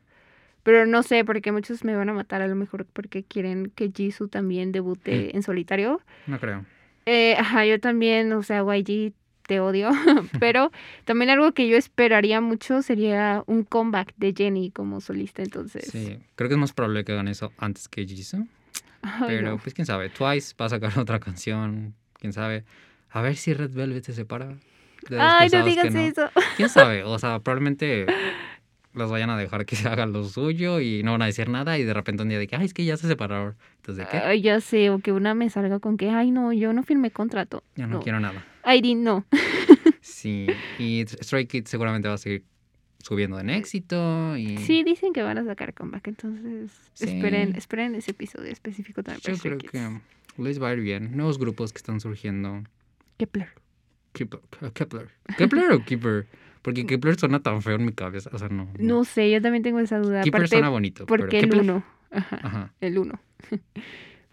pero 0.63 0.87
no 0.87 1.03
sé, 1.03 1.25
porque 1.25 1.51
muchos 1.53 1.85
me 1.85 1.95
van 1.97 2.09
a 2.09 2.13
matar 2.13 2.41
a 2.41 2.47
lo 2.47 2.55
mejor 2.55 2.87
porque 2.87 3.25
quieren 3.25 3.73
que 3.75 3.91
Jisoo 3.95 4.29
también 4.29 4.71
debute 4.73 5.37
en 5.37 5.43
solitario. 5.43 6.01
No 6.27 6.39
creo. 6.39 6.65
Eh, 7.05 7.35
ajá, 7.37 7.67
yo 7.67 7.81
también, 7.81 8.33
o 8.33 8.43
sea, 8.45 8.63
YG 8.63 9.13
te 9.49 9.59
odio, 9.59 9.91
pero 10.39 10.71
también 11.05 11.31
algo 11.31 11.51
que 11.53 11.67
yo 11.67 11.77
esperaría 11.77 12.41
mucho 12.41 12.83
sería 12.83 13.43
un 13.47 13.65
comeback 13.65 14.15
de 14.17 14.33
Jenny 14.37 14.71
como 14.71 15.01
solista, 15.01 15.43
entonces. 15.43 15.87
Sí, 15.91 16.19
creo 16.37 16.49
que 16.49 16.55
es 16.55 16.61
más 16.61 16.73
probable 16.73 17.05
que 17.05 17.11
hagan 17.11 17.27
eso 17.27 17.53
antes 17.59 17.89
que 17.89 18.07
Jisoo. 18.07 18.47
Ay, 19.03 19.25
Pero 19.27 19.51
no. 19.51 19.59
pues 19.59 19.75
quién 19.75 19.87
sabe. 19.87 20.11
Twice 20.11 20.55
va 20.61 20.67
a 20.67 20.69
sacar 20.69 20.93
otra 20.99 21.19
canción. 21.19 21.95
Quién 22.21 22.33
sabe. 22.33 22.65
A 23.11 23.23
ver 23.23 23.35
si 23.35 23.53
Red 23.55 23.73
Velvet 23.73 24.05
se 24.05 24.13
separa. 24.13 24.57
De 25.09 25.17
los 25.17 25.25
Ay, 25.27 25.49
no 25.53 25.65
digas 25.65 25.93
no. 25.95 26.01
eso. 26.01 26.31
¿Quién 26.57 26.69
sabe? 26.69 27.03
O 27.05 27.19
sea, 27.19 27.39
probablemente 27.43 28.07
los 28.93 29.11
vayan 29.11 29.31
a 29.31 29.37
dejar 29.39 29.67
que 29.67 29.77
se 29.77 29.89
hagan 29.89 30.13
lo 30.13 30.25
suyo 30.25 30.81
y 30.81 31.03
no 31.05 31.13
van 31.13 31.23
a 31.23 31.27
decir 31.27 31.49
nada 31.49 31.79
y 31.79 31.85
de 31.85 31.95
repente 31.95 32.23
un 32.25 32.29
día 32.29 32.39
de 32.41 32.47
que, 32.49 32.57
ay, 32.57 32.67
es 32.67 32.75
que 32.75 32.85
ya 32.85 32.97
se 32.97 33.07
separaron. 33.07 33.57
Entonces, 33.77 34.05
¿de 34.05 34.11
qué? 34.11 34.19
Ay, 34.19 34.43
ya 34.43 34.61
sé, 34.61 34.91
o 34.91 34.99
que 34.99 35.13
una 35.13 35.35
me 35.35 35.49
salga 35.49 35.79
con 35.79 35.97
que, 35.97 36.11
ay, 36.11 36.31
no, 36.33 36.53
yo 36.53 36.73
no 36.73 36.83
firmé 36.83 37.11
contrato. 37.13 37.63
Ya 37.77 37.87
no, 37.87 37.95
no. 37.99 38.01
quiero 38.03 38.19
nada. 38.21 38.45
Irene, 38.67 39.03
no. 39.03 39.25
Sí, 40.03 40.47
y 40.79 41.05
Stray 41.07 41.47
Kids 41.47 41.69
seguramente 41.71 42.09
va 42.09 42.15
a 42.15 42.19
seguir 42.19 42.45
subiendo 43.03 43.39
en 43.39 43.51
éxito 43.51 44.37
y 44.37 44.57
Sí, 44.59 44.83
dicen 44.83 45.13
que 45.13 45.23
van 45.23 45.37
a 45.39 45.45
sacar 45.45 45.73
comeback, 45.75 46.09
entonces 46.09 46.71
Sí. 46.95 47.05
esperen, 47.05 47.55
esperen 47.55 47.95
ese 47.95 48.11
episodio 48.13 48.51
específico 48.51 49.03
también. 49.03 49.23
yo 49.37 49.41
creo 49.41 49.59
Kids. 49.59 49.71
que 49.71 50.01
les 50.43 50.61
va 50.61 50.69
a 50.71 50.73
ir 50.73 50.81
bien. 50.81 51.17
Nuevos 51.17 51.39
grupos 51.39 51.73
que 51.73 51.79
están 51.79 52.01
surgiendo. 52.01 52.63
Kepler. 53.19 53.49
Kepler. 54.13 54.43
Kepler, 54.75 55.09
Kepler 55.39 55.73
o 55.73 55.85
Keeper? 55.85 56.27
Porque 56.63 56.85
Kepler 56.87 57.19
suena 57.19 57.41
tan 57.41 57.63
feo 57.63 57.77
en 57.77 57.85
mi 57.87 57.93
cabeza. 57.93 58.31
O 58.33 58.39
sea, 58.39 58.49
no. 58.49 58.69
No 58.79 59.05
sé, 59.05 59.31
yo 59.31 59.41
también 59.41 59.63
tengo 59.63 59.79
esa 59.81 59.99
duda. 59.99 60.23
Keeper 60.23 60.41
Aparte, 60.41 60.57
suena 60.57 60.69
bonito. 60.69 61.07
pero 61.07 61.23
porque 61.23 61.39
el 61.39 61.45
Kepler- 61.51 61.61
uno. 61.63 61.85
Ajá, 62.11 62.41
Ajá. 62.43 62.75
el 62.81 62.99
uno. 62.99 63.21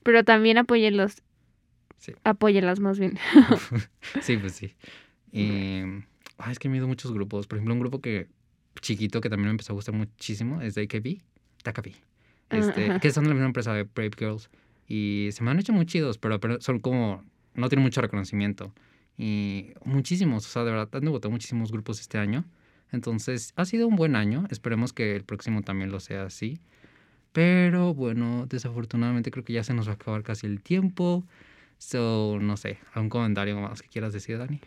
Pero 0.04 0.24
también 0.24 0.58
apóyenlos. 0.58 1.22
Sí. 1.98 2.13
Apóyenlas 2.24 2.80
más 2.80 2.98
bien. 3.00 3.18
Sí, 4.22 4.38
pues 4.38 4.54
sí. 4.54 4.74
Y, 5.32 5.82
ay, 6.38 6.52
es 6.52 6.60
que 6.60 6.70
me 6.70 6.76
he 6.76 6.78
ido 6.80 6.88
muchos 6.88 7.12
grupos. 7.12 7.46
Por 7.48 7.58
ejemplo, 7.58 7.74
un 7.74 7.80
grupo 7.82 8.00
que 8.02 8.28
chiquito 8.82 9.22
que 9.22 9.30
también 9.30 9.48
me 9.48 9.52
empezó 9.52 9.74
a 9.74 9.76
gustar 9.76 9.94
muchísimo 9.94 10.62
es 10.62 10.76
de 10.76 10.84
AKB, 10.84 11.22
Takabi. 11.63 11.96
Ah, 12.50 12.58
Este, 12.58 12.90
ajá. 12.90 13.00
que 13.00 13.12
son 13.12 13.24
de 13.26 13.30
la 13.30 13.34
misma 13.36 13.48
empresa 13.48 13.74
de 13.74 13.84
Brave 13.84 14.12
Girls. 14.18 14.50
Y 14.88 15.30
se 15.34 15.44
me 15.44 15.52
han 15.52 15.60
hecho 15.60 15.74
muy 15.74 15.86
chidos, 15.86 16.18
pero, 16.18 16.40
pero 16.40 16.62
son 16.62 16.80
como. 16.80 17.24
No 17.54 17.68
tienen 17.70 17.84
mucho 17.84 18.02
reconocimiento. 18.02 18.74
Y 19.18 19.74
muchísimos, 19.84 20.46
o 20.46 20.50
sea, 20.50 20.64
de 20.64 20.72
verdad, 20.72 20.90
han 20.94 21.02
debutado 21.02 21.32
muchísimos 21.32 21.72
grupos 21.72 22.00
este 22.00 22.18
año. 22.18 22.46
Entonces, 22.92 23.54
ha 23.56 23.66
sido 23.66 23.88
un 23.88 23.96
buen 23.96 24.16
año. 24.16 24.46
Esperemos 24.50 24.94
que 24.94 25.16
el 25.16 25.24
próximo 25.24 25.64
también 25.64 25.92
lo 25.92 26.00
sea 26.00 26.24
así. 26.24 26.60
Pero 27.34 27.94
bueno, 27.94 28.46
desafortunadamente 28.48 29.32
creo 29.32 29.44
que 29.44 29.54
ya 29.54 29.64
se 29.64 29.74
nos 29.74 29.88
va 29.88 29.92
a 29.92 29.96
acabar 29.96 30.24
casi 30.24 30.48
el 30.48 30.62
tiempo. 30.62 31.26
So, 31.78 32.40
no 32.42 32.58
sé, 32.58 32.80
¿algún 32.94 33.10
comentario 33.10 33.60
más 33.60 33.82
que 33.82 33.90
quieras 33.90 34.14
decir, 34.14 34.38
Dani? 34.38 34.60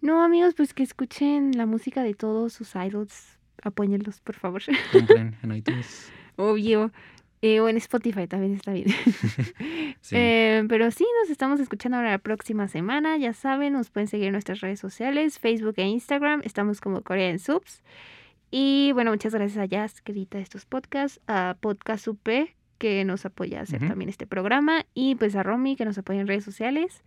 No, 0.00 0.22
amigos, 0.22 0.54
pues 0.54 0.74
que 0.74 0.82
escuchen 0.82 1.56
la 1.56 1.66
música 1.66 2.02
de 2.02 2.14
todos 2.14 2.52
sus 2.52 2.74
idols. 2.74 3.38
Apóyenlos, 3.62 4.20
por 4.20 4.36
favor. 4.36 4.62
Compren 4.92 5.36
en 5.42 5.54
iTunes. 5.54 6.12
Obvio. 6.36 6.92
Eh, 7.40 7.60
o 7.60 7.68
en 7.68 7.76
Spotify 7.76 8.26
también 8.26 8.54
está 8.54 8.72
bien. 8.72 8.88
Sí. 10.00 10.14
Eh, 10.16 10.64
pero 10.68 10.90
sí, 10.90 11.04
nos 11.20 11.30
estamos 11.30 11.60
escuchando 11.60 11.96
ahora 11.98 12.12
la 12.12 12.18
próxima 12.18 12.68
semana. 12.68 13.16
Ya 13.18 13.32
saben, 13.32 13.72
nos 13.72 13.90
pueden 13.90 14.06
seguir 14.06 14.26
en 14.28 14.32
nuestras 14.32 14.60
redes 14.60 14.78
sociales, 14.78 15.38
Facebook 15.38 15.74
e 15.76 15.82
Instagram. 15.82 16.40
Estamos 16.44 16.80
como 16.80 17.02
Corea 17.02 17.28
en 17.28 17.38
Subs. 17.38 17.82
Y 18.50 18.92
bueno, 18.92 19.10
muchas 19.10 19.34
gracias 19.34 19.58
a 19.58 19.66
Jazz 19.66 20.00
que 20.00 20.12
edita 20.12 20.38
estos 20.38 20.64
podcasts, 20.64 21.20
a 21.26 21.56
Podcast 21.60 22.08
UP 22.08 22.28
que 22.78 23.04
nos 23.04 23.26
apoya 23.26 23.58
a 23.58 23.62
hacer 23.62 23.80
también 23.86 24.08
este 24.08 24.26
programa 24.26 24.86
y 24.94 25.16
pues 25.16 25.34
a 25.34 25.42
Romy 25.42 25.76
que 25.76 25.84
nos 25.84 25.98
apoya 25.98 26.20
en 26.20 26.28
redes 26.28 26.44
sociales. 26.44 27.02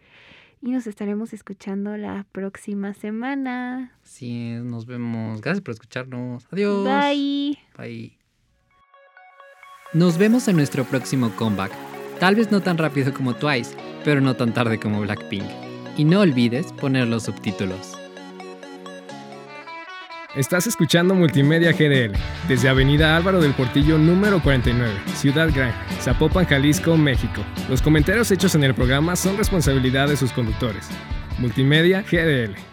Y 0.61 0.69
nos 0.69 0.85
estaremos 0.85 1.33
escuchando 1.33 1.97
la 1.97 2.27
próxima 2.31 2.93
semana. 2.93 3.97
Sí, 4.03 4.51
nos 4.61 4.85
vemos. 4.85 5.41
Gracias 5.41 5.63
por 5.63 5.73
escucharnos. 5.73 6.47
Adiós. 6.51 6.85
Bye. 6.85 7.57
Bye. 7.75 8.20
Nos 9.93 10.17
vemos 10.17 10.47
en 10.47 10.55
nuestro 10.55 10.85
próximo 10.85 11.31
comeback. 11.35 11.73
Tal 12.17 12.35
vez 12.35 12.49
no 12.49 12.61
tan 12.61 12.77
rápido 12.77 13.13
como 13.13 13.35
Twice, 13.35 13.75
pero 14.05 14.21
no 14.21 14.37
tan 14.37 14.53
tarde 14.53 14.79
como 14.79 15.01
Blackpink. 15.01 15.43
Y 15.97 16.05
no 16.05 16.21
olvides 16.21 16.71
poner 16.71 17.09
los 17.09 17.23
subtítulos. 17.23 17.97
Estás 20.33 20.65
escuchando 20.65 21.13
Multimedia 21.13 21.73
GDL 21.73 22.17
desde 22.47 22.69
Avenida 22.69 23.17
Álvaro 23.17 23.41
del 23.41 23.53
Portillo 23.53 23.97
número 23.97 24.41
49, 24.41 24.93
Ciudad 25.13 25.49
Gran, 25.53 25.73
Zapopan, 25.99 26.45
Jalisco, 26.45 26.95
México. 26.95 27.41
Los 27.69 27.81
comentarios 27.81 28.31
hechos 28.31 28.55
en 28.55 28.63
el 28.63 28.73
programa 28.73 29.17
son 29.17 29.35
responsabilidad 29.35 30.07
de 30.07 30.15
sus 30.15 30.31
conductores. 30.31 30.87
Multimedia 31.37 32.01
GDL. 32.01 32.70